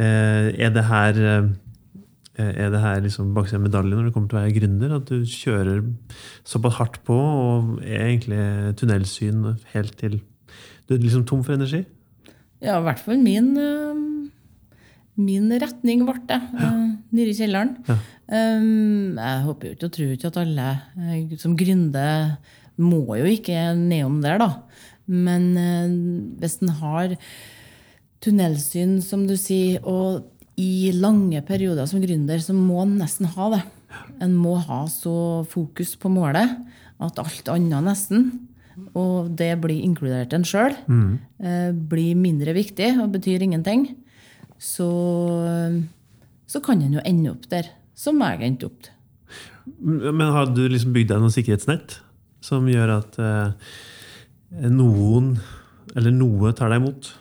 Eh, 0.00 0.50
er 0.60 0.74
det 0.74 0.84
her 0.90 1.20
eh, 1.24 1.48
er 2.40 2.70
det 2.72 2.80
her 2.80 3.00
liksom 3.04 3.32
baksiden 3.36 3.62
av 3.62 3.66
medaljen 3.68 3.98
når 3.98 4.08
det 4.08 4.12
kommer 4.14 4.30
til 4.30 4.38
å 4.38 4.42
være 4.42 4.56
gründer? 4.56 4.92
At 4.96 5.08
du 5.08 5.24
kjører 5.28 5.82
såpass 6.48 6.76
hardt 6.78 7.00
på 7.08 7.16
og 7.16 7.80
er 7.80 8.10
egentlig 8.10 8.44
tunnelsyn 8.80 9.56
helt 9.72 9.96
til 10.00 10.20
du 10.88 10.96
er 10.96 11.04
liksom 11.04 11.22
tom 11.28 11.44
for 11.46 11.54
energi? 11.54 11.84
ja, 12.60 12.76
i 12.76 12.84
hvert 12.84 13.00
fall 13.00 13.20
min, 13.20 13.54
um, 13.56 13.99
min 15.20 15.50
retning 15.60 16.06
ble 16.08 16.16
det, 16.28 16.40
ja. 16.40 16.70
nede 17.12 17.32
i 17.32 17.36
kjelleren. 17.36 17.76
Ja. 17.88 17.98
Um, 18.30 19.18
jeg 19.18 19.44
håper 19.46 19.66
jo 19.66 19.74
ikke 19.74 19.88
og 19.88 19.94
tror 19.96 20.10
ikke 20.14 20.28
at 20.30 20.36
alle 20.38 20.66
eh, 21.02 21.32
som 21.40 21.56
gründer 21.58 22.36
må 22.80 23.02
jo 23.18 23.26
ikke 23.26 23.72
nedom 23.76 24.20
der, 24.22 24.38
da. 24.40 24.50
Men 25.10 25.48
eh, 25.58 25.96
hvis 26.40 26.60
en 26.62 26.74
har 26.78 27.16
tunnelsyn, 28.22 29.00
som 29.02 29.24
du 29.26 29.34
sier, 29.40 29.80
og 29.82 30.28
i 30.60 30.92
lange 30.94 31.40
perioder 31.46 31.88
som 31.90 32.02
gründer, 32.02 32.40
så 32.44 32.54
må 32.54 32.84
en 32.84 32.98
nesten 33.00 33.28
ha 33.34 33.48
det. 33.56 33.62
En 34.22 34.36
må 34.38 34.54
ha 34.62 34.84
så 34.92 35.42
fokus 35.50 35.96
på 35.98 36.12
målet 36.12 36.52
at 37.00 37.18
alt 37.22 37.48
annet 37.50 37.86
nesten, 37.86 38.28
og 38.96 39.32
det 39.36 39.54
blir 39.62 39.82
inkludert 39.84 40.34
en 40.36 40.44
sjøl, 40.46 40.76
mm. 40.86 41.10
blir 41.90 42.18
mindre 42.18 42.54
viktig 42.56 42.92
og 43.00 43.14
betyr 43.16 43.42
ingenting. 43.44 43.88
Så, 44.60 44.88
så 46.50 46.60
kan 46.64 46.82
en 46.84 46.98
jo 46.98 47.04
ende 47.08 47.32
opp 47.32 47.46
der, 47.52 47.70
som 47.96 48.20
jeg 48.20 48.44
endte 48.44 48.68
opp 48.68 48.82
til. 48.84 48.96
Men 49.80 50.34
har 50.34 50.50
du 50.52 50.64
liksom 50.68 50.92
bygd 50.92 51.12
deg 51.12 51.22
noe 51.22 51.32
sikkerhetsnett 51.32 51.96
som 52.44 52.66
gjør 52.68 52.92
at 52.98 53.18
eh, 53.22 53.72
noen 54.72 55.34
eller 55.96 56.14
noe 56.14 56.52
tar 56.56 56.72
deg 56.72 56.82
imot? 56.82 57.12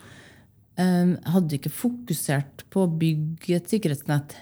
Jeg 0.80 1.18
hadde 1.34 1.58
ikke 1.58 1.72
fokusert 1.76 2.64
på 2.72 2.86
å 2.86 2.92
bygge 3.02 3.58
et 3.58 3.72
sikkerhetsnett. 3.72 4.36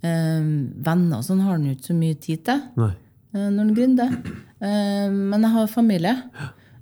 Um, 0.00 0.70
venner 0.80 1.18
og 1.18 1.26
sånn 1.26 1.42
har 1.44 1.58
en 1.58 1.66
jo 1.68 1.74
ikke 1.74 1.90
så 1.90 1.96
mye 1.98 2.16
tid 2.22 2.44
til 2.46 2.62
Nei. 2.80 2.94
uh, 3.36 3.48
når 3.52 3.60
en 3.62 3.74
gründer. 3.76 4.14
Um, 4.62 5.18
men 5.34 5.44
jeg 5.44 5.52
har 5.58 5.68
familie. 5.68 6.14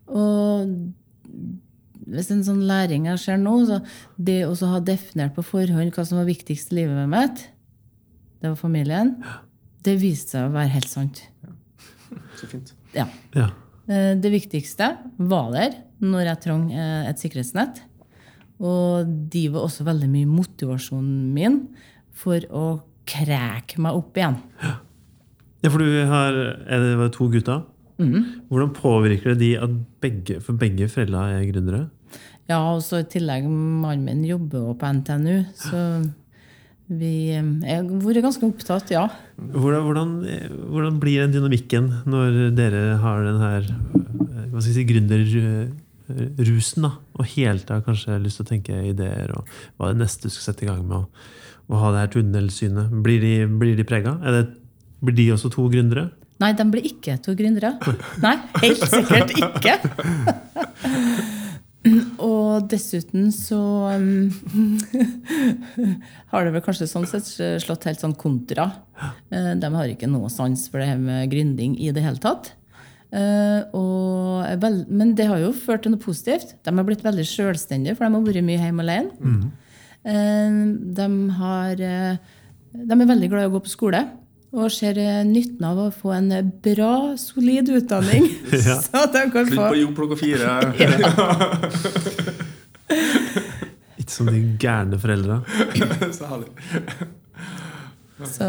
Og 0.07 0.71
hvis 2.11 2.31
en 2.35 2.43
sånn 2.47 2.63
læring 2.69 3.07
jeg 3.11 3.21
ser 3.23 3.39
nå, 3.41 3.55
så 3.69 3.81
det 4.19 4.41
å 4.49 4.55
ha 4.73 4.81
definert 4.85 5.35
på 5.37 5.45
forhånd 5.47 5.95
hva 5.95 6.05
som 6.07 6.19
var 6.21 6.29
viktigst 6.29 6.73
i 6.73 6.81
livet 6.83 7.09
mitt, 7.11 7.45
det 8.41 8.51
var 8.53 8.59
familien, 8.61 9.15
det 9.85 9.97
viste 10.01 10.37
seg 10.37 10.49
å 10.49 10.55
være 10.55 10.73
helt 10.75 10.91
sant. 10.91 11.23
Så 12.41 12.49
fint. 12.51 12.73
Ja. 12.97 13.07
Ja. 13.37 13.51
Eh, 13.91 14.15
Det 14.19 14.31
viktigste 14.33 14.95
var 15.19 15.51
der 15.55 15.77
når 16.01 16.27
jeg 16.33 16.41
trang 16.47 16.67
eh, 16.73 17.09
et 17.11 17.21
sikkerhetsnett. 17.21 17.83
Og 18.61 19.09
de 19.33 19.47
var 19.53 19.65
også 19.65 19.87
veldig 19.87 20.09
mye 20.13 20.29
motivasjonen 20.29 21.31
min 21.37 21.61
for 22.21 22.45
å 22.53 22.65
kreke 23.09 23.81
meg 23.81 23.97
opp 23.97 24.17
igjen. 24.21 24.37
ja, 25.63 25.71
for 25.71 25.81
du 25.81 26.01
har 26.11 26.37
er 26.69 26.83
det 26.85 26.97
var 27.01 27.13
to 27.15 27.29
gutter. 27.33 27.63
Hvordan 28.01 28.71
påvirker 28.77 29.35
det 29.35 29.41
de 29.43 29.49
at 29.61 29.73
begge, 30.01 30.39
for 30.41 30.57
begge 30.57 30.89
foreldra 30.89 31.27
er 31.37 31.49
gründere? 31.51 31.83
Ja, 32.51 32.59
og 32.75 32.81
så 32.83 33.01
i 33.05 33.07
tillegg 33.07 33.45
mannen 33.47 34.03
min 34.09 34.25
jobber 34.27 34.65
jo 34.65 34.73
på 34.81 34.89
NTNU, 34.97 35.37
så 35.55 35.83
vi 36.91 37.11
eh, 37.37 37.51
har 37.71 37.85
vært 38.03 38.25
ganske 38.25 38.43
opptatt, 38.49 38.91
ja. 38.91 39.05
Hvordan, 39.39 39.85
hvordan, 39.87 40.15
hvordan 40.73 40.97
blir 41.03 41.21
den 41.23 41.37
dynamikken 41.37 41.87
når 42.11 42.41
dere 42.59 42.81
har 43.05 43.23
den 43.29 43.39
her 43.45 43.69
eh, 43.71 44.49
hva 44.51 44.59
skal 44.59 44.73
jeg 44.73 44.79
si, 44.81 44.87
gründerrusen? 44.91 46.83
da, 46.89 46.91
Og 47.21 47.29
hele 47.37 47.63
tida 47.63 47.79
kanskje 47.87 48.11
har 48.17 48.25
lyst 48.25 48.41
til 48.41 48.49
å 48.49 48.51
tenke 48.51 48.81
ideer 48.91 49.31
og 49.39 49.47
hva 49.79 49.93
det 49.93 50.01
neste 50.03 50.27
du 50.27 50.35
skal 50.35 50.51
sette 50.51 50.67
i 50.67 50.71
gang 50.73 50.83
med? 50.83 51.05
å- 51.07 51.79
ha 51.79 51.93
det 51.95 52.01
her 52.03 52.09
tunnelsynet. 52.17 52.91
Blir 53.07 53.21
de, 53.23 53.35
blir 53.47 53.77
de 53.79 53.85
prega? 53.87 54.17
Det, 54.19 54.41
blir 55.07 55.15
de 55.21 55.29
også 55.37 55.53
to 55.55 55.69
gründere? 55.71 56.09
Nei, 56.43 56.51
de 56.59 56.65
blir 56.73 56.83
ikke 56.89 57.15
to 57.23 57.37
gründere. 57.39 57.77
Nei, 58.25 58.33
helt 58.59 58.83
sikkert 58.91 59.31
ikke. 59.39 59.77
Og 62.21 62.67
dessuten 62.69 63.31
så 63.33 63.57
um, 63.97 64.29
har 66.33 66.45
det 66.45 66.53
vel 66.53 66.65
kanskje 66.65 66.89
sånn 66.91 67.07
sett 67.09 67.29
slått 67.65 67.87
helt 67.89 68.03
sånn 68.03 68.17
kontra. 68.21 68.67
Eh, 69.33 69.55
De 69.57 69.71
har 69.75 69.89
ikke 69.93 70.11
noe 70.11 70.29
sans 70.33 70.67
for 70.69 70.83
det 70.83 70.91
her 70.91 71.01
med 71.01 71.31
gründing 71.33 71.79
i 71.81 71.89
det 71.97 72.05
hele 72.05 72.21
tatt. 72.21 72.53
Eh, 73.11 73.65
og, 73.75 74.45
men 74.93 75.15
det 75.19 75.27
har 75.31 75.41
jo 75.43 75.55
ført 75.57 75.83
til 75.87 75.95
noe 75.95 76.03
positivt. 76.05 76.53
De 76.63 76.75
har 76.77 76.87
blitt 76.87 77.03
veldig 77.07 77.25
selvstendige, 77.27 77.97
for 77.97 78.05
de 78.07 78.13
har 78.19 78.29
vært 78.29 78.47
mye 78.47 78.61
hjemme 78.61 78.85
alene. 78.85 79.33
Eh, 80.05 80.61
De, 81.01 81.09
har, 81.41 81.75
de 81.81 83.01
er 83.01 83.11
veldig 83.15 83.33
glad 83.33 83.47
i 83.47 83.51
å 83.51 83.57
gå 83.57 83.65
på 83.65 83.73
skole. 83.73 84.05
Og 84.51 84.67
ser 84.75 84.99
eh, 84.99 85.21
nytten 85.27 85.65
av 85.67 85.79
å 85.79 85.91
få 85.95 86.11
en 86.17 86.31
bra, 86.65 87.17
solid 87.21 87.69
utdanning. 87.71 88.25
Ja. 88.51 88.81
Så 88.85 88.97
at 89.05 89.13
de 89.15 89.21
kan 89.31 89.47
Slutt 89.47 89.61
få 89.61 89.69
på 89.71 89.77
jobb 89.79 89.95
klokka 89.99 90.17
fire. 90.19 90.47
Ikke 94.01 94.11
som 94.11 94.27
de 94.27 94.41
gærne 94.59 94.99
foreldra. 94.99 95.37
Så 96.11 96.25
herlig. 96.33 96.51
Så 98.27 98.49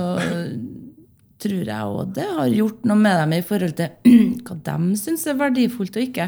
tror 1.41 1.69
jeg 1.69 1.89
òg 1.89 2.13
det 2.17 2.27
har 2.27 2.51
gjort 2.53 2.83
noe 2.89 2.99
med 3.01 3.15
dem 3.21 3.33
i 3.37 3.41
forhold 3.45 3.75
til 3.77 3.89
hva 4.45 4.55
de 4.67 4.77
syns 4.99 5.25
er 5.29 5.39
verdifullt 5.39 5.97
og 5.97 6.07
ikke. 6.07 6.27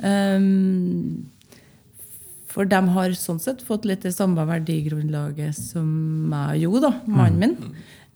Um, 0.00 1.28
for 2.52 2.62
de 2.68 2.80
har 2.96 3.16
sånn 3.20 3.40
sett 3.42 3.60
fått 3.64 3.84
litt 3.88 4.04
det 4.06 4.14
samme 4.16 4.42
verdigrunnlaget 4.48 5.56
som 5.56 5.86
meg 6.32 6.62
jo, 6.62 6.72
da, 6.80 6.92
mannen 7.04 7.38
min. 7.42 7.56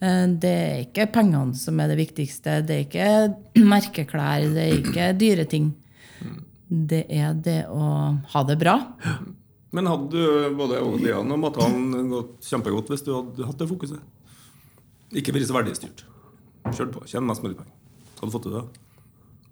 Eh, 0.00 0.26
Det 0.40 0.50
er 0.50 0.78
ikke 0.86 1.08
pengene 1.12 1.54
som 1.56 1.80
er 1.80 1.88
det 1.92 1.98
viktigste. 2.00 2.60
Det 2.66 2.76
er 2.76 2.86
ikke 2.86 3.64
merkeklær, 3.74 4.46
det 4.54 4.64
er 4.68 4.78
ikke 4.80 5.10
dyre 5.22 5.44
ting. 5.50 5.72
Det 6.70 7.04
er 7.10 7.34
det 7.34 7.64
å 7.68 7.84
ha 8.34 8.42
det 8.46 8.58
bra. 8.60 8.76
Men 9.74 9.86
hadde 9.86 10.10
du 10.10 10.54
både 10.58 10.80
Lian 10.98 11.30
og 11.30 11.38
Matan 11.38 11.90
gått 12.10 12.48
kjempegodt 12.48 12.88
hvis 12.90 13.04
du 13.06 13.12
hadde 13.14 13.46
hatt 13.46 13.60
det 13.60 13.68
fokuset? 13.70 14.00
Ikke 15.14 15.34
vært 15.34 15.46
så 15.46 15.54
verdistyrt. 15.54 16.02
Kjørt 16.74 16.90
på. 16.94 17.04
Tjene 17.06 17.28
mest 17.28 17.42
mulig 17.44 17.56
penger. 17.58 17.74
Hadde 18.18 18.30
du 18.30 18.34
fått 18.34 18.44
til 18.48 18.56
det. 18.56 18.64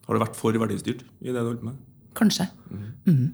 Har 0.09 0.17
du 0.19 0.23
vært 0.25 0.39
for 0.39 0.59
verdistyrt 0.59 1.05
i 1.23 1.31
det 1.31 1.37
du 1.39 1.47
holdt 1.53 1.63
på 1.63 1.69
med? 1.71 1.79
Kanskje. 2.19 2.49
Mhm. 3.07 3.29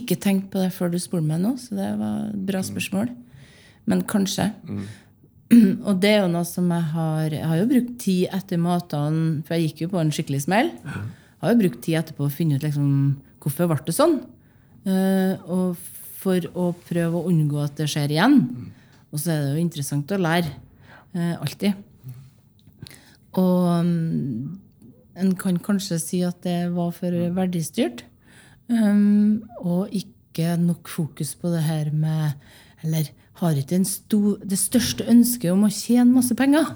Ikke 0.00 0.16
tenkt 0.16 0.48
på 0.52 0.60
det 0.62 0.70
før 0.72 0.88
du 0.92 0.96
spurte 1.02 1.26
meg 1.28 1.42
nå, 1.42 1.50
så 1.60 1.76
det 1.76 1.88
var 2.00 2.30
et 2.30 2.44
bra 2.48 2.62
spørsmål. 2.64 3.10
Men 3.90 4.04
kanskje. 4.08 4.46
Og 5.88 5.98
det 6.00 6.12
er 6.14 6.22
jo 6.22 6.30
noe 6.32 6.46
som 6.48 6.70
jeg 6.72 6.88
har 6.94 7.34
Jeg 7.34 7.48
har 7.48 7.58
jo 7.60 7.70
brukt 7.70 7.96
tid 8.00 8.36
etter 8.38 8.60
matene, 8.60 9.42
for 9.46 9.56
jeg 9.56 9.70
gikk 9.70 9.84
jo 9.84 9.92
på 9.92 10.00
en 10.00 10.12
skikkelig 10.14 10.44
smell. 10.46 10.72
Jeg 10.82 11.44
har 11.44 11.54
jo 11.54 11.62
brukt 11.64 11.82
tid 11.84 11.98
etterpå 12.00 12.26
å 12.28 12.32
finne 12.32 12.58
ut 12.58 12.64
liksom, 12.64 12.92
hvorfor 13.42 13.70
ble 13.70 13.80
det 13.86 13.96
sånn. 13.96 14.20
Uh, 14.86 15.34
og 15.50 15.80
for 16.22 16.46
å 16.58 16.70
prøve 16.86 17.18
å 17.18 17.28
unngå 17.30 17.60
at 17.62 17.76
det 17.80 17.88
skjer 17.90 18.14
igjen. 18.14 18.38
Og 19.10 19.20
så 19.20 19.34
er 19.34 19.42
det 19.42 19.56
jo 19.56 19.64
interessant 19.64 20.14
å 20.14 20.20
lære. 20.20 20.54
Uh, 21.12 21.34
alltid. 21.42 21.74
Og 23.40 23.66
um, 23.82 24.58
en 25.18 25.34
kan 25.40 25.58
kanskje 25.60 25.98
si 26.00 26.22
at 26.24 26.40
det 26.46 26.72
var 26.74 26.92
for 26.96 27.16
verdistyrt. 27.36 28.04
Um, 28.70 29.42
og 29.60 29.92
ikke 29.92 30.54
nok 30.60 30.88
fokus 30.88 31.34
på 31.36 31.50
det 31.52 31.64
her 31.66 31.90
med 31.92 32.38
Eller 32.86 33.10
har 33.40 33.58
ikke 33.58 33.78
en 33.80 33.88
stor, 33.88 34.38
det 34.44 34.58
største 34.60 35.06
ønsket 35.10 35.52
om 35.54 35.66
å 35.66 35.72
tjene 35.72 36.12
masse 36.12 36.36
penger. 36.38 36.74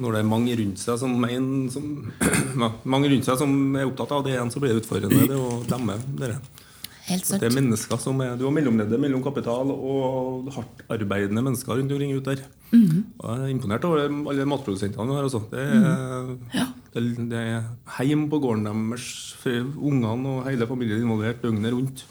Når 0.00 0.14
det 0.14 0.20
er 0.22 0.28
mange 0.30 0.56
rundt 0.60 0.80
seg 0.80 0.98
som, 1.00 1.16
en, 1.26 1.50
som, 1.72 1.86
mange 2.94 3.10
rundt 3.10 3.26
seg 3.26 3.40
som 3.40 3.54
er 3.76 3.88
opptatt 3.88 4.14
av 4.16 4.26
det 4.26 4.36
igjen, 4.36 4.52
så 4.52 4.62
blir 4.62 4.74
det 4.74 4.84
utfordrende. 4.84 5.26
Det 5.28 5.38
å 5.38 5.62
demme 5.68 5.98
dere. 6.20 6.38
Helt 7.10 7.26
sant. 7.26 7.42
det 7.42 7.48
er 7.48 7.56
mennesker 7.56 7.98
som 7.98 8.20
er, 8.22 8.36
Du 8.38 8.44
har 8.46 8.54
mellomleddet 8.54 9.00
mellom 9.02 9.22
kapital 9.24 9.72
og 9.72 10.50
hardtarbeidende 10.54 11.42
mennesker 11.42 11.80
rundt 11.80 11.94
omkring 11.96 12.12
ute 12.14 12.36
der. 12.36 12.44
Og 12.70 13.24
jeg 13.26 13.48
er 13.48 13.50
imponert 13.50 13.86
over 13.88 14.04
alle 14.04 14.46
matprodusentene 14.46 15.16
her. 15.16 15.26
Også. 15.26 15.42
Det, 15.50 15.64
er, 15.64 16.70
det, 16.94 17.04
det 17.32 17.40
er 17.40 17.66
heim 17.96 18.28
på 18.30 18.38
gården 18.44 18.68
deres, 18.68 19.08
ungene 19.74 20.36
og 20.36 20.46
hele 20.46 20.70
familien 20.70 21.02
involvert 21.02 21.42
døgnet 21.42 21.74
rundt. 21.74 22.06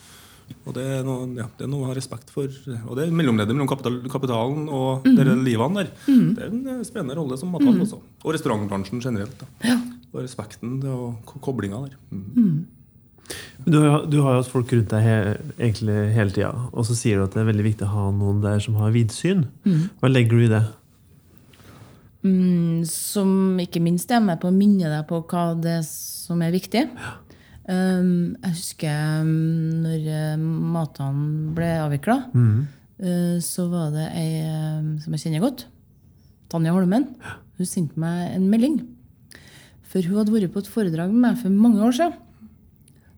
Og 0.65 0.73
det 0.75 0.83
er, 0.85 1.03
noe, 1.05 1.27
ja, 1.37 1.45
det 1.57 1.65
er 1.65 1.69
noe 1.71 1.85
å 1.85 1.89
ha 1.89 1.95
respekt 1.97 2.29
for. 2.33 2.49
Og 2.87 2.95
det 2.97 3.05
er 3.07 3.13
mellomleddet 3.15 3.55
mellom 3.55 3.69
kapital, 3.69 3.99
kapitalen 4.11 4.67
og 4.69 5.05
dere 5.17 5.35
livene 5.39 5.83
der. 5.83 5.91
Det 6.07 6.43
er 6.45 6.49
en 6.51 6.65
eh, 6.75 6.81
spennende 6.87 7.15
rolle 7.17 7.37
som 7.41 7.51
mathat 7.53 7.79
også. 7.85 7.99
Og 8.23 8.33
restaurantbransjen 8.35 9.01
generelt. 9.03 9.39
Da. 9.41 9.77
Og 10.13 10.19
respekten 10.25 10.79
og 10.89 11.21
ko- 11.29 11.39
koblinga 11.49 11.83
der. 11.87 11.95
Mm. 12.11 12.59
Du 13.69 13.75
har, 13.77 14.05
du 14.09 14.15
har 14.25 14.33
jo 14.33 14.41
hatt 14.41 14.49
folk 14.49 14.71
rundt 14.73 14.89
deg 14.89 15.03
he, 15.05 15.15
egentlig 15.61 15.97
hele 16.15 16.33
tida, 16.33 16.49
og 16.73 16.85
så 16.87 16.95
sier 16.97 17.19
du 17.19 17.27
at 17.27 17.35
det 17.35 17.43
er 17.43 17.49
veldig 17.51 17.65
viktig 17.67 17.85
å 17.85 17.91
ha 17.93 18.05
noen 18.15 18.39
der 18.41 18.57
som 18.63 18.79
har 18.81 18.89
vidsyn. 18.95 19.43
Hva 20.01 20.09
legger 20.09 20.33
du 20.33 20.45
i 20.47 20.49
det? 20.49 20.63
Mm, 22.25 22.81
som 22.89 23.29
ikke 23.61 23.79
minst 23.83 24.09
er 24.11 24.19
med 24.23 24.41
på 24.41 24.49
å 24.49 24.55
minne 24.55 24.89
deg 24.91 25.05
på 25.07 25.21
hva 25.29 25.53
det 25.61 25.77
er 25.77 25.85
som 25.87 26.41
er 26.43 26.51
viktig. 26.57 26.87
Um, 26.89 27.28
jeg 27.69 28.53
husker 28.55 29.21
um, 29.21 29.33
når 29.83 30.05
uh, 30.09 30.45
matene 30.75 31.53
ble 31.57 31.71
avvikla, 31.85 32.21
så 33.45 33.65
var 33.71 33.93
det 33.93 34.07
ei 34.19 34.41
um, 34.43 34.95
som 34.99 35.13
jeg 35.15 35.21
kjenner 35.23 35.43
godt, 35.43 35.67
Tanja 36.51 36.73
Holmen. 36.75 37.05
Hun 37.59 37.67
sendte 37.69 37.99
meg 38.01 38.33
en 38.33 38.47
melding. 38.51 38.79
For 39.89 40.05
hun 40.05 40.19
hadde 40.19 40.33
vært 40.33 40.53
på 40.53 40.63
et 40.63 40.69
foredrag 40.69 41.13
med 41.13 41.21
meg 41.23 41.37
for 41.41 41.53
mange 41.53 41.81
år 41.85 41.95
siden. 41.97 42.17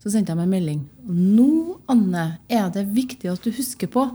Så 0.01 0.13
sendte 0.13 0.33
jeg 0.33 0.39
meg 0.39 0.47
en 0.47 0.55
melding. 0.55 0.83
Nå, 1.05 1.77
Anne, 1.91 2.25
er 2.49 2.71
det 2.73 2.87
viktig 2.95 3.29
at 3.29 3.43
du 3.45 3.51
husker 3.53 3.91
på 3.91 4.07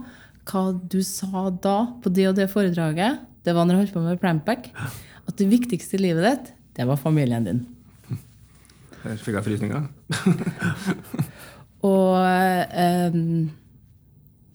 hva 0.47 0.63
du 0.75 0.99
sa 1.05 1.47
da 1.51 1.77
på 2.03 2.11
det 2.11 2.27
og 2.29 2.37
det 2.39 2.49
foredraget. 2.51 3.21
Det 3.47 3.55
var 3.55 3.67
når 3.67 3.77
jeg 3.77 3.85
holdt 3.85 3.95
på 3.95 4.03
med 4.03 4.21
Prampack. 4.21 4.69
At 5.27 5.39
det 5.39 5.49
viktigste 5.51 5.95
i 5.95 6.03
livet 6.09 6.27
ditt, 6.27 6.53
det 6.75 6.87
var 6.87 6.99
familien 6.99 7.47
din. 7.47 7.63
Her 9.07 9.21
fikk 9.21 9.37
jeg 9.37 9.45
frysninger. 9.45 9.87
Og 11.87 12.17
um, 12.17 13.47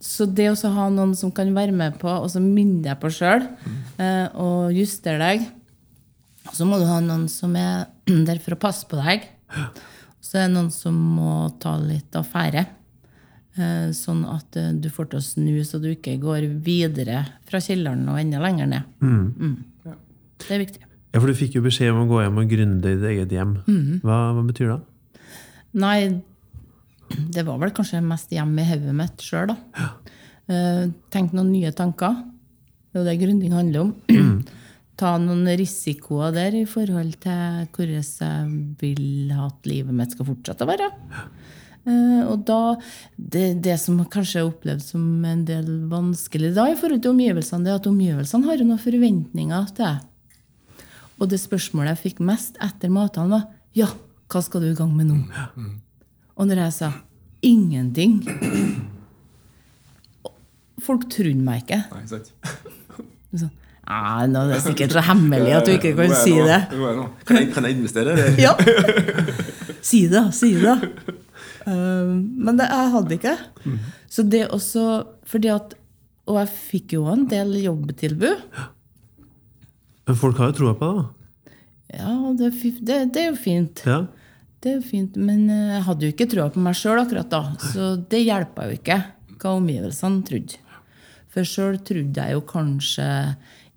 Så 0.03 0.26
det 0.26 0.48
å 0.50 0.72
ha 0.74 0.88
noen 0.92 1.14
som 1.16 1.32
kan 1.34 1.53
være 1.55 1.74
med 1.76 1.96
på 2.03 2.11
og 2.11 2.26
så 2.32 2.42
minne 2.42 2.82
deg 2.82 2.98
på 3.00 3.12
sjøl, 3.14 3.46
uh, 4.00 4.26
og 4.34 4.74
justere 4.74 5.20
deg 5.22 5.44
Og 6.48 6.57
så 6.59 6.66
må 6.66 6.80
du 6.80 6.88
ha 6.90 6.98
noen 7.05 7.28
som 7.30 7.55
er 7.57 7.86
der 8.28 8.42
for 8.42 8.57
å 8.57 8.62
passe 8.66 8.88
på 8.90 8.98
deg. 8.98 9.28
Så 10.22 10.38
er 10.40 10.48
det 10.48 10.57
noen 10.57 10.72
som 10.74 10.98
må 11.16 11.34
ta 11.62 11.76
litt 11.80 12.14
affære. 12.18 12.66
Eh, 13.53 13.90
sånn 13.92 14.22
at 14.32 14.57
eh, 14.57 14.70
du 14.72 14.88
får 14.88 15.11
til 15.12 15.18
å 15.18 15.24
snu, 15.24 15.57
så 15.68 15.76
du 15.82 15.90
ikke 15.90 16.14
går 16.20 16.46
videre 16.64 17.18
fra 17.48 17.61
kjelleren 17.61 18.07
og 18.09 18.20
enda 18.20 18.40
lenger 18.40 18.70
ned. 18.70 18.94
Mm. 19.05 19.59
Det 20.40 20.57
er 20.57 20.62
viktig. 20.62 20.86
Ja, 21.12 21.20
for 21.20 21.28
Du 21.28 21.34
fikk 21.36 21.54
jo 21.58 21.62
beskjed 21.64 21.92
om 21.92 22.04
å 22.06 22.08
gå 22.10 22.22
hjem 22.22 22.38
og 22.40 22.48
gründe 22.50 22.88
i 22.92 22.96
ditt 22.96 23.08
eget 23.10 23.32
hjem. 23.36 23.56
Hva, 24.02 24.18
hva 24.36 24.44
betyr 24.48 24.70
det? 24.72 24.80
Nei, 25.82 25.98
det 27.32 27.44
var 27.44 27.58
vel 27.60 27.72
kanskje 27.76 28.00
mest 28.04 28.32
hjem 28.32 28.54
i 28.60 28.64
hodet 28.68 28.94
mitt 28.96 29.20
sjøl, 29.24 29.52
da. 29.52 29.88
Eh, 30.48 30.86
Tenk 31.12 31.34
noen 31.36 31.52
nye 31.52 31.72
tanker. 31.76 32.16
Det 32.92 32.98
er 32.98 33.02
jo 33.02 33.08
det 33.10 33.18
gründing 33.20 33.52
handler 33.56 33.86
om. 33.86 33.92
Ta 35.00 35.14
noen 35.20 35.46
risikoer 35.58 36.32
der 36.36 36.54
i 36.56 36.66
forhold 36.68 37.14
til 37.22 37.66
hvordan 37.72 38.04
jeg 38.04 38.76
vil 38.80 39.32
at 39.36 39.68
livet 39.68 39.96
mitt 39.96 40.12
skal 40.16 40.28
fortsette 40.28 40.64
å 40.64 40.70
være. 40.72 40.88
Eh, 41.88 42.22
Og 42.28 42.44
da, 42.48 42.58
det, 43.16 43.46
det 43.64 43.76
som 43.80 44.00
kanskje 44.12 44.40
er 44.42 44.48
opplevd 44.48 44.84
som 44.84 45.04
en 45.28 45.44
del 45.48 45.68
vanskelig 45.92 46.52
da 46.56 46.68
i 46.72 46.76
forhold 46.78 47.04
til 47.04 47.12
omgivelsene, 47.16 47.64
det 47.68 47.72
er 47.74 47.80
at 47.80 47.90
omgivelsene 47.92 48.48
har 48.48 48.64
noen 48.64 48.80
forventninger 48.80 49.68
til 49.76 49.84
deg. 49.90 50.08
Og 51.23 51.31
det 51.31 51.39
spørsmålet 51.39 51.95
jeg 51.95 52.03
fikk 52.09 52.23
mest 52.27 52.59
etter 52.62 52.91
matene, 52.93 53.39
var 53.39 53.47
ja, 53.79 53.87
hva 54.33 54.43
skal 54.43 54.64
du 54.64 54.73
i 54.73 54.77
gang 54.77 54.91
med 54.97 55.07
nå? 55.09 55.20
Og 56.35 56.49
når 56.49 56.64
jeg 56.66 56.75
sa 56.81 56.91
ingenting 57.45 58.18
Folk 60.83 61.07
trodde 61.12 61.39
meg 61.39 61.62
ikke. 61.62 61.79
Nei, 61.95 62.05
sant. 62.11 62.33
Sånn, 63.39 63.53
«Nei, 63.83 64.25
nå 64.31 64.41
er 64.45 64.51
det 64.53 64.61
sikkert 64.64 64.95
så 64.97 65.03
hemmelig 65.07 65.53
at 65.59 65.68
du 65.68 65.73
ikke 65.77 65.93
kan 65.99 66.12
si 66.16 66.33
det. 66.39 66.59
Kan 67.27 67.39
jeg, 67.39 67.49
kan 67.55 67.66
jeg 67.66 67.77
investere, 67.77 68.14
eller? 68.14 68.39
Ja. 68.41 68.53
Si 69.83 70.05
det, 70.11 70.20
si 70.35 70.53
det. 70.59 70.75
Um, 71.66 72.18
men 72.47 72.59
det, 72.59 72.66
jeg 72.70 72.91
hadde 72.95 73.16
ikke. 73.18 73.37
Så 74.11 74.23
det 74.27 74.45
også 74.55 74.85
fordi 75.31 75.51
at 75.55 75.75
Og 76.31 76.37
jeg 76.39 76.51
fikk 76.55 76.93
jo 76.95 77.09
en 77.11 77.25
del 77.31 77.57
jobbtilbud. 77.64 78.45
Men 80.12 80.20
folk 80.20 80.40
har 80.42 80.50
jo 80.50 80.58
troa 80.58 80.74
på 80.76 80.88
det. 80.92 81.02
da. 81.02 81.58
Ja, 81.92 82.10
det, 82.36 82.48
er 82.52 82.80
det, 82.84 82.96
det 83.14 83.22
er 83.22 83.30
jo 83.30 83.38
fint. 83.40 83.80
Ja. 83.88 84.02
Det 84.62 84.70
er 84.70 84.74
jo 84.76 84.84
fint, 84.86 85.16
Men 85.16 85.46
eh, 85.50 85.70
jeg 85.72 85.84
hadde 85.86 86.04
jo 86.04 86.12
ikke 86.12 86.28
troa 86.30 86.50
på 86.52 86.60
meg 86.62 86.76
sjøl 86.76 87.00
akkurat 87.00 87.30
da. 87.32 87.40
Så 87.72 87.94
det 88.12 88.20
hjelpa 88.26 88.68
jo 88.68 88.76
ikke 88.76 88.98
hva 89.40 89.54
omgivelsene 89.56 90.20
trodde. 90.28 90.60
For 91.32 91.48
sjøl 91.48 91.80
trodde 91.80 92.20
jeg 92.20 92.36
jo 92.36 92.42
kanskje 92.44 93.06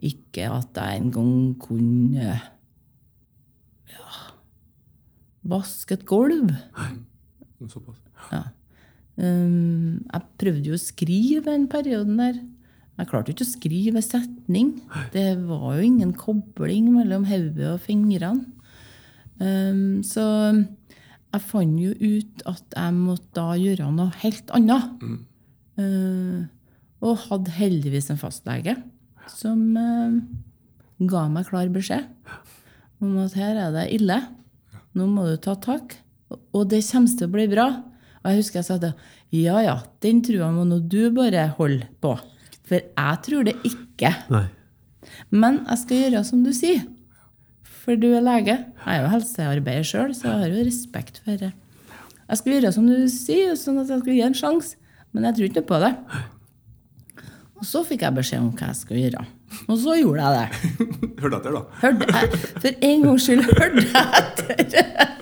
Ikke 0.06 0.50
at 0.52 0.76
jeg 0.76 1.00
engang 1.00 1.56
kunne 1.64 2.36
ja, 3.96 4.10
vaske 5.48 5.96
et 5.96 6.04
gulv. 6.06 6.52
Såpass. 7.72 8.04
Ja. 8.36 8.44
Um, 9.16 10.04
jeg 10.12 10.28
prøvde 10.42 10.68
jo 10.68 10.76
å 10.76 10.84
skrive 10.84 11.56
en 11.56 11.70
periode 11.72 12.12
der. 12.20 12.44
Jeg 12.96 13.10
klarte 13.12 13.34
ikke 13.34 13.44
å 13.44 13.50
skrive 13.50 14.00
en 14.00 14.06
setning. 14.06 14.70
Det 15.12 15.36
var 15.44 15.76
jo 15.76 15.84
ingen 15.84 16.14
kobling 16.16 16.88
mellom 16.96 17.26
hodet 17.28 17.74
og 17.74 17.82
fingrene. 17.84 18.48
Um, 19.36 20.00
så 20.08 20.24
jeg 20.56 21.44
fant 21.44 21.80
jo 21.82 21.92
ut 21.92 22.44
at 22.48 22.78
jeg 22.78 22.96
måtte 22.96 23.34
da 23.36 23.58
gjøre 23.60 23.90
noe 23.92 24.16
helt 24.22 24.54
annet. 24.56 25.04
Uh, 25.76 26.48
og 27.04 27.26
hadde 27.28 27.58
heldigvis 27.58 28.08
en 28.14 28.22
fastlege 28.22 28.78
som 29.28 29.60
uh, 29.76 30.16
ga 31.04 31.26
meg 31.34 31.50
klar 31.50 31.68
beskjed 31.74 32.08
om 33.04 33.18
at 33.26 33.36
her 33.36 33.60
er 33.60 33.76
det 33.76 33.90
ille. 33.98 34.22
Nå 34.96 35.10
må 35.12 35.28
du 35.28 35.36
ta 35.42 35.58
tak. 35.60 35.98
Og 36.56 36.64
det 36.72 36.80
kommer 36.88 37.12
til 37.12 37.28
å 37.28 37.34
bli 37.34 37.50
bra. 37.52 37.68
Og 38.24 38.32
jeg 38.32 38.40
husker 38.40 38.62
jeg 38.62 38.68
sa 38.70 38.80
at 38.80 39.36
ja 39.36 39.60
ja, 39.66 39.76
den 40.02 40.24
trua 40.24 40.48
må 40.56 40.64
nå 40.68 40.80
du 40.88 41.10
bare 41.14 41.50
holde 41.60 41.90
på. 42.00 42.16
For 42.66 42.82
jeg 42.82 43.22
tror 43.28 43.46
det 43.48 43.56
ikke. 43.68 44.12
Nei. 44.34 44.46
Men 45.30 45.62
jeg 45.70 45.82
skal 45.84 46.04
gjøre 46.06 46.24
som 46.28 46.42
du 46.46 46.52
sier. 46.56 46.86
For 47.86 48.00
du 48.00 48.08
er 48.18 48.24
lege. 48.26 48.56
Jeg 48.66 48.96
er 48.96 49.04
jo 49.04 49.12
helsearbeider 49.14 49.86
sjøl, 49.86 50.16
så 50.18 50.32
jeg 50.32 50.42
har 50.42 50.56
jo 50.56 50.66
respekt 50.66 51.22
for 51.26 51.38
det. 51.42 51.52
Jeg 52.26 52.40
skal 52.40 52.56
gjøre 52.56 52.72
som 52.74 52.88
du 52.90 52.96
sier, 53.14 53.54
sånn 53.60 53.78
at 53.84 53.92
jeg 53.94 54.02
skal 54.02 54.18
gi 54.18 54.24
en 54.26 54.38
sjanse. 54.38 54.80
Men 55.14 55.28
jeg 55.30 55.38
tror 55.38 55.52
ikke 55.52 55.68
på 55.70 55.82
det. 55.84 55.92
Og 57.56 57.68
så 57.70 57.84
fikk 57.88 58.02
jeg 58.04 58.18
beskjed 58.18 58.42
om 58.42 58.50
hva 58.58 58.72
jeg 58.72 58.80
skulle 58.82 59.04
gjøre. 59.06 59.26
Og 59.70 59.78
så 59.80 59.94
gjorde 60.00 60.26
jeg 60.26 60.40
det. 60.40 60.80
Hørte 61.22 61.38
etter, 61.38 61.56
da. 61.56 61.62
Hørte 61.84 62.10
jeg, 62.10 62.40
for 62.66 62.88
en 62.90 63.06
gangs 63.06 63.28
skyld 63.30 63.46
hørte 63.46 63.86
jeg 63.86 64.26
etter. 64.66 65.14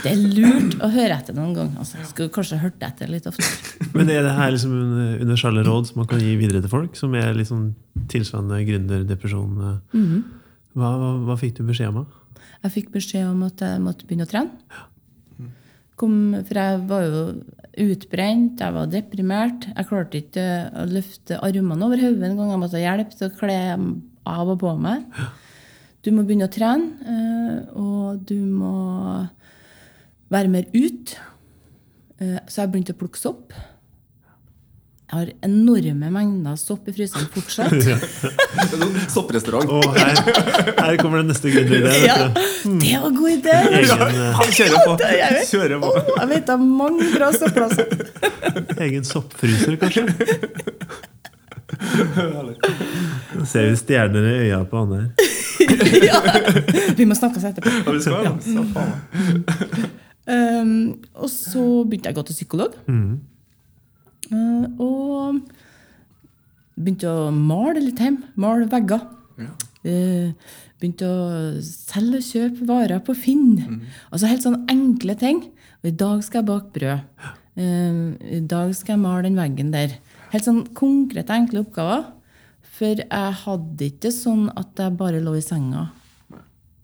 Det 0.00 0.10
er 0.10 0.20
lurt 0.36 0.76
å 0.80 0.88
høre 0.92 1.16
etter 1.18 1.36
noen 1.36 1.54
gang. 1.56 1.70
Altså, 1.80 2.00
skulle 2.08 2.32
kanskje 2.32 2.60
hørt 2.62 2.82
etter 2.86 3.10
litt 3.10 3.26
oftere. 3.28 3.76
Men 3.96 4.12
er 4.12 4.24
det 4.26 4.36
her 4.36 4.54
liksom 4.54 4.76
universelle 5.20 5.64
råd 5.66 5.90
som 5.90 6.00
man 6.02 6.08
kan 6.10 6.22
gi 6.22 6.36
videre 6.40 6.62
til 6.64 6.72
folk, 6.72 6.96
som 6.98 7.14
er 7.18 7.34
liksom 7.36 7.72
tilsvarende 8.12 8.62
gründerdepresjon? 8.68 9.58
Mhm. 9.92 10.20
Hva, 10.78 10.92
hva, 10.94 11.10
hva 11.26 11.34
fikk 11.40 11.58
du 11.58 11.64
beskjed 11.66 11.90
om? 11.90 12.04
av? 12.04 12.44
Jeg 12.60 12.74
fikk 12.76 12.92
beskjed 12.94 13.26
om 13.26 13.42
at 13.46 13.62
jeg 13.64 13.82
måtte 13.82 14.06
begynne 14.06 14.28
å 14.28 14.30
trene. 14.30 14.86
Kom, 16.00 16.14
for 16.48 16.56
jeg 16.56 16.78
var 16.88 17.02
jo 17.04 17.24
utbrent, 17.90 18.60
jeg 18.62 18.76
var 18.76 18.88
deprimert. 18.88 19.66
Jeg 19.68 19.88
klarte 19.88 20.20
ikke 20.22 20.46
å 20.72 20.86
løfte 20.88 21.40
armene 21.44 21.86
over 21.86 22.00
hodet 22.00 22.28
en 22.28 22.38
gang. 22.38 22.52
Jeg 22.54 22.62
måtte 22.62 22.78
ha 22.78 22.84
hjelp 22.86 23.12
til 23.16 23.28
å 23.28 23.36
kle 23.36 23.58
av 24.30 24.52
og 24.54 24.60
på 24.62 24.72
meg. 24.80 25.04
Du 26.00 26.12
må 26.16 26.24
begynne 26.24 26.48
å 26.48 26.52
trene, 26.52 26.94
eh, 27.04 27.56
og 27.76 28.22
du 28.24 28.38
må 28.48 29.28
være 30.30 30.48
mer 30.52 30.64
ut. 30.74 31.16
Eh, 32.20 32.38
Så 32.48 32.62
jeg 32.64 32.72
begynte 32.72 32.94
å 32.96 33.00
plukke 33.00 33.18
sopp. 33.20 33.52
Jeg 35.10 35.18
har 35.18 35.30
enorme 35.42 36.06
mengder 36.14 36.54
sopp 36.60 36.86
i 36.86 36.92
fryseren 36.94 37.26
fortsatt. 37.34 37.72
Sånn 38.70 38.92
Sopprestaurant. 39.10 39.66
Oh, 39.74 39.82
her, 39.96 40.14
her 40.78 40.98
kommer 41.00 41.18
den 41.24 41.32
neste 41.32 41.50
gründerideen. 41.50 42.04
Ja, 42.06 42.28
det 42.30 43.00
var 43.02 43.16
god 43.16 43.32
idé! 43.32 43.56
Eh, 43.80 43.90
Han 44.38 44.52
kjører 44.54 44.84
på! 44.86 44.94
Kjører 45.50 45.82
på. 45.82 45.90
Jeg 46.20 46.28
vet 46.30 46.52
om 46.54 46.68
mange 46.78 47.08
bra 47.16 47.32
sopplasser. 47.34 47.90
egen 48.86 49.02
soppfryser, 49.08 49.80
kanskje? 49.82 50.06
Nå 53.34 53.46
ser 53.50 53.66
vi 53.70 53.76
stjerner 53.82 54.26
i 54.30 54.36
øya 54.46 54.60
på 54.70 54.84
han 54.84 54.94
her. 54.94 55.06
ja. 56.06 56.22
Vi 56.98 57.06
må 57.08 57.18
snakkes 57.18 57.44
etterpå. 57.50 57.74
Ja, 57.82 57.90
vi 57.90 58.00
skal, 58.06 58.30
ja. 58.30 58.34
Um, 60.30 61.00
og 61.18 61.30
så 61.32 61.62
begynte 61.88 62.10
jeg 62.10 62.14
å 62.14 62.20
gå 62.20 62.26
til 62.28 62.38
psykolog. 62.38 62.76
Uh, 64.30 64.66
og 64.78 65.40
begynte 66.78 67.10
å 67.10 67.30
male 67.34 67.82
litt 67.82 68.00
hjemme. 68.00 68.30
Male 68.40 68.68
vegger. 68.70 69.02
Ja. 69.40 69.50
Uh, 69.80 70.54
begynte 70.80 71.08
å 71.08 71.18
selge 71.64 72.20
og 72.20 72.28
kjøpe 72.28 72.68
varer 72.68 73.02
på 73.04 73.16
Finn. 73.16 73.82
Altså 74.12 74.30
helt 74.30 74.46
sånne 74.46 74.64
enkle 74.72 75.16
ting. 75.18 75.44
Og 75.80 75.90
i 75.90 75.96
dag 76.04 76.22
skal 76.24 76.42
jeg 76.42 76.50
bake 76.52 76.74
brød. 76.76 77.28
Uh, 77.58 78.16
I 78.38 78.42
dag 78.48 78.72
skal 78.76 78.94
jeg 78.94 79.02
male 79.02 79.26
den 79.26 79.40
veggen 79.40 79.74
der. 79.74 79.98
Helt 80.30 80.46
sånn 80.46 80.62
konkrete, 80.78 81.34
enkle 81.34 81.64
oppgaver. 81.64 82.06
For 82.80 83.02
jeg 83.02 83.32
hadde 83.42 83.88
ikke 83.90 84.12
sånn 84.14 84.46
at 84.56 84.78
jeg 84.78 84.94
bare 85.00 85.20
lå 85.24 85.34
i 85.36 85.44
senga. 85.44 85.90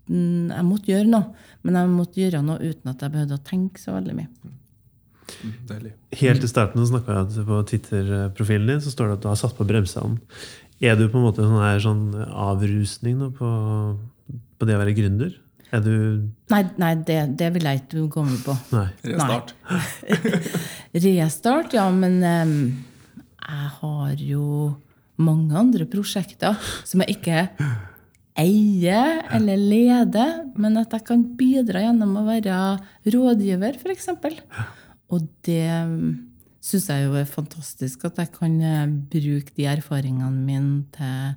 Mm, 0.06 0.52
Jeg 0.52 0.66
måtte 0.66 0.92
gjøre 0.92 1.10
noe, 1.10 1.48
men 1.66 1.78
jeg 1.80 1.92
måtte 1.92 2.20
gjøre 2.22 2.42
noe 2.46 2.60
uten 2.62 2.92
at 2.92 3.02
jeg 3.02 3.14
behøvde 3.14 3.38
å 3.38 3.46
tenke 3.46 3.82
så 3.82 3.96
veldig 3.96 4.14
mye. 4.18 4.52
Deilig. 5.66 5.92
Helt 6.20 6.44
i 6.46 6.50
starten 6.50 6.86
snakka 6.86 7.16
jeg 7.16 7.26
at 7.26 7.48
på 7.48 7.62
Twitter-profilen 7.70 8.70
din 8.70 8.84
så 8.84 8.92
står 8.92 9.10
det 9.10 9.16
at 9.18 9.24
du 9.24 9.28
har 9.32 9.40
satt 9.40 9.56
på 9.58 9.66
bremsene. 9.66 10.20
Er 10.84 10.94
du 10.98 11.06
på 11.08 11.18
en 11.18 11.24
måte 11.24 11.42
sånn, 11.42 11.58
her, 11.62 11.80
sånn 11.82 12.04
avrusning 12.30 13.18
nå 13.18 13.32
på, 13.34 13.48
på 14.60 14.68
det 14.68 14.76
å 14.76 14.82
være 14.82 14.94
gründer? 14.96 15.34
Er 15.74 15.82
du 15.82 15.94
Nei, 16.52 16.62
nei 16.78 16.92
det, 17.08 17.18
det 17.40 17.48
vil 17.56 17.66
jeg 17.66 17.82
ikke 17.82 18.04
gå 18.12 18.22
med 18.28 18.38
på. 18.46 18.54
Nei. 18.76 18.86
Restart. 19.10 19.54
Restart, 21.06 21.74
ja, 21.74 21.88
men 21.90 22.20
um, 22.22 22.56
jeg 23.42 23.70
har 23.80 24.22
jo 24.22 24.46
mange 25.16 25.56
andre 25.58 25.88
prosjekter 25.90 26.60
som 26.84 27.02
jeg 27.02 27.16
ikke 27.18 27.48
eier 28.40 29.22
eller 29.36 29.60
lede, 29.60 30.26
men 30.60 30.76
at 30.80 30.92
jeg 30.92 31.06
kan 31.08 31.22
bidra 31.38 31.84
gjennom 31.86 32.18
å 32.20 32.26
være 32.26 32.58
rådgiver, 33.14 33.78
f.eks. 33.80 34.10
Og 35.12 35.26
det 35.46 35.70
syns 36.66 36.88
jeg 36.90 37.06
jo 37.06 37.16
er 37.18 37.28
fantastisk, 37.30 38.06
at 38.08 38.20
jeg 38.20 38.32
kan 38.34 38.54
eh, 38.60 38.86
bruke 39.12 39.54
de 39.56 39.68
erfaringene 39.70 40.30
mine 40.34 40.86
til 40.96 41.36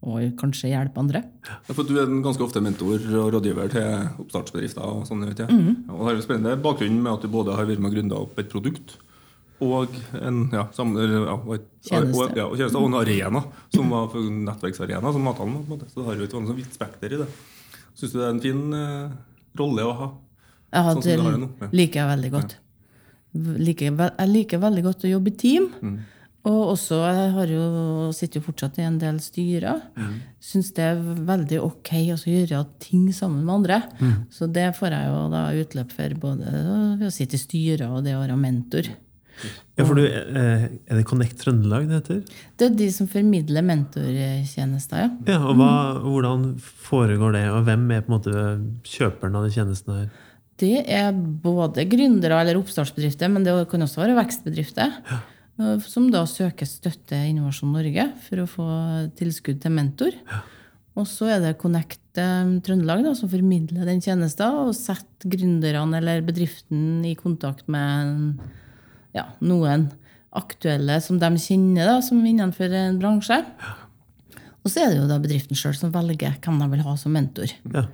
å 0.00 0.16
kanskje 0.40 0.70
hjelpe 0.70 1.02
andre. 1.02 1.20
Ja, 1.44 1.74
for 1.76 1.84
Du 1.84 1.98
er 2.00 2.08
ganske 2.24 2.44
ofte 2.44 2.62
mentor 2.64 2.96
og 2.96 3.34
rådgiver 3.34 3.68
til 3.74 4.08
oppstartsbedrifter. 4.24 4.80
og 4.80 5.04
sånn, 5.08 5.26
vet 5.28 5.42
jeg. 5.44 5.52
Mm. 5.52 5.90
og 5.92 6.06
har 6.08 6.16
jo 6.16 6.24
spennende 6.24 6.56
bakgrunnen 6.64 7.02
med 7.04 7.12
at 7.12 7.26
du 7.26 7.28
både 7.28 7.56
har 7.58 7.68
vært 7.68 7.82
med 7.82 7.92
og 7.92 7.98
grunda 7.98 8.20
opp 8.24 8.40
et 8.40 8.48
produkt 8.48 8.96
og 9.60 9.94
en 10.16 10.42
ja, 10.52 10.64
sam, 10.76 10.94
ja, 10.96 11.34
og 11.36 11.66
Tjeneste. 11.84 12.26
Ja, 12.36 12.46
og, 12.46 12.56
tjeneste, 12.58 12.80
og 12.80 12.88
en 12.90 12.98
arena, 13.00 13.42
som 13.74 13.92
var 13.92 14.14
nettverksarena, 14.16 15.12
som 15.12 15.28
på 15.28 15.46
en 15.46 15.54
måte. 15.68 15.88
Så 15.90 16.00
det 16.00 16.06
har 16.08 16.20
jo 16.20 16.28
et 16.28 16.36
sånn 16.36 16.50
vidt 16.56 16.76
spekter 16.76 17.14
i 17.16 17.20
det. 17.22 17.28
Syns 17.96 18.14
du 18.14 18.18
det 18.20 18.26
er 18.26 18.34
en 18.34 18.42
fin 18.44 18.62
eh, 18.76 19.12
rolle 19.60 19.84
å 19.84 19.94
ha? 19.98 20.08
Ja, 20.70 20.84
Sånn 20.92 21.02
som 21.02 21.26
har 21.26 21.36
det 21.36 21.48
ja. 21.66 21.68
liker 21.74 22.00
jeg 22.02 22.10
veldig 22.14 22.30
godt. 22.36 22.56
Liker, 23.34 23.92
ve- 23.98 24.14
jeg 24.16 24.30
liker 24.30 24.62
veldig 24.62 24.82
godt 24.86 25.04
å 25.06 25.12
jobbe 25.12 25.30
i 25.32 25.36
team. 25.38 25.68
Mm. 25.82 25.98
Og 26.50 26.60
også, 26.72 26.96
jeg 27.04 27.32
har 27.34 27.50
jo, 27.52 27.64
sitter 28.16 28.40
jo 28.40 28.46
fortsatt 28.46 28.78
i 28.80 28.84
en 28.86 28.96
del 29.02 29.18
styrer. 29.20 29.82
Mm. 29.98 30.14
Syns 30.40 30.70
det 30.76 30.86
er 30.86 31.02
veldig 31.28 31.58
ok 31.66 31.90
å 32.14 32.16
gjøre 32.16 32.62
ting 32.80 33.10
sammen 33.12 33.44
med 33.44 33.58
andre. 33.58 33.80
Mm. 34.00 34.14
Så 34.32 34.48
det 34.48 34.70
får 34.78 34.96
jeg 34.96 35.10
jo 35.10 35.20
da 35.34 35.42
utløp 35.60 35.92
for, 35.92 36.16
både 36.22 36.54
ved 37.02 37.06
å 37.10 37.12
sitte 37.12 37.36
i 37.36 37.42
styrer 37.42 37.92
og 37.92 38.06
det 38.06 38.16
å 38.16 38.22
være 38.22 38.38
mentor. 38.40 38.88
Ja, 39.78 39.84
for 39.84 39.96
du, 39.96 40.04
eh, 40.04 40.64
er 40.68 40.98
det 40.98 41.06
Connect 41.08 41.38
Trøndelag 41.40 41.88
det 41.88 42.00
heter? 42.00 42.20
Det 42.60 42.66
er 42.68 42.74
de 42.78 42.88
som 42.92 43.08
formidler 43.10 43.64
mentortjenester, 43.66 45.04
ja. 45.04 45.10
Ja, 45.28 45.38
og 45.40 45.56
hva, 45.60 45.70
Hvordan 46.04 46.50
foregår 46.60 47.36
det, 47.38 47.44
og 47.54 47.64
hvem 47.68 47.86
er 47.94 48.04
på 48.04 48.12
en 48.12 48.18
måte 48.18 48.44
kjøperen 48.86 49.38
av 49.38 49.46
de 49.46 49.54
tjenestene 49.56 49.98
her? 50.02 50.10
Det 50.60 50.84
er 50.92 51.10
både 51.16 51.86
gründere 51.88 52.42
eller 52.42 52.60
oppstartsbedrifter, 52.60 53.30
men 53.32 53.46
det 53.46 53.54
kan 53.70 53.86
også 53.86 54.02
være 54.02 54.18
vekstbedrifter. 54.18 54.96
Ja. 55.08 55.20
Som 55.84 56.08
da 56.12 56.22
søker 56.28 56.68
støtte 56.68 57.16
i 57.16 57.32
Innovasjon 57.34 57.72
Norge 57.74 58.06
for 58.26 58.42
å 58.42 58.48
få 58.48 58.66
tilskudd 59.18 59.60
til 59.60 59.74
mentor. 59.76 60.16
Og 60.98 61.06
så 61.08 61.28
er 61.34 61.42
det 61.42 61.58
Connect 61.60 62.18
eh, 62.18 62.54
Trøndelag 62.64 63.04
da, 63.06 63.12
som 63.16 63.30
formidler 63.30 63.88
den 63.88 64.02
tjenesten 64.04 64.64
og 64.64 64.74
setter 64.76 65.30
gründerne 65.32 66.00
eller 66.00 66.24
bedriften 66.26 67.04
i 67.06 67.14
kontakt 67.18 67.68
med 67.70 68.40
ja, 69.16 69.26
noen 69.42 69.88
aktuelle 70.36 71.00
som 71.02 71.18
de 71.18 71.30
kjenner, 71.42 71.88
da, 71.88 71.96
som 72.04 72.20
innenfor 72.22 72.70
en 72.76 73.00
bransje. 73.00 73.40
Og 74.60 74.70
så 74.70 74.84
er 74.84 74.92
det 74.92 75.00
jo 75.00 75.08
da 75.08 75.18
bedriften 75.22 75.58
sjøl 75.58 75.74
som 75.76 75.92
velger 75.94 76.36
hvem 76.44 76.60
de 76.60 76.68
vil 76.74 76.84
ha 76.86 76.94
som 77.00 77.14
mentor. 77.16 77.52
Ja. 77.72 77.86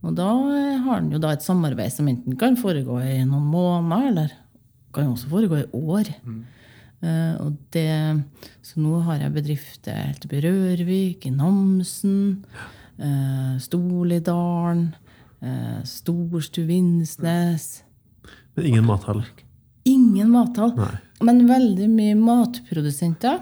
Og 0.00 0.14
da 0.16 0.28
eh, 0.54 0.78
har 0.84 1.02
den 1.02 1.12
jo 1.14 1.20
da 1.20 1.34
et 1.34 1.44
samarbeid 1.44 1.92
som 1.92 2.08
enten 2.08 2.38
kan 2.40 2.56
foregå 2.60 3.00
i 3.04 3.20
noen 3.28 3.48
måneder, 3.50 4.08
eller 4.10 4.32
kan 4.94 5.12
også 5.12 5.30
foregå 5.30 5.60
i 5.60 5.68
år. 5.76 6.12
Eh, 7.00 7.34
og 7.40 7.56
det, 7.74 7.90
så 8.64 8.80
nå 8.80 9.00
har 9.06 9.24
jeg 9.24 9.36
bedrifter 9.36 10.00
helt 10.00 10.24
oppe 10.26 10.40
i 10.40 10.44
Rørvik, 10.44 11.28
i 11.28 11.34
Namsen, 11.34 12.44
uh, 13.00 13.54
Stolidalen, 13.60 14.90
uh, 15.40 15.80
Storstuvindsnes. 15.88 17.70
Men 18.56 18.72
ingen 18.72 18.88
mathall? 18.88 19.24
Ingen 20.10 20.32
mathall, 20.34 20.74
Nei. 20.78 20.94
men 21.26 21.44
veldig 21.48 21.86
mye 21.92 22.16
matprodusenter. 22.18 23.40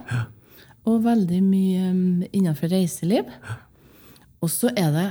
og 0.89 1.03
veldig 1.05 1.39
mye 1.45 1.89
um, 1.93 2.23
innenfor 2.33 2.71
reiseliv. 2.73 3.29
Og 4.41 4.49
så 4.49 4.71
er 4.79 4.93
det, 4.95 5.07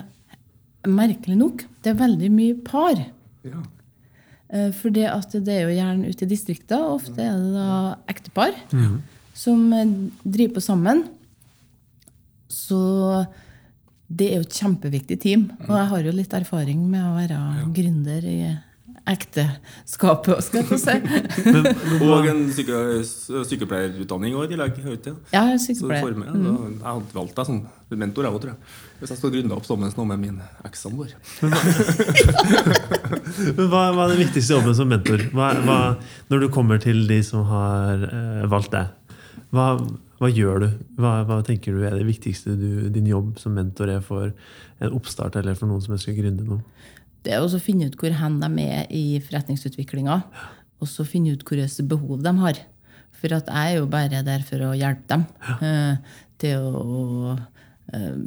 merkelig 0.88 1.36
nok, 1.38 1.66
det 1.84 1.92
er 1.92 2.00
veldig 2.00 2.30
mye 2.34 2.56
par. 2.66 3.02
Ja. 3.46 3.60
Eh, 4.50 4.72
For 4.74 4.90
det, 4.96 5.04
at 5.12 5.36
det 5.44 5.54
er 5.54 5.68
jo 5.68 5.76
gjerne 5.76 6.08
ute 6.10 6.26
i 6.26 6.30
distrikta, 6.32 6.80
ofte 6.96 7.20
er 7.22 7.36
det 7.38 7.52
da 7.60 7.70
ektepar 8.10 8.56
som 9.38 9.68
eh, 9.76 9.92
driver 10.24 10.56
på 10.58 10.64
sammen. 10.66 11.04
Så 12.50 12.80
det 14.08 14.30
er 14.32 14.40
jo 14.40 14.48
et 14.48 14.58
kjempeviktig 14.62 15.20
team. 15.20 15.50
Og 15.68 15.74
jeg 15.76 15.90
har 15.92 16.08
jo 16.08 16.16
litt 16.16 16.34
erfaring 16.40 16.86
med 16.90 17.04
å 17.04 17.16
være 17.20 17.40
gründer 17.76 18.24
i 18.32 18.40
ekteskapet 19.08 20.34
òg, 20.36 20.42
skal 20.44 20.58
jeg 20.62 20.68
få 20.68 20.78
si. 20.82 20.96
Og 22.04 22.28
en 22.32 22.42
syke, 22.56 22.76
sykepleierutdanning 23.48 24.32
også 24.36 24.48
i 24.50 24.52
tillegg. 24.54 24.72
Ja? 24.84 24.88
Jeg 25.32 25.44
er 25.54 25.58
Så 25.62 25.68
du 25.78 25.82
får 25.88 25.94
sykepleier. 26.12 26.34
da, 26.34 26.38
Jeg 26.68 26.84
hadde 26.84 27.16
valgt 27.16 27.36
deg 27.40 27.46
som 27.50 27.58
mentor, 27.96 28.22
jeg 28.28 28.34
òg, 28.36 28.40
tror 28.44 28.52
jeg. 28.54 28.60
Hvis 28.98 29.12
jeg 29.14 29.20
skal 29.22 29.34
grunne 29.36 29.54
opp 29.56 29.66
sammen 29.68 29.88
med 30.12 30.20
min 30.26 30.38
ekssamboer. 30.68 31.12
Men 33.58 33.70
hva, 33.70 33.84
hva 33.94 34.04
er 34.08 34.12
den 34.16 34.24
viktigste 34.26 34.58
jobben 34.58 34.76
som 34.78 34.90
mentor? 34.92 35.20
Hva, 35.36 35.48
hva, 35.64 35.80
når 36.32 36.44
du 36.44 36.48
kommer 36.54 36.82
til 36.84 36.98
de 37.10 37.20
som 37.26 37.46
har 37.48 38.04
eh, 38.10 38.46
valgt 38.50 38.74
deg, 38.74 38.86
hva, 39.56 39.68
hva 40.20 40.30
gjør 40.34 40.66
du? 40.66 40.70
Hva, 41.00 41.12
hva 41.30 41.38
tenker 41.46 41.78
du 41.78 41.86
er 41.88 41.96
det 41.96 42.08
viktigste 42.08 42.58
du, 42.58 42.70
din 42.94 43.08
jobb 43.08 43.38
som 43.40 43.56
mentor 43.56 43.92
er 43.94 44.02
for 44.04 44.34
en 44.84 44.96
oppstart 44.98 45.38
eller 45.40 45.56
for 45.58 45.70
noen 45.70 45.84
som 45.84 45.96
ønsker 45.96 46.16
å 46.16 46.20
gründe 46.20 46.48
noe? 46.48 46.62
Det 47.28 47.36
er 47.36 47.44
å 47.44 47.60
finne 47.60 47.90
ut 47.90 47.98
hvor 48.00 48.14
hen 48.16 48.40
de 48.40 48.64
er 48.64 48.88
i 48.96 49.20
forretningsutviklinga. 49.20 50.22
Og 50.80 50.88
så 50.88 51.04
finne 51.08 51.34
ut 51.36 51.44
hvilke 51.44 51.84
behov 51.90 52.22
de 52.24 52.32
har. 52.40 52.62
For 53.18 53.34
at 53.36 53.50
jeg 53.50 53.74
er 53.74 53.80
jo 53.82 53.90
bare 53.92 54.24
der 54.24 54.44
for 54.48 54.64
å 54.64 54.76
hjelpe 54.78 55.10
dem 55.12 55.26
uh, 55.60 55.98
til 56.40 56.62
å 56.62 57.34
uh, 57.34 58.20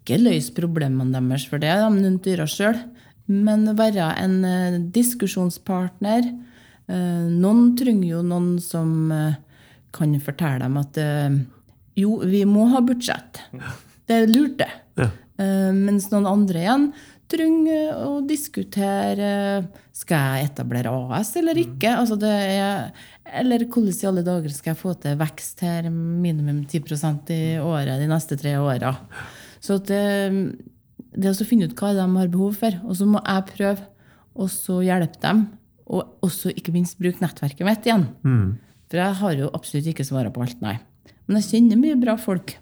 Ikke 0.00 0.18
løse 0.18 0.52
problemene 0.56 1.14
deres, 1.14 1.46
for 1.48 1.62
det 1.62 1.70
er 1.70 1.84
de 1.84 2.02
noen 2.02 2.18
dyra 2.24 2.48
sjøl. 2.50 2.76
Men 3.30 3.64
være 3.78 4.10
en 4.20 4.36
uh, 4.44 4.80
diskusjonspartner. 4.92 6.32
Noen 6.90 7.76
trenger 7.78 8.16
jo 8.16 8.20
noen 8.26 8.56
som 8.58 8.88
kan 9.94 10.14
fortelle 10.18 10.64
dem 10.64 10.78
at 10.80 10.96
jo, 11.94 12.16
vi 12.26 12.40
må 12.50 12.64
ha 12.72 12.80
budsjett. 12.82 13.38
Det 14.10 14.16
er 14.16 14.26
lurt, 14.26 14.56
det. 14.58 14.66
Ja. 14.98 15.06
Mens 15.70 16.08
noen 16.10 16.26
andre 16.26 16.64
igjen 16.64 16.88
trenger 17.30 18.00
å 18.04 18.20
diskutere 18.26 19.30
skal 19.96 20.40
jeg 20.40 20.50
etablere 20.50 20.92
AS 21.16 21.32
eller 21.40 21.60
ikke. 21.60 21.92
Altså 21.94 22.18
det 22.20 22.30
er, 22.30 22.90
eller 23.40 23.66
hvordan 23.66 23.94
i 23.94 24.08
alle 24.10 24.24
dager 24.26 24.54
skal 24.54 24.72
jeg 24.72 24.80
få 24.80 24.94
til 25.02 25.16
vekst 25.20 25.62
her, 25.66 25.88
minimum 25.92 26.64
10% 26.66 27.32
i 27.36 27.40
året 27.62 28.02
de 28.02 28.10
neste 28.10 28.38
tre 28.40 28.56
åra. 28.60 28.94
Så 29.60 29.78
at 29.80 29.90
det, 29.90 30.02
det 31.14 31.32
å 31.32 31.48
finne 31.48 31.68
ut 31.68 31.76
hva 31.78 31.94
de 31.96 32.04
har 32.04 32.32
behov 32.32 32.60
for, 32.62 32.76
og 32.84 32.98
så 32.98 33.08
må 33.08 33.22
jeg 33.22 33.48
prøve 33.54 33.88
og 34.40 34.50
så 34.52 34.80
hjelpe 34.86 35.20
dem. 35.24 35.46
Og 35.90 36.22
også 36.22 36.52
ikke 36.54 36.72
minst 36.74 37.00
bruke 37.02 37.22
nettverket 37.22 37.66
mitt 37.66 37.86
igjen. 37.88 38.06
For 38.90 39.00
jeg 39.02 39.18
har 39.20 39.38
jo 39.38 39.50
absolutt 39.54 39.88
ikke 39.90 40.06
svaret 40.06 40.34
på 40.34 40.42
alt, 40.44 40.60
nei. 40.62 40.76
Men 41.26 41.40
jeg 41.40 41.48
kjenner 41.50 41.78
mye 41.78 41.98
bra 41.98 42.16
folk. 42.18 42.56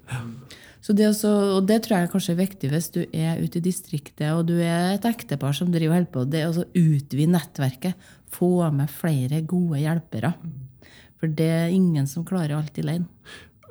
Så 0.85 0.95
det 0.95 1.09
også, 1.09 1.31
og 1.57 1.67
det 1.69 1.81
tror 1.85 1.99
jeg 1.99 2.11
kanskje 2.13 2.35
er 2.37 2.41
viktig 2.41 2.71
hvis 2.71 2.89
du 2.95 3.01
er 3.07 3.41
ute 3.43 3.59
i 3.59 3.65
distriktet 3.65 4.31
og 4.31 4.47
du 4.49 4.55
er 4.63 4.95
et 4.95 5.09
ektepar 5.09 5.57
som 5.57 5.73
driver 5.73 5.97
og 5.97 5.99
holder 5.99 6.13
på. 6.15 6.25
Det 6.31 6.43
er 6.45 6.49
å 6.53 6.67
utvide 6.79 7.35
nettverket. 7.35 8.09
Få 8.33 8.53
med 8.75 8.93
flere 8.93 9.43
gode 9.49 9.83
hjelpere. 9.83 10.33
For 11.19 11.31
det 11.35 11.49
er 11.51 11.75
ingen 11.75 12.07
som 12.11 12.27
klarer 12.27 12.59
alt 12.59 12.79
alene. 12.79 13.09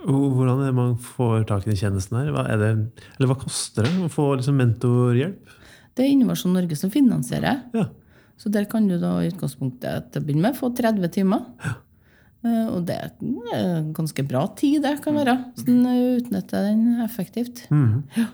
Hvordan 0.03 0.61
er 0.61 0.69
det 0.69 0.77
man 0.77 0.97
får 1.01 1.47
tak 1.49 1.65
i 1.65 1.71
den 1.71 1.79
tjenesten 1.79 2.19
her? 2.19 2.33
Hva, 2.35 2.43
er 2.51 2.59
det, 2.61 2.71
eller 3.17 3.31
hva 3.31 3.39
koster 3.41 3.87
det 3.87 3.95
å 4.05 4.11
få 4.13 4.29
liksom 4.37 4.59
mentorhjelp? 4.59 5.55
Det 5.97 6.05
er 6.05 6.13
Innovasjon 6.13 6.53
Norge 6.53 6.77
som 6.77 6.91
finansierer. 6.93 7.63
Ja. 7.73 7.87
Så 8.37 8.51
der 8.53 8.67
kan 8.69 8.85
du 8.85 8.99
da 9.01 9.15
i 9.23 9.31
utgangspunktet 9.31 10.11
til 10.13 10.21
å 10.21 10.27
begynne 10.27 10.51
med 10.51 10.59
få 10.59 10.69
30 10.77 11.09
timer. 11.15 11.47
Eh, 11.65 11.79
Og 12.45 12.83
det 12.87 12.95
er 12.95 13.09
en 13.57 13.93
ganske 13.97 14.23
bra 14.27 14.43
tid, 14.55 14.81
det 14.85 14.99
kan 15.03 15.17
være. 15.17 15.37
Så 15.57 15.65
den 15.67 15.81
utnytter 15.87 16.67
den 16.69 17.01
effektivt. 17.03 17.65
Ja. 17.71 18.27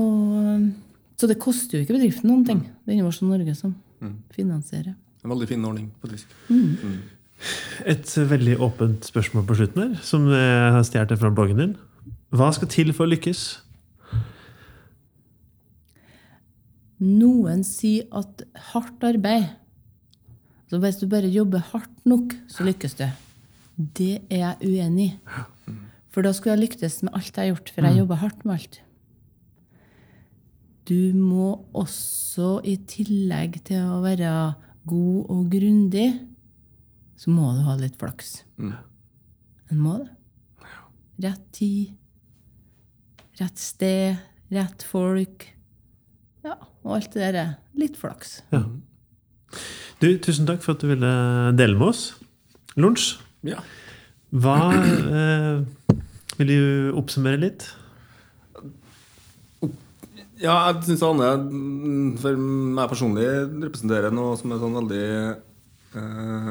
Og, 0.00 0.66
så 1.20 1.28
det 1.30 1.38
koster 1.40 1.78
jo 1.78 1.84
ikke 1.84 1.94
bedriften 1.96 2.30
noen 2.32 2.44
ting. 2.48 2.60
Det 2.82 2.92
er 2.92 2.98
Innovasjon 2.98 3.30
Norge 3.30 3.54
som 3.56 3.74
finansierer. 4.34 4.94
En 5.22 5.30
veldig 5.30 5.48
fin 5.48 5.64
ordning. 5.64 5.90
faktisk. 6.02 6.26
Et 7.86 8.14
veldig 8.30 8.58
åpent 8.62 9.06
spørsmål 9.06 9.46
på 9.46 9.54
slutten 9.58 9.82
her, 9.82 9.94
som 10.02 10.26
jeg 10.30 10.72
har 10.76 10.84
stjålet 10.86 11.18
fra 11.18 11.30
bloggen 11.34 11.58
din. 11.58 11.76
Hva 12.32 12.50
skal 12.54 12.70
til 12.72 12.92
for 12.96 13.06
å 13.06 13.12
lykkes? 13.12 13.42
Noen 17.02 17.64
sier 17.66 18.06
at 18.14 18.44
hardt 18.70 19.02
arbeid 19.06 19.50
Så 20.72 20.78
hvis 20.80 20.96
du 20.96 21.04
bare 21.04 21.28
jobber 21.28 21.60
hardt 21.68 22.06
nok, 22.08 22.30
så 22.48 22.64
lykkes 22.64 22.94
du. 22.96 23.04
Det 23.76 24.22
er 24.32 24.38
jeg 24.40 24.70
uenig 24.70 25.08
i. 25.10 25.74
For 26.08 26.24
da 26.24 26.30
skulle 26.32 26.54
jeg 26.54 26.62
lyktes 26.62 27.02
med 27.04 27.12
alt 27.12 27.28
jeg 27.28 27.42
har 27.42 27.50
gjort, 27.50 27.72
for 27.74 27.84
jeg 27.84 27.98
jobber 27.98 28.20
hardt 28.22 28.46
med 28.48 28.54
alt. 28.54 28.78
Du 30.88 31.12
må 31.12 31.50
også, 31.76 32.62
i 32.64 32.78
tillegg 32.88 33.58
til 33.68 33.84
å 33.84 33.98
være 34.00 34.30
god 34.88 35.30
og 35.36 35.42
grundig, 35.52 36.06
så 37.20 37.32
må 37.36 37.50
du 37.52 37.60
ha 37.68 37.76
litt 37.76 37.98
flaks. 38.00 38.38
En 38.64 39.76
må 39.76 39.98
det. 40.00 40.08
Rett 41.26 41.44
tid, 41.52 41.92
rett 43.42 43.60
sted, 43.60 44.24
rett 44.56 44.88
folk. 44.88 45.50
Ja, 46.48 46.56
og 46.80 46.96
alt 46.96 47.12
det 47.12 47.28
der. 47.36 47.52
Litt 47.76 48.00
flaks. 48.00 48.40
Du, 50.02 50.08
tusen 50.18 50.48
takk 50.48 50.62
for 50.64 50.74
at 50.74 50.82
du 50.82 50.88
ville 50.90 51.12
dele 51.58 51.78
med 51.78 51.92
oss. 51.92 52.02
Lunsj, 52.80 53.18
Ja. 53.46 53.58
hva 54.32 54.56
eh, 54.72 55.62
Vil 56.38 56.48
du 56.48 56.92
oppsummere 56.96 57.38
litt? 57.42 57.66
Ja, 60.42 60.56
jeg 60.72 60.82
syns 60.88 61.02
Anne 61.06 61.28
mm, 61.38 62.16
for 62.18 62.38
meg 62.40 62.88
personlig 62.90 63.26
representerer 63.62 64.14
noe 64.14 64.34
som 64.40 64.50
er 64.54 64.62
sånn 64.62 64.78
veldig 64.80 65.04
eh, 66.00 66.48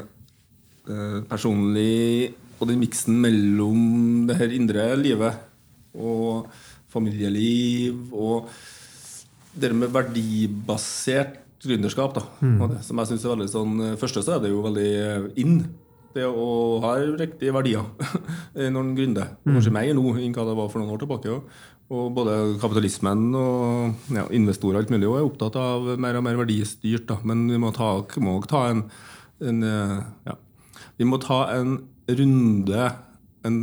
eh, 0.88 1.18
personlig 1.28 2.32
Og 2.62 2.70
den 2.70 2.80
miksen 2.80 3.18
mellom 3.20 3.82
det 4.30 4.38
her 4.40 4.54
indre 4.56 4.86
livet 5.02 5.48
og 5.92 6.46
familieliv 6.94 8.14
og 8.16 8.48
det 9.60 9.74
med 9.76 9.92
verdibasert 9.92 11.41
gründerskap. 11.68 12.16
da 12.18 12.24
og 12.62 12.70
det, 12.74 12.84
Som 12.86 12.98
jeg 13.02 13.12
synes 13.12 13.26
er 13.26 13.34
veldig 13.36 13.50
sånn 13.52 13.82
eh, 13.86 13.96
Første 14.02 14.24
så 14.26 14.36
er 14.38 14.44
det 14.46 14.52
jo 14.54 14.64
veldig 14.66 14.90
in. 15.38 15.56
inn. 15.56 15.62
Det 16.12 16.26
å 16.28 16.80
ha 16.84 16.98
riktige 17.00 17.54
verdier 17.56 17.86
når 18.74 18.82
en 18.82 18.96
gründer. 18.98 19.30
Og 19.46 19.54
Kanskje 19.56 19.72
mer 19.72 19.94
nå 19.96 20.10
enn 20.20 20.34
hva 20.36 20.44
det 20.50 20.58
var 20.58 20.68
for 20.74 20.82
noen 20.82 20.92
år 20.92 21.00
tilbake. 21.06 21.32
også. 21.32 21.62
Og 21.92 22.12
både 22.16 22.36
kapitalismen 22.60 23.30
og 23.36 24.12
ja, 24.16 24.26
investorer 24.36 24.78
og 24.78 24.84
alt 24.84 24.92
mulig 24.94 25.08
også 25.08 25.20
er 25.22 25.28
opptatt 25.30 25.58
av 25.60 25.88
mer 26.00 26.20
og 26.20 26.24
mer 26.28 26.38
verdistyrt. 26.40 27.06
Da. 27.10 27.18
Men 27.28 27.46
vi 27.52 27.60
må 27.60 27.72
ta, 27.76 27.94
må 28.24 28.38
ta 28.48 28.66
en, 28.72 28.86
en 29.44 29.64
eh, 29.68 29.98
ja. 30.28 30.36
Vi 31.00 31.08
må 31.08 31.18
ta 31.24 31.46
en 31.56 31.78
runde, 32.12 32.88
en 33.48 33.58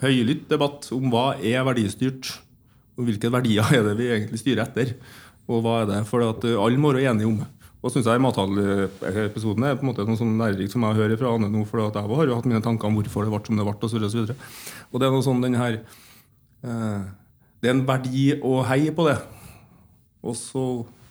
høylytt 0.00 0.46
debatt 0.50 0.88
om 0.94 1.10
hva 1.12 1.32
er 1.38 1.66
verdistyrt. 1.66 2.30
Og 2.98 3.06
hvilke 3.06 3.30
verdier 3.30 3.74
er 3.74 3.84
det 3.86 3.96
vi 3.98 4.08
egentlig 4.10 4.40
styrer 4.42 4.64
etter. 4.66 4.94
Og 5.48 5.62
hva 5.64 5.82
er 5.82 5.88
det? 5.90 6.02
For 6.08 6.24
eh, 6.24 6.56
alle 6.56 6.80
må 6.80 6.92
være 6.92 7.08
enige 7.12 7.30
om 7.30 7.38
det. 7.40 7.48
Og 7.78 7.92
synes 7.94 8.08
jeg 8.10 8.20
Mathallepisoden 8.20 9.64
er 9.64 9.76
på 9.78 9.84
en 9.86 9.90
måte 9.92 10.04
noe 10.06 10.18
sånn 10.18 10.34
lærerikt 10.40 10.74
som 10.74 10.82
jeg 10.82 10.98
hører 10.98 11.20
fra 11.20 11.30
Anne 11.36 11.50
nå. 11.52 11.62
For 11.68 11.84
jeg 11.84 11.94
har 11.94 12.30
jo 12.30 12.38
hatt 12.40 12.48
mine 12.50 12.62
tanker 12.64 12.90
om 12.90 12.98
hvorfor 12.98 13.26
det 13.26 13.32
ble 13.32 13.40
som 13.46 13.60
det 13.60 13.66
ble, 13.68 13.74
osv. 13.78 14.00
Og, 14.00 14.10
så 14.10 14.18
videre. 14.18 14.36
og 14.90 14.98
det 14.98 15.06
er 15.06 15.14
noe 15.14 15.26
sånn 15.26 15.44
den 15.44 15.58
her 15.58 15.78
eh, 15.78 17.04
Det 17.62 17.70
er 17.70 17.76
en 17.76 17.86
verdi 17.86 18.24
å 18.42 18.58
heie 18.66 18.94
på 18.94 19.06
det. 19.06 19.16
Og 20.26 20.34
så, 20.36 20.64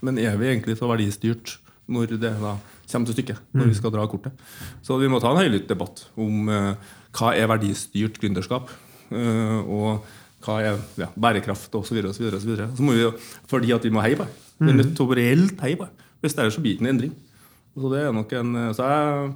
men 0.04 0.20
er 0.20 0.36
vi 0.40 0.52
egentlig 0.52 0.76
så 0.80 0.92
verdistyrt 0.92 1.56
når 1.88 2.18
det 2.20 2.34
da 2.42 2.58
kommer 2.92 3.08
til 3.08 3.16
stykket? 3.16 3.40
Når 3.56 3.72
vi 3.72 3.80
skal 3.80 3.94
dra 3.96 4.04
kortet? 4.12 4.36
Så 4.84 5.00
vi 5.00 5.08
må 5.12 5.22
ta 5.24 5.32
en 5.32 5.40
høylytt 5.40 5.72
debatt 5.72 6.04
om 6.20 6.52
eh, 6.52 6.94
hva 7.16 7.32
er 7.32 7.48
verdistyrt 7.48 8.20
gründerskap. 8.20 8.76
eh, 9.16 9.60
og 9.64 10.04
hva 10.46 10.58
er 10.62 10.82
ja, 11.00 11.08
bærekraft 11.18 11.74
osv. 11.76 11.88
Så, 11.88 11.96
videre, 11.96 12.12
og 12.12 12.42
så, 12.42 12.50
videre. 12.50 12.70
så 12.76 12.86
må 12.86 12.98
vi 12.98 13.06
jo, 13.06 13.14
fordi 13.50 13.74
at 13.76 13.88
vi 13.88 13.94
må 13.94 14.04
heie 14.06 14.20
på 14.20 14.28
det. 14.28 14.44
Vi 14.58 14.70
er 14.72 14.78
nødt 14.80 14.94
til 14.98 15.06
å 15.06 15.18
reelt 15.18 15.64
heie 15.66 15.80
på 15.80 15.88
det. 15.88 16.06
Hvis 16.22 16.38
det 16.38 16.44
er 16.44 16.54
så 16.54 16.62
blir 16.64 16.78
det 16.78 16.86
en 16.86 16.92
endring. 16.94 17.16
Så 17.78 17.90
det 17.94 18.00
er 18.02 18.14
nok 18.16 18.32
en 18.34 18.54
Så 18.74 18.86
jeg 18.90 19.34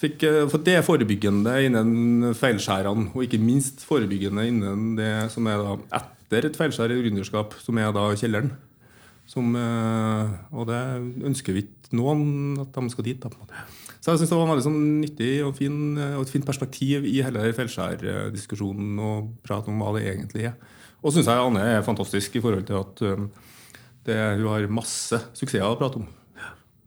fikk 0.00 0.24
eh, 0.28 0.42
For 0.52 0.60
det 0.64 0.74
er 0.76 0.84
forebyggende 0.84 1.54
innen 1.64 2.32
feilskjærene, 2.36 3.10
og 3.14 3.24
ikke 3.24 3.40
minst 3.40 3.84
forebyggende 3.88 4.46
innen 4.48 4.96
det 4.98 5.12
som 5.32 5.48
er 5.48 5.62
da 5.64 5.76
etter 6.00 6.50
et 6.50 6.58
feilskjær 6.60 6.92
i 6.92 7.00
gründerskap, 7.00 7.56
som 7.60 7.80
er 7.80 7.92
da 7.96 8.08
kjelleren. 8.14 8.52
Som, 9.30 9.54
eh, 9.56 10.32
og 10.52 10.68
det 10.70 10.80
ønsker 11.30 11.56
vi 11.56 11.64
ikke 11.66 11.96
noen 11.96 12.58
at 12.62 12.74
de 12.74 12.92
skal 12.92 13.06
dit. 13.06 13.20
da, 13.20 13.30
på 13.30 13.40
en 13.40 13.46
måte. 13.46 13.79
Så 14.00 14.14
jeg 14.14 14.22
synes 14.22 14.30
det 14.32 14.38
var 14.38 14.46
en 14.46 14.52
veldig 14.54 14.64
sånn 14.64 14.84
nyttig 15.02 15.32
og, 15.44 15.50
fin, 15.58 15.80
eh, 16.00 16.14
og 16.16 16.24
et 16.24 16.32
fint 16.32 16.46
perspektiv 16.48 17.04
i 17.04 17.18
hele 17.24 17.50
Feilskjær-diskusjonen 17.56 19.00
og 19.04 19.32
prate 19.44 19.68
om 19.72 19.82
hva 19.82 19.92
det 19.98 20.06
egentlig 20.08 20.46
er. 20.48 20.54
Og 21.00 21.12
syns 21.12 21.28
jeg 21.28 21.42
Anne 21.42 21.64
er 21.64 21.84
fantastisk 21.84 22.36
i 22.36 22.42
forhold 22.44 22.64
til 22.68 22.80
at 22.80 23.02
um, 23.08 23.28
det, 24.08 24.16
hun 24.40 24.48
har 24.50 24.66
masse 24.72 25.20
suksesser 25.36 25.64
å 25.64 25.76
prate 25.80 26.00
om. 26.00 26.08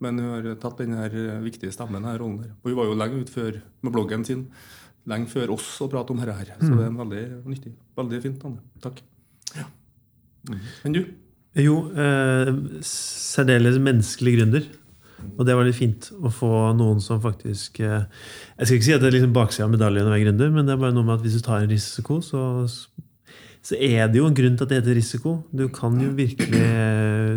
Men 0.03 0.19
hun 0.19 0.33
har 0.33 0.57
tatt 0.61 0.81
den 0.81 0.97
viktige 1.45 1.73
stemmen 1.73 2.05
her, 2.05 2.19
rollen 2.21 2.41
der. 2.41 2.53
Og 2.61 2.71
hun 2.71 2.77
var 2.81 2.89
jo 2.89 2.97
lenge 2.97 3.21
ute 3.23 3.33
før 3.33 3.59
med 3.85 3.93
bloggen 3.95 4.25
sin. 4.27 4.47
Lenge 5.09 5.29
før 5.31 5.53
oss 5.55 5.69
å 5.83 5.89
prate 5.91 6.13
om 6.13 6.21
dette 6.21 6.35
her. 6.35 6.53
Så 6.59 6.73
det 6.73 6.85
er 6.87 6.97
veldig 6.97 7.23
nyttig. 7.45 7.73
Veldig 7.99 8.21
fint, 8.25 8.45
Anne. 8.49 8.63
Takk. 8.83 9.01
Ja. 9.53 9.67
Mm. 10.49 10.59
Men 10.83 10.97
du? 10.97 11.01
Jo, 11.61 11.75
eh, 11.93 12.51
særdeles 12.89 13.77
menneskelig 13.83 14.35
gründer. 14.39 14.69
Og 15.37 15.47
det 15.47 15.55
var 15.57 15.67
litt 15.67 15.79
fint 15.79 16.09
å 16.21 16.31
få 16.33 16.51
noen 16.77 17.01
som 17.03 17.21
faktisk 17.23 17.81
eh, 17.83 18.05
Jeg 18.59 18.67
skal 18.67 18.77
ikke 18.77 18.89
si 18.89 18.97
at 18.97 19.01
det 19.03 19.09
er 19.09 19.17
liksom 19.17 19.33
baksida 19.35 19.67
av 19.67 19.73
medaljen 19.73 20.09
å 20.09 20.13
være 20.13 20.27
gründer, 20.27 20.53
men 20.53 20.67
det 20.67 20.75
er 20.75 20.83
bare 20.83 20.95
noe 20.95 21.07
med 21.07 21.17
at 21.17 21.25
hvis 21.25 21.39
du 21.39 21.45
tar 21.45 21.63
en 21.63 21.71
risiko, 21.71 22.19
så, 22.25 22.43
så 23.63 23.79
er 23.79 24.09
det 24.11 24.19
jo 24.19 24.27
en 24.27 24.35
grunn 24.35 24.57
til 24.59 24.65
at 24.65 24.71
det 24.71 24.79
heter 24.81 24.97
risiko. 24.99 25.33
Du 25.55 25.65
kan 25.73 25.95
jo 26.01 26.09
virkelig, 26.17 26.63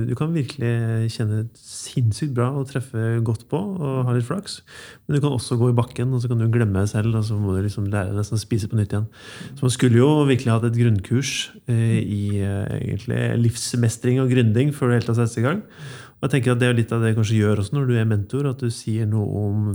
du 0.09 0.13
kan 0.19 0.33
virkelig 0.35 1.11
kjenne 1.15 1.45
sinnssykt 1.57 2.35
bra 2.37 2.49
og 2.59 2.67
treffe 2.73 3.21
godt 3.27 3.47
på 3.51 3.61
og 3.61 4.01
ha 4.09 4.17
litt 4.17 4.27
flaks. 4.27 4.59
Men 5.07 5.17
du 5.17 5.23
kan 5.23 5.37
også 5.37 5.59
gå 5.61 5.71
i 5.71 5.77
bakken, 5.79 6.13
og 6.13 6.23
så 6.23 6.31
kan 6.33 6.43
du 6.43 6.49
glemme 6.51 6.83
deg 6.83 6.91
selv, 6.91 7.15
og 7.15 7.25
så 7.29 7.39
må 7.39 7.55
du 7.55 7.63
liksom 7.65 7.87
lære 7.93 8.17
deg 8.17 8.35
å 8.37 8.41
spise 8.43 8.69
på 8.69 8.79
nytt 8.79 8.97
igjen. 8.97 9.07
Så 9.55 9.69
man 9.69 9.77
skulle 9.77 10.03
jo 10.03 10.11
virkelig 10.27 10.53
hatt 10.53 10.67
et 10.67 10.81
grunnkurs 10.81 11.37
eh, 11.71 12.01
i 12.03 12.25
eh, 12.43 12.75
egentlig 12.81 13.23
livsmestring 13.47 14.19
og 14.25 14.35
gründing 14.35 14.75
før 14.75 14.91
du 14.91 14.99
helt 14.99 15.15
har 15.15 15.21
satt 15.23 15.39
i 15.39 15.47
gang. 15.47 15.63
Og 16.17 16.27
jeg 16.27 16.33
tenker 16.33 16.55
at 16.55 16.61
Det 16.63 16.69
er 16.71 16.79
litt 16.79 16.93
av 16.95 17.03
det 17.03 17.11
jeg 17.11 17.19
kanskje 17.19 17.41
gjør 17.43 17.61
også 17.61 17.77
når 17.77 17.91
du 17.91 17.95
er 18.01 18.09
mentor, 18.09 18.49
at 18.49 18.63
du 18.63 18.71
sier 18.73 19.09
noe 19.11 19.43
om 19.43 19.67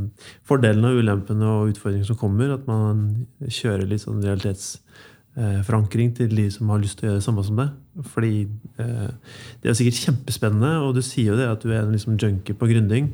fordelene 0.47 0.89
og 0.89 1.03
ulempene 1.03 1.45
og 1.45 1.75
utfordringene 1.75 2.09
som 2.09 2.17
kommer. 2.17 2.55
At 2.55 2.65
man 2.69 3.27
kjører 3.45 3.85
litt 3.89 4.01
sånn 4.01 4.23
realitetsforankring 4.25 6.15
til 6.17 6.33
de 6.33 6.47
som 6.53 6.73
har 6.73 6.81
lyst 6.81 6.97
til 6.99 7.07
å 7.07 7.11
gjøre 7.11 7.21
det 7.21 7.27
samme 7.27 7.45
som 7.45 7.61
deg. 7.61 7.77
Fordi 8.15 8.35
eh, 8.81 9.37
det 9.61 9.69
er 9.69 9.77
sikkert 9.77 10.01
kjempespennende, 10.01 10.75
og 10.81 10.97
du 10.97 11.05
sier 11.05 11.33
jo 11.33 11.39
det 11.39 11.49
at 11.51 11.61
du 11.61 11.69
er 11.69 11.83
en 11.83 11.93
liksom 11.93 12.17
junkie 12.17 12.57
på 12.57 12.69
gründing. 12.71 13.11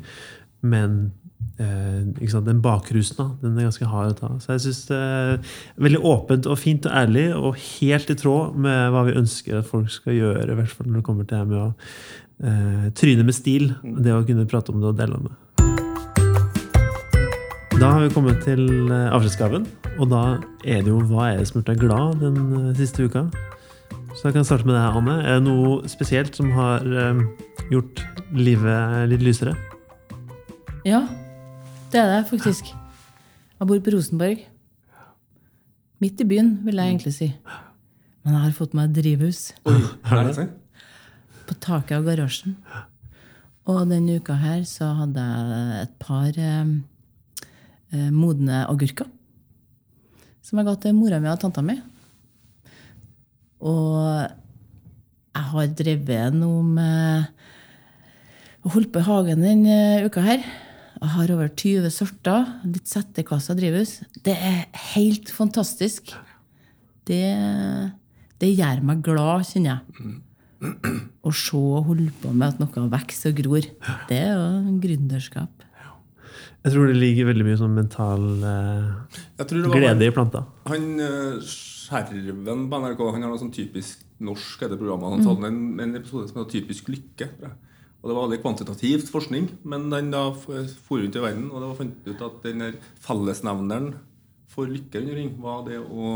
Men 0.64 1.12
eh, 1.60 2.40
den 2.48 2.62
bakrusen 2.64 3.20
da, 3.20 3.28
den 3.42 3.58
er 3.60 3.68
ganske 3.68 3.90
hard 3.92 4.16
å 4.16 4.20
ta. 4.22 4.30
Så 4.40 4.56
jeg 4.56 4.70
synes 4.70 4.86
det 4.88 5.02
er 5.02 5.58
veldig 5.84 6.02
åpent 6.16 6.48
og 6.48 6.62
fint 6.62 6.88
og 6.88 6.96
ærlig, 6.96 7.28
og 7.36 7.60
helt 7.60 8.14
i 8.14 8.18
tråd 8.24 8.56
med 8.56 8.94
hva 8.96 9.04
vi 9.10 9.18
ønsker 9.20 9.60
at 9.60 9.68
folk 9.68 9.92
skal 9.92 10.16
gjøre. 10.16 10.48
i 10.48 10.62
hvert 10.62 10.72
fall 10.72 10.88
når 10.88 11.02
det 11.02 11.10
kommer 11.10 11.28
til 11.28 11.42
det 11.42 11.52
med 11.52 11.60
å 11.66 11.74
eh, 12.44 12.88
trynet 12.98 13.28
med 13.28 13.36
stil. 13.36 13.72
Det 13.84 14.14
å 14.14 14.24
kunne 14.28 14.48
prate 14.50 14.74
om 14.74 14.82
det 14.82 14.92
og 14.92 14.98
dele 15.00 15.20
om 15.20 15.28
det. 15.30 15.36
Da 17.78 17.92
har 17.94 18.02
vi 18.02 18.10
kommet 18.10 18.40
til 18.42 18.64
eh, 18.90 19.12
avskjedsgaven, 19.14 19.68
og 20.02 20.08
da 20.10 20.22
er 20.66 20.82
det 20.82 20.90
jo 20.90 20.98
hva 21.12 21.28
er 21.30 21.44
det 21.44 21.50
som 21.50 21.60
har 21.60 21.62
gjort 21.62 21.70
deg 21.70 21.84
glad 21.84 22.24
den 22.24 22.40
eh, 22.58 22.72
siste 22.80 23.06
uka? 23.06 23.28
Så 24.18 24.26
jeg 24.26 24.34
kan 24.34 24.48
starte 24.48 24.66
med 24.66 24.74
deg, 24.74 24.98
Anne. 24.98 25.20
Er 25.22 25.38
det 25.38 25.46
noe 25.46 25.92
spesielt 25.92 26.34
som 26.34 26.50
har 26.58 26.82
eh, 26.82 27.22
gjort 27.70 28.02
livet 28.34 29.06
litt 29.12 29.22
lysere? 29.22 29.54
Ja, 30.88 31.04
det 31.94 32.02
er 32.02 32.10
det 32.16 32.24
faktisk. 32.32 32.74
Jeg 32.74 33.70
bor 33.70 33.86
på 33.86 33.94
Rosenborg. 33.94 34.42
Midt 36.02 36.22
i 36.22 36.30
byen, 36.30 36.56
vil 36.66 36.82
jeg 36.82 36.96
egentlig 36.96 37.14
si. 37.14 37.30
Men 38.26 38.40
jeg 38.40 38.44
har 38.48 38.58
fått 38.58 38.74
meg 38.76 38.90
et 38.90 38.98
drivhus 38.98 39.38
Oi, 39.70 39.78
er 40.04 40.26
det 40.28 40.34
sant? 40.36 40.58
På 41.48 41.58
taket 41.64 41.98
av 41.98 42.08
garasjen. 42.08 42.58
Og 43.68 43.84
denne 43.90 44.20
uka 44.22 44.38
her 44.40 44.64
så 44.68 44.94
hadde 45.02 45.24
jeg 45.24 45.82
et 45.84 45.96
par 46.00 46.40
eh, 46.40 46.74
eh, 47.94 48.10
modne 48.16 48.64
agurker. 48.68 49.10
Som 50.44 50.60
jeg 50.62 50.68
ga 50.70 50.76
til 50.80 50.96
mora 50.96 51.20
mi 51.20 51.32
og 51.32 51.42
tanta 51.42 51.64
mi. 51.66 51.76
Og 53.68 53.98
jeg 55.38 55.50
har 55.52 55.74
drevet 55.82 56.38
noe 56.38 56.64
med 56.64 57.34
og 58.68 58.74
holdt 58.74 58.92
på 58.92 59.00
i 59.00 59.08
hagen 59.08 59.44
denne 59.44 60.08
uka 60.08 60.24
her. 60.26 60.42
Jeg 60.98 61.12
har 61.14 61.32
over 61.36 61.52
20 61.52 61.92
sorter. 61.94 62.48
Litt 62.68 62.90
settekassa 62.90 63.56
drivhus. 63.56 64.00
Det 64.26 64.34
er 64.34 64.66
helt 64.96 65.32
fantastisk. 65.32 66.12
Det, 67.08 67.22
det 68.42 68.50
gjør 68.58 68.82
meg 68.88 69.04
glad, 69.06 69.46
kjenner 69.48 69.78
jeg. 69.78 70.18
Å 70.58 71.32
se 71.36 71.60
og 71.60 71.92
holde 71.92 72.10
på 72.22 72.32
med 72.34 72.48
at 72.56 72.62
noe 72.62 72.90
vokser 72.92 73.34
og 73.34 73.40
gror. 73.42 73.70
Det 74.10 74.18
er 74.18 74.34
jo 74.34 74.78
gründerskap. 74.84 75.64
Jeg 76.66 76.74
tror 76.74 76.90
det 76.90 76.98
ligger 76.98 77.30
veldig 77.30 77.46
mye 77.48 77.60
sånn 77.60 77.76
mental 77.78 78.24
eh, 78.44 79.46
glede 79.48 79.92
han, 79.94 80.02
i 80.04 80.10
planta. 80.12 80.42
Han 80.68 80.88
eh, 81.00 81.38
Skjerven 81.88 82.66
på 82.68 82.80
NRK 82.84 83.04
han 83.06 83.24
har 83.24 83.32
noe 83.32 83.40
sånn 83.40 83.54
typisk 83.56 84.02
norsk 84.20 84.66
etter 84.66 84.80
programmet. 84.80 85.14
Han 85.14 85.30
hadde 85.30 85.52
en, 85.54 85.62
en 85.86 85.96
episode 86.00 86.28
som 86.28 86.42
heter 86.42 86.58
'Typisk 86.58 86.90
lykke'. 86.92 87.30
Og 88.02 88.10
Det 88.10 88.16
var 88.16 88.28
veldig 88.28 88.42
kvantitativt 88.44 89.10
forskning, 89.12 89.48
men 89.64 89.90
den 89.90 90.12
da 90.12 90.30
for 90.34 91.00
rundt 91.00 91.16
i 91.18 91.24
verden, 91.24 91.48
og 91.52 91.62
det 91.62 91.70
var 91.70 91.80
funnet 91.80 92.12
ut 92.12 92.22
at 92.28 92.44
den 92.44 92.76
fellesnevneren 93.04 93.88
for 94.48 94.70
lykke 94.70 95.02
rundt 95.02 95.14
omkring 95.14 95.32
var 95.42 95.64
det 95.68 95.80
å, 95.82 96.12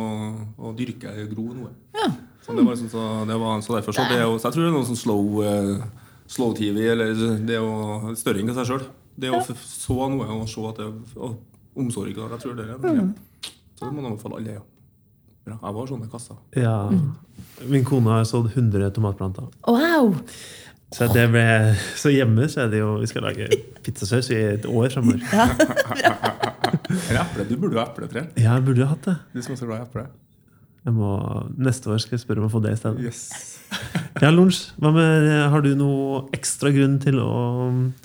å 0.57 0.73
dyrke 0.77 1.15
gro 1.31 1.47
noe. 1.55 1.71
Ja. 1.97 2.11
Så 2.41 2.55
det 2.57 2.63
var 2.65 2.73
liksom 2.73 2.89
så, 2.89 3.03
det 3.29 3.37
var, 3.37 3.61
så 3.61 3.75
derfor 3.77 3.95
så 3.95 4.07
det 4.09 4.17
er 4.17 4.25
jo, 4.25 4.37
så 4.41 4.49
jeg 4.49 4.55
tror 4.55 4.63
det 4.65 4.71
er 4.71 4.75
noe 4.77 4.87
sånn 4.89 4.97
slow 4.97 5.41
uh, 5.45 5.83
slow-TV, 6.31 6.81
eller 6.93 7.13
det 7.45 7.57
er 7.57 7.61
jo 7.61 8.15
størring 8.17 8.49
av 8.49 8.59
seg 8.61 8.71
sjøl. 8.71 8.83
Det 9.21 9.29
å 9.29 9.41
så 9.43 9.97
noe 10.09 10.27
og 10.39 10.47
se 10.49 10.63
at 10.69 10.79
det 10.79 10.87
er 10.87 11.33
omsorg 11.81 12.15
der, 12.15 12.35
Jeg 12.35 12.43
tror 12.43 12.55
det 12.57 12.67
er 12.67 12.79
det. 12.81 12.93
Ja. 12.97 13.49
Så 13.75 13.87
det 13.87 13.93
må 13.95 14.05
man 14.05 14.17
fall 14.21 14.37
alle. 14.39 14.57
Ja. 14.59 14.63
Bra. 15.41 15.57
Jeg 15.57 15.73
var 15.73 15.87
sånn 15.89 16.03
i 16.05 16.09
kassa. 16.11 16.35
Ja. 16.53 16.75
Min 17.69 17.85
kone 17.87 18.13
har 18.13 18.27
sådd 18.29 18.51
100 18.53 18.91
tomatplanter. 18.95 19.47
Wow! 19.67 20.13
Så, 20.91 21.07
det 21.13 21.23
ble, 21.31 21.43
så 21.95 22.11
hjemme 22.11 22.49
så 22.51 22.65
er 22.65 22.71
det 22.73 22.81
jo 22.81 22.97
Vi 22.99 23.07
skal 23.07 23.23
lage 23.23 23.45
pizzasaus 23.79 24.27
i 24.35 24.39
et 24.57 24.65
år 24.67 24.89
framover. 24.91 25.23
Eller 27.07 27.19
eple. 27.23 27.45
Du 27.47 27.55
burde 27.55 27.77
jo 27.77 27.79
ha 27.79 27.87
epletre. 27.87 28.25
Ja, 28.35 28.57
jeg 28.57 28.65
burde 28.67 28.83
jo 28.83 28.89
hatt 28.91 29.07
det. 29.07 29.15
Du 29.31 29.39
som 29.39 29.55
er 29.55 29.61
så 29.61 29.69
glad 29.69 29.81
i 29.81 29.87
eple. 29.87 30.05
Jeg 30.81 30.95
må, 30.97 31.09
neste 31.61 31.91
år 31.93 31.99
skal 32.01 32.17
jeg 32.17 32.23
spørre 32.23 32.41
om 32.41 32.47
å 32.47 32.53
få 32.53 32.61
det 32.63 32.73
i 32.75 32.79
stedet. 32.79 33.11
Yes. 33.11 33.25
Ja, 34.21 34.27
Lunsj, 34.27 34.73
hva 34.83 34.89
med, 34.91 35.29
Har 35.53 35.63
du 35.63 35.69
noe 35.79 36.25
ekstra 36.35 36.73
grunn 36.75 36.97
til 37.01 37.21
å 37.23 37.29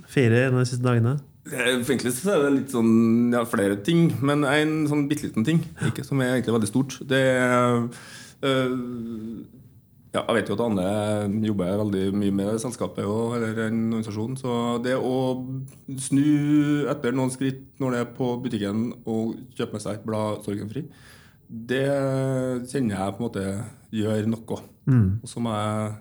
feire 0.09 0.45
en 0.47 0.55
av 0.55 0.63
de 0.63 0.69
siste 0.71 0.87
dagene? 0.87 1.17
Det 1.47 1.65
Egentlig 1.73 2.13
så 2.15 2.37
er 2.37 2.45
det 2.45 2.53
litt 2.55 2.75
sånn 2.75 3.35
ja, 3.35 3.43
flere 3.47 3.77
ting, 3.87 4.09
men 4.25 4.47
en 4.47 4.79
sånn 4.91 5.05
bitte 5.11 5.27
liten 5.27 5.47
ting 5.47 5.61
ikke, 5.89 6.05
som 6.07 6.23
er 6.23 6.37
egentlig 6.37 6.55
veldig 6.57 6.71
stort. 6.71 6.97
Det 7.11 7.21
er 7.35 7.83
øh, 8.47 8.77
ja, 10.17 10.23
Jeg 10.23 10.37
vet 10.39 10.51
jo 10.51 10.57
at 10.57 10.65
Anne 10.65 10.87
jobber 11.47 11.83
veldig 11.83 12.05
mye 12.17 12.35
med 12.35 12.63
selskapet 12.63 13.05
og, 13.05 13.37
eller 13.37 13.67
en 13.67 13.83
organisasjon. 13.91 14.39
Så 14.41 14.55
det 14.87 14.97
å 14.97 15.17
snu 16.07 16.87
etter 16.91 17.15
noen 17.15 17.35
skritt 17.35 17.67
når 17.83 17.95
det 17.95 18.01
er 18.03 18.15
på 18.17 18.31
butikken 18.43 18.89
og 19.05 19.37
kjøpe 19.59 19.77
med 19.77 19.85
seg 19.85 19.99
et 19.99 20.09
blad 20.09 20.43
sorgenfri, 20.47 20.87
det 21.49 21.85
kjenner 22.71 22.97
jeg 22.97 23.15
på 23.15 23.21
en 23.21 23.27
måte 23.27 23.45
gjør 23.95 24.27
noe. 24.33 24.59
Og 25.23 25.31
så 25.31 25.43
må 25.43 25.55
jeg 25.55 25.95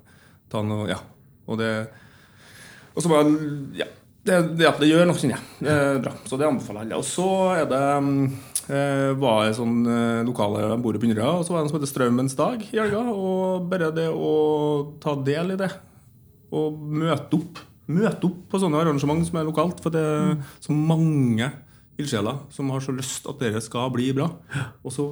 ta 0.52 0.64
noe 0.66 0.90
Ja. 0.90 1.00
Og 1.46 1.60
det 1.62 1.72
og 2.96 3.04
så 3.04 3.12
må 3.12 3.20
jeg 3.20 3.84
Ja. 3.84 3.92
Det, 4.26 4.40
det, 4.58 4.70
det 4.82 4.88
gjør 4.90 5.06
noe, 5.06 5.20
kjenner 5.22 5.38
jeg. 5.38 5.46
Det 5.62 5.70
er 5.70 6.00
bra. 6.02 6.12
Så 6.26 6.38
det 6.42 6.48
anbefaler 6.48 6.88
jeg. 6.88 6.98
Og 6.98 7.06
så 7.06 7.28
er 7.54 7.68
det 7.70 7.82
mm, 8.02 8.22
eh, 8.74 9.12
var 9.22 9.44
jeg 9.46 9.58
sånn 9.60 9.76
eh, 9.86 10.22
lokale 10.26 10.64
jeg 10.64 10.80
bor 10.82 10.98
i 10.98 11.02
Bynderøya, 11.04 11.36
og 11.38 11.46
så 11.46 11.54
var 11.54 11.60
det 11.60 11.68
en 11.68 11.70
som 11.70 11.78
heter 11.78 11.92
Strømmens 11.92 12.34
dag 12.40 12.64
i 12.66 12.80
helga. 12.80 13.04
Og 13.14 13.68
bare 13.70 13.92
det 13.94 14.08
å 14.10 14.32
ta 15.04 15.14
del 15.28 15.54
i 15.54 15.60
det, 15.62 15.70
og 16.58 16.82
møte 16.82 17.38
opp 17.38 17.62
Møte 17.86 18.26
opp 18.26 18.48
på 18.50 18.58
sånne 18.58 18.80
arrangement 18.82 19.22
som 19.28 19.36
er 19.38 19.46
lokalt. 19.46 19.78
For 19.84 19.94
det 19.94 20.02
er 20.02 20.32
så 20.58 20.74
mange 20.74 21.52
ildsjeler 22.02 22.40
som 22.50 22.72
har 22.74 22.82
så 22.82 22.96
lyst 22.96 23.28
at 23.30 23.38
dere 23.44 23.62
skal 23.62 23.92
bli 23.94 24.08
bra. 24.18 24.32
Og 24.82 24.90
så 24.90 25.06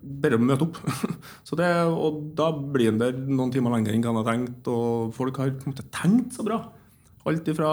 bare 0.00 0.40
møte 0.40 0.66
opp. 0.66 0.78
Så 1.48 1.58
det, 1.58 1.68
og 1.88 2.20
da 2.38 2.50
blir 2.54 2.92
en 2.92 3.00
der 3.00 3.16
noen 3.16 3.52
timer 3.54 3.74
lenger 3.76 3.96
enn 3.96 4.04
hva 4.04 4.12
en 4.14 4.20
har 4.22 4.28
tenkt. 4.30 4.70
Og 4.72 5.14
folk 5.16 5.40
har 5.42 5.52
på 5.54 5.68
en 5.68 5.74
måte 5.74 5.86
tenkt 5.94 6.36
så 6.38 6.46
bra. 6.46 6.62
Alt 7.28 7.50
fra 7.52 7.70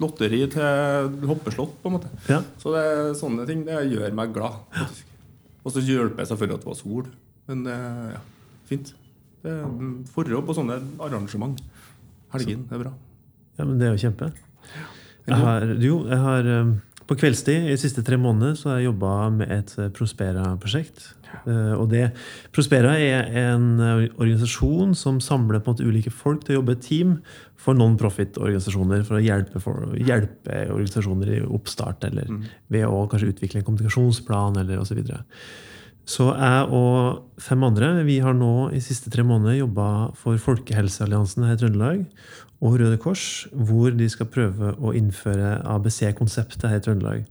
lotteri 0.00 0.40
til 0.50 1.26
hoppeslott, 1.28 1.74
på 1.82 1.90
en 1.90 1.98
måte. 1.98 2.12
Ja. 2.30 2.40
Så 2.60 2.72
det, 2.72 2.86
sånne 3.20 3.44
ting 3.48 3.66
det 3.66 3.76
gjør 3.92 4.14
meg 4.16 4.32
glad. 4.34 4.62
faktisk. 4.72 5.04
Og 5.66 5.74
så 5.74 5.84
hjelper 5.84 6.22
det 6.22 6.30
selvfølgelig 6.30 6.56
at 6.56 6.64
det 6.64 6.70
var 6.70 6.78
sol. 6.78 7.10
Men 7.48 7.64
det 7.66 7.76
ja, 8.14 8.22
fint. 8.70 8.94
Det 9.42 9.52
er 9.52 9.66
mm, 9.68 9.98
og 10.16 10.46
på 10.48 10.56
sånne 10.56 10.78
arrangement. 11.04 11.60
Helgen, 12.32 12.64
det 12.68 12.76
er 12.76 12.82
bra. 12.86 12.94
Ja, 13.58 13.64
men 13.64 13.78
Det 13.78 13.88
er 13.88 13.94
jo 13.94 14.02
kjempe. 14.06 14.32
Jeg 15.28 15.36
har, 15.36 15.64
jo, 15.84 15.96
jeg 16.08 16.18
har 16.24 16.48
um, 16.62 16.72
På 17.08 17.16
kveldstid 17.16 17.64
i 17.64 17.72
de 17.72 17.80
siste 17.80 18.02
tre 18.04 18.18
månedene 18.20 18.56
så 18.58 18.68
har 18.68 18.82
jeg 18.82 18.90
jobba 18.90 19.12
med 19.32 19.52
et 19.54 19.70
eh, 19.80 19.88
Prospera-prosjekt. 19.96 21.06
Eh, 21.48 21.72
Og 21.78 21.86
det, 21.88 22.10
Prospera 22.52 22.98
er 23.00 23.30
en 23.46 23.80
eh, 23.80 24.02
organisasjon 24.18 24.92
som 24.98 25.20
samler 25.24 25.62
på 25.62 25.70
en 25.70 25.76
måte 25.76 25.88
ulike 25.88 26.12
folk 26.12 26.44
til 26.44 26.56
å 26.56 26.58
jobbe 26.58 26.76
i 26.76 26.82
team 26.84 27.16
for 27.56 27.78
non-profit-organisasjoner. 27.80 29.06
For 29.08 29.16
å 29.16 29.24
hjelpe, 29.24 29.62
for, 29.64 29.96
hjelpe 29.96 30.66
organisasjoner 30.68 31.32
i 31.38 31.40
oppstart, 31.46 32.04
eller 32.10 32.28
ved 32.68 32.84
å 32.84 33.06
kanskje 33.08 33.32
utvikle 33.32 33.62
en 33.62 33.68
kommunikasjonsplan 33.70 34.60
eller 34.60 34.84
osv. 34.84 35.00
Så 36.08 36.30
jeg 36.32 36.68
og 36.72 37.40
fem 37.44 37.64
andre 37.66 37.90
vi 38.06 38.16
har 38.24 38.36
nå 38.36 38.70
i 38.72 38.80
siste 38.80 39.10
tre 39.12 39.24
måneder 39.28 39.58
jobba 39.58 39.88
for 40.16 40.40
Folkehelsealliansen 40.40 41.44
her 41.44 41.56
i 41.56 41.60
Trøndelag 41.60 42.04
og 42.58 42.80
Røde 42.80 42.98
Kors, 42.98 43.46
hvor 43.52 43.94
de 43.94 44.08
skal 44.10 44.30
prøve 44.32 44.74
å 44.82 44.92
innføre 44.96 45.58
ABC-konseptet 45.68 46.66
her 46.70 46.80
i 46.80 46.84
Trøndelag. 46.84 47.24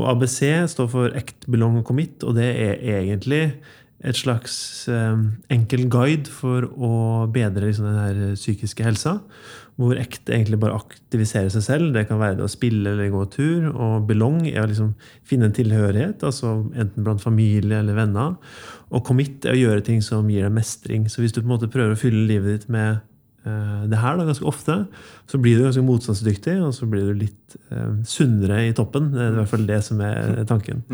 Og 0.00 0.08
ABC 0.08 0.38
står 0.72 0.88
for 0.88 1.16
Act, 1.16 1.44
Belong 1.52 1.82
og 1.82 1.86
Commit, 1.88 2.22
og 2.24 2.38
det 2.38 2.48
er 2.48 2.80
egentlig 2.96 3.44
et 4.02 4.18
slags 4.18 4.54
eh, 4.90 5.18
enkel 5.52 5.84
guide 5.92 6.30
for 6.32 6.66
å 6.72 6.94
bedre 7.30 7.68
liksom, 7.68 7.90
den 7.92 8.38
psykiske 8.38 8.86
helsa. 8.86 9.18
Hvor 9.78 9.96
ACT 9.96 10.32
egentlig 10.32 10.58
bare 10.60 10.76
aktiviserer 10.80 11.52
seg 11.52 11.64
selv. 11.64 11.92
Det 11.94 12.04
kan 12.08 12.20
være 12.20 12.40
det 12.40 12.44
å 12.44 12.50
spille 12.50 12.92
eller 12.92 13.12
gå 13.12 13.22
tur. 13.32 13.68
Og 13.70 14.08
belong 14.08 14.42
er 14.50 14.64
å 14.64 14.66
liksom 14.68 14.90
finne 15.28 15.48
en 15.48 15.54
tilhørighet, 15.56 16.24
altså 16.26 16.58
enten 16.72 17.06
blant 17.06 17.22
familie 17.22 17.78
eller 17.80 17.96
venner. 17.96 18.34
Og 18.92 19.04
commit 19.06 19.46
er 19.46 19.54
å 19.54 19.62
gjøre 19.62 19.86
ting 19.86 20.02
som 20.04 20.28
gir 20.32 20.48
deg 20.48 20.56
mestring. 20.56 21.06
Så 21.08 21.22
hvis 21.22 21.32
du 21.32 21.40
på 21.40 21.46
en 21.46 21.54
måte 21.54 21.70
prøver 21.72 21.94
å 21.94 22.02
fylle 22.02 22.26
livet 22.28 22.58
ditt 22.58 22.68
med 22.72 23.00
det 23.42 23.98
her 23.98 24.18
da, 24.18 24.26
ganske 24.28 24.46
ofte, 24.46 24.76
så 25.26 25.38
blir 25.40 25.58
du 25.58 25.64
ganske 25.64 25.82
motstandsdyktig, 25.82 26.54
og 26.62 26.74
så 26.76 26.86
blir 26.90 27.08
du 27.08 27.22
litt 27.24 27.56
eh, 27.74 27.88
sunnere 28.06 28.60
i 28.68 28.74
toppen. 28.76 29.08
Det 29.10 29.22
er 29.24 29.32
i 29.32 29.38
hvert 29.40 29.50
fall 29.50 29.64
det 29.66 29.78
som 29.86 30.02
er 30.04 30.42
tanken. 30.48 30.84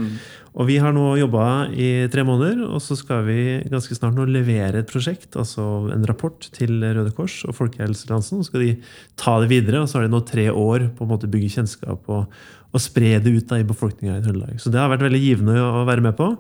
Og 0.59 0.69
vi 0.71 0.79
har 0.81 0.95
nå 0.97 1.11
jobba 1.21 1.45
i 1.77 2.09
tre 2.13 2.25
måneder, 2.27 2.63
og 2.67 2.81
så 2.85 2.97
skal 2.99 3.27
vi 3.29 3.39
ganske 3.69 3.99
snart 3.99 4.17
nå 4.17 4.27
levere 4.31 4.81
et 4.83 4.91
prosjekt, 4.91 5.37
altså 5.37 5.67
en 5.95 6.07
rapport 6.09 6.49
til 6.57 6.81
Røde 6.83 7.13
Kors 7.17 7.41
og 7.49 7.57
Folkehelsealliansen. 7.59 8.41
Så 8.41 8.51
skal 8.51 8.65
de 8.65 8.73
ta 9.21 9.39
det 9.43 9.53
videre, 9.53 9.83
og 9.83 9.91
så 9.91 9.99
har 10.01 10.09
de 10.09 10.15
nå 10.17 10.25
tre 10.29 10.49
år 10.49 10.89
på 10.97 11.05
å 11.05 11.13
måte 11.13 11.31
bygge 11.31 11.53
kjennskap 11.59 12.09
og, 12.09 12.41
og 12.73 12.85
spre 12.85 13.17
det 13.21 13.33
ut 13.33 13.49
da, 13.51 13.61
i 13.61 13.69
befolkninga 13.69 14.19
i 14.19 14.25
Trøndelag. 14.25 14.61
Så 14.63 14.73
det 14.73 14.81
har 14.81 14.93
vært 14.93 15.07
veldig 15.07 15.25
givende 15.25 15.59
å 15.63 15.87
være 15.89 16.09
med 16.09 16.17
på. 16.19 16.33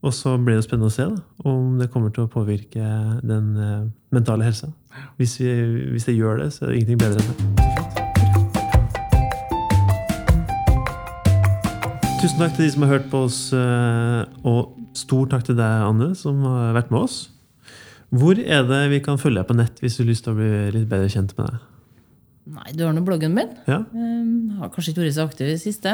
Og 0.00 0.14
så 0.16 0.36
blir 0.40 0.56
det 0.56 0.64
spennende 0.64 0.88
å 0.88 0.94
se 0.94 1.04
da, 1.10 1.18
om 1.48 1.74
det 1.80 1.90
kommer 1.92 2.12
til 2.14 2.24
å 2.24 2.32
påvirke 2.32 2.92
den 3.26 3.50
eh, 3.60 3.88
mentale 4.14 4.46
helsa. 4.48 4.70
Hvis, 5.20 5.38
vi, 5.40 5.50
hvis 5.94 6.06
det 6.08 6.16
gjør 6.16 6.44
det, 6.44 6.52
så 6.54 6.64
er 6.64 6.72
det 6.72 6.80
ingenting 6.80 7.00
bedre 7.00 7.20
enn 7.20 7.28
det. 7.30 7.36
Tusen 12.20 12.36
takk 12.36 12.52
til 12.52 12.66
de 12.66 12.72
som 12.74 12.84
har 12.84 12.90
hørt 12.98 13.06
på 13.08 13.22
oss, 13.24 13.38
eh, 13.56 14.22
og 14.44 14.74
stor 14.98 15.30
takk 15.32 15.46
til 15.46 15.56
deg, 15.56 15.84
Anne, 15.86 16.10
som 16.18 16.42
har 16.44 16.74
vært 16.76 16.90
med 16.92 17.06
oss. 17.06 17.30
Hvor 18.10 18.36
er 18.36 18.66
det 18.68 18.80
vi 18.92 18.98
kan 19.04 19.20
følge 19.22 19.40
deg 19.40 19.48
på 19.48 19.56
nett 19.56 19.80
hvis 19.80 19.96
du 19.96 20.02
har 20.02 20.10
lyst 20.10 20.26
til 20.26 20.34
å 20.34 20.38
bli 20.40 20.50
litt 20.74 20.88
bedre 20.90 21.08
kjent 21.12 21.32
med 21.38 21.48
deg? 21.48 21.66
Nei, 22.50 22.72
du 22.74 22.82
har 22.82 22.92
nå 22.96 23.04
bloggen 23.06 23.32
min. 23.36 23.52
Ja? 23.70 23.84
Jeg 23.94 24.58
har 24.58 24.72
kanskje 24.74 24.92
ikke 24.92 25.04
vært 25.04 25.16
så 25.16 25.26
aktiv 25.28 25.46
i 25.46 25.54
det 25.54 25.62
siste. 25.62 25.92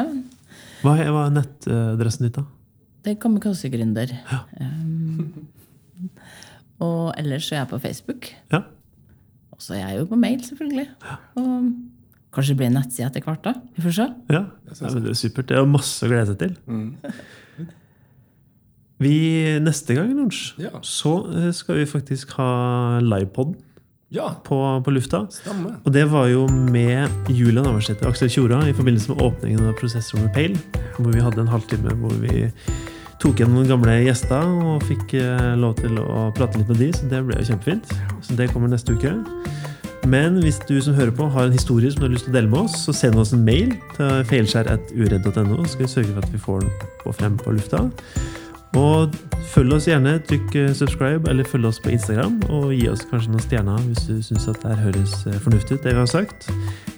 Hva 0.81 0.95
er, 0.97 1.11
hva 1.13 1.27
er 1.27 1.35
nettadressen 1.35 2.25
ditt, 2.25 2.39
da? 2.39 2.47
Det 3.05 3.13
er 3.13 3.19
Kamikaze-gründer. 3.21 4.15
Um, 4.59 5.47
og 6.83 7.13
ellers 7.15 7.47
så 7.47 7.55
er 7.55 7.61
jeg 7.61 7.71
på 7.71 7.79
Facebook. 7.85 8.31
Ja? 8.51 8.65
Og 9.57 9.65
så 9.65 9.73
er 9.73 9.83
jeg 9.87 9.99
jo 10.03 10.05
på 10.11 10.19
mail, 10.21 10.39
selvfølgelig. 10.45 10.87
Og 11.41 11.71
kanskje 12.35 12.53
det 12.53 12.57
blir 12.59 12.69
en 12.69 12.75
nettside 12.77 13.07
etter 13.09 13.25
hvert. 13.25 13.43
da. 13.47 13.53
Vi 13.75 13.81
får 13.87 13.95
se. 13.97 14.07
Ja, 14.29 14.43
ja 14.69 14.91
men 14.93 15.03
det 15.07 15.13
er 15.15 15.17
supert. 15.17 15.47
Det 15.49 15.57
er 15.57 15.65
masse 15.69 16.05
å 16.05 16.11
glede 16.11 16.27
seg 16.29 16.37
til. 16.43 16.57
Vi, 18.97 19.13
neste 19.61 19.93
gang, 19.93 20.09
Lunsj, 20.17 20.55
Ja. 20.61 20.71
så 20.81 21.11
eh, 21.29 21.51
skal 21.53 21.75
vi 21.77 21.85
faktisk 21.85 22.31
ha 22.39 22.99
livepod 23.05 23.55
Ja, 24.09 24.29
på, 24.45 24.57
på 24.85 24.93
lufta. 24.95 25.25
Stemme. 25.29 25.75
Og 25.85 25.91
det 25.93 26.05
var 26.09 26.29
jo 26.31 26.47
med 26.47 27.09
Julia 27.29 27.61
Navarsete 27.61 28.05
og 28.07 28.13
Aksel 28.15 28.29
Tjora 28.31 28.61
i 28.65 28.73
forbindelse 28.73 29.11
med 29.11 29.21
åpningen 29.21 29.67
av 29.67 29.75
Prosessrommet 29.77 30.33
Pale. 30.33 30.57
Hvor 30.97 31.11
vi 31.13 31.21
hadde 31.21 31.43
en 31.43 31.51
halvtime 31.51 31.93
hvor 31.99 32.15
vi 32.23 32.47
tok 33.21 33.39
igjen 33.39 33.53
noen 33.55 33.69
gamle 33.69 33.95
gjester 34.05 34.45
og 34.45 34.83
fikk 34.85 35.17
eh, 35.17 35.53
lov 35.59 35.77
til 35.81 35.97
å 36.01 36.27
prate 36.37 36.59
litt 36.59 36.69
med 36.69 36.81
de, 36.83 36.91
så 36.93 37.09
det 37.09 37.23
ble 37.25 37.39
jo 37.39 37.49
kjempefint. 37.51 37.95
Så 38.25 38.37
det 38.37 38.49
kommer 38.53 38.71
neste 38.71 38.93
uke. 38.97 39.15
Men 40.07 40.37
hvis 40.39 40.59
du 40.69 40.77
som 40.81 40.95
hører 40.95 41.11
på 41.11 41.27
har 41.33 41.49
en 41.49 41.55
historie 41.55 41.91
som 41.91 41.99
du 41.99 42.07
har 42.07 42.13
lyst 42.13 42.27
til 42.27 42.35
å 42.35 42.37
dele 42.37 42.51
med 42.51 42.67
oss, 42.67 42.77
så 42.85 42.93
send 42.95 43.19
oss 43.19 43.33
en 43.35 43.43
mail 43.43 43.73
til 43.97 44.21
feilskjær.uredd.no, 44.29 45.63
så 45.65 45.71
skal 45.73 45.83
vi 45.83 45.91
sørge 45.91 46.13
for 46.13 46.21
at 46.23 46.33
vi 46.35 46.43
får 46.45 46.63
den 46.63 46.91
på 47.01 47.15
frem 47.17 47.39
på 47.41 47.55
lufta. 47.57 47.81
Og 48.77 49.15
følg 49.51 49.73
oss 49.73 49.87
gjerne, 49.89 50.17
trykk 50.29 50.55
eh, 50.61 50.71
subscribe, 50.77 51.27
eller 51.31 51.47
følg 51.47 51.67
oss 51.71 51.81
på 51.83 51.91
Instagram, 51.95 52.39
og 52.53 52.71
gi 52.75 52.87
oss 52.91 53.03
kanskje 53.09 53.33
noen 53.33 53.45
stjerner 53.47 53.83
hvis 53.89 54.07
du 54.07 54.21
syns 54.29 54.47
at 54.51 54.61
det 54.63 54.75
her 54.75 54.83
høres 54.89 55.19
eh, 55.25 55.39
fornuftig 55.43 55.79
ut, 55.79 55.83
det 55.83 55.95
vi 55.95 56.03
har 56.03 56.11
sagt. 56.13 56.51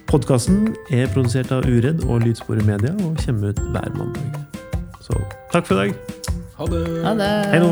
Podkasten 0.10 0.74
er 0.92 1.10
produsert 1.14 1.54
av 1.56 1.66
Uredd 1.70 2.04
og 2.10 2.26
Lydsporet 2.26 2.66
Media 2.68 2.94
og 3.06 3.18
kommer 3.24 3.54
ut 3.54 3.68
hver 3.72 3.94
mandag. 3.96 4.59
Så 5.10 5.22
takk 5.52 5.66
for 5.66 5.74
i 5.74 5.88
dag. 5.88 5.96
Ha 6.60 6.66
det. 6.70 6.84
Ha 7.06 7.14
det. 7.18 7.32
Hei 7.50 7.60
nå! 7.64 7.70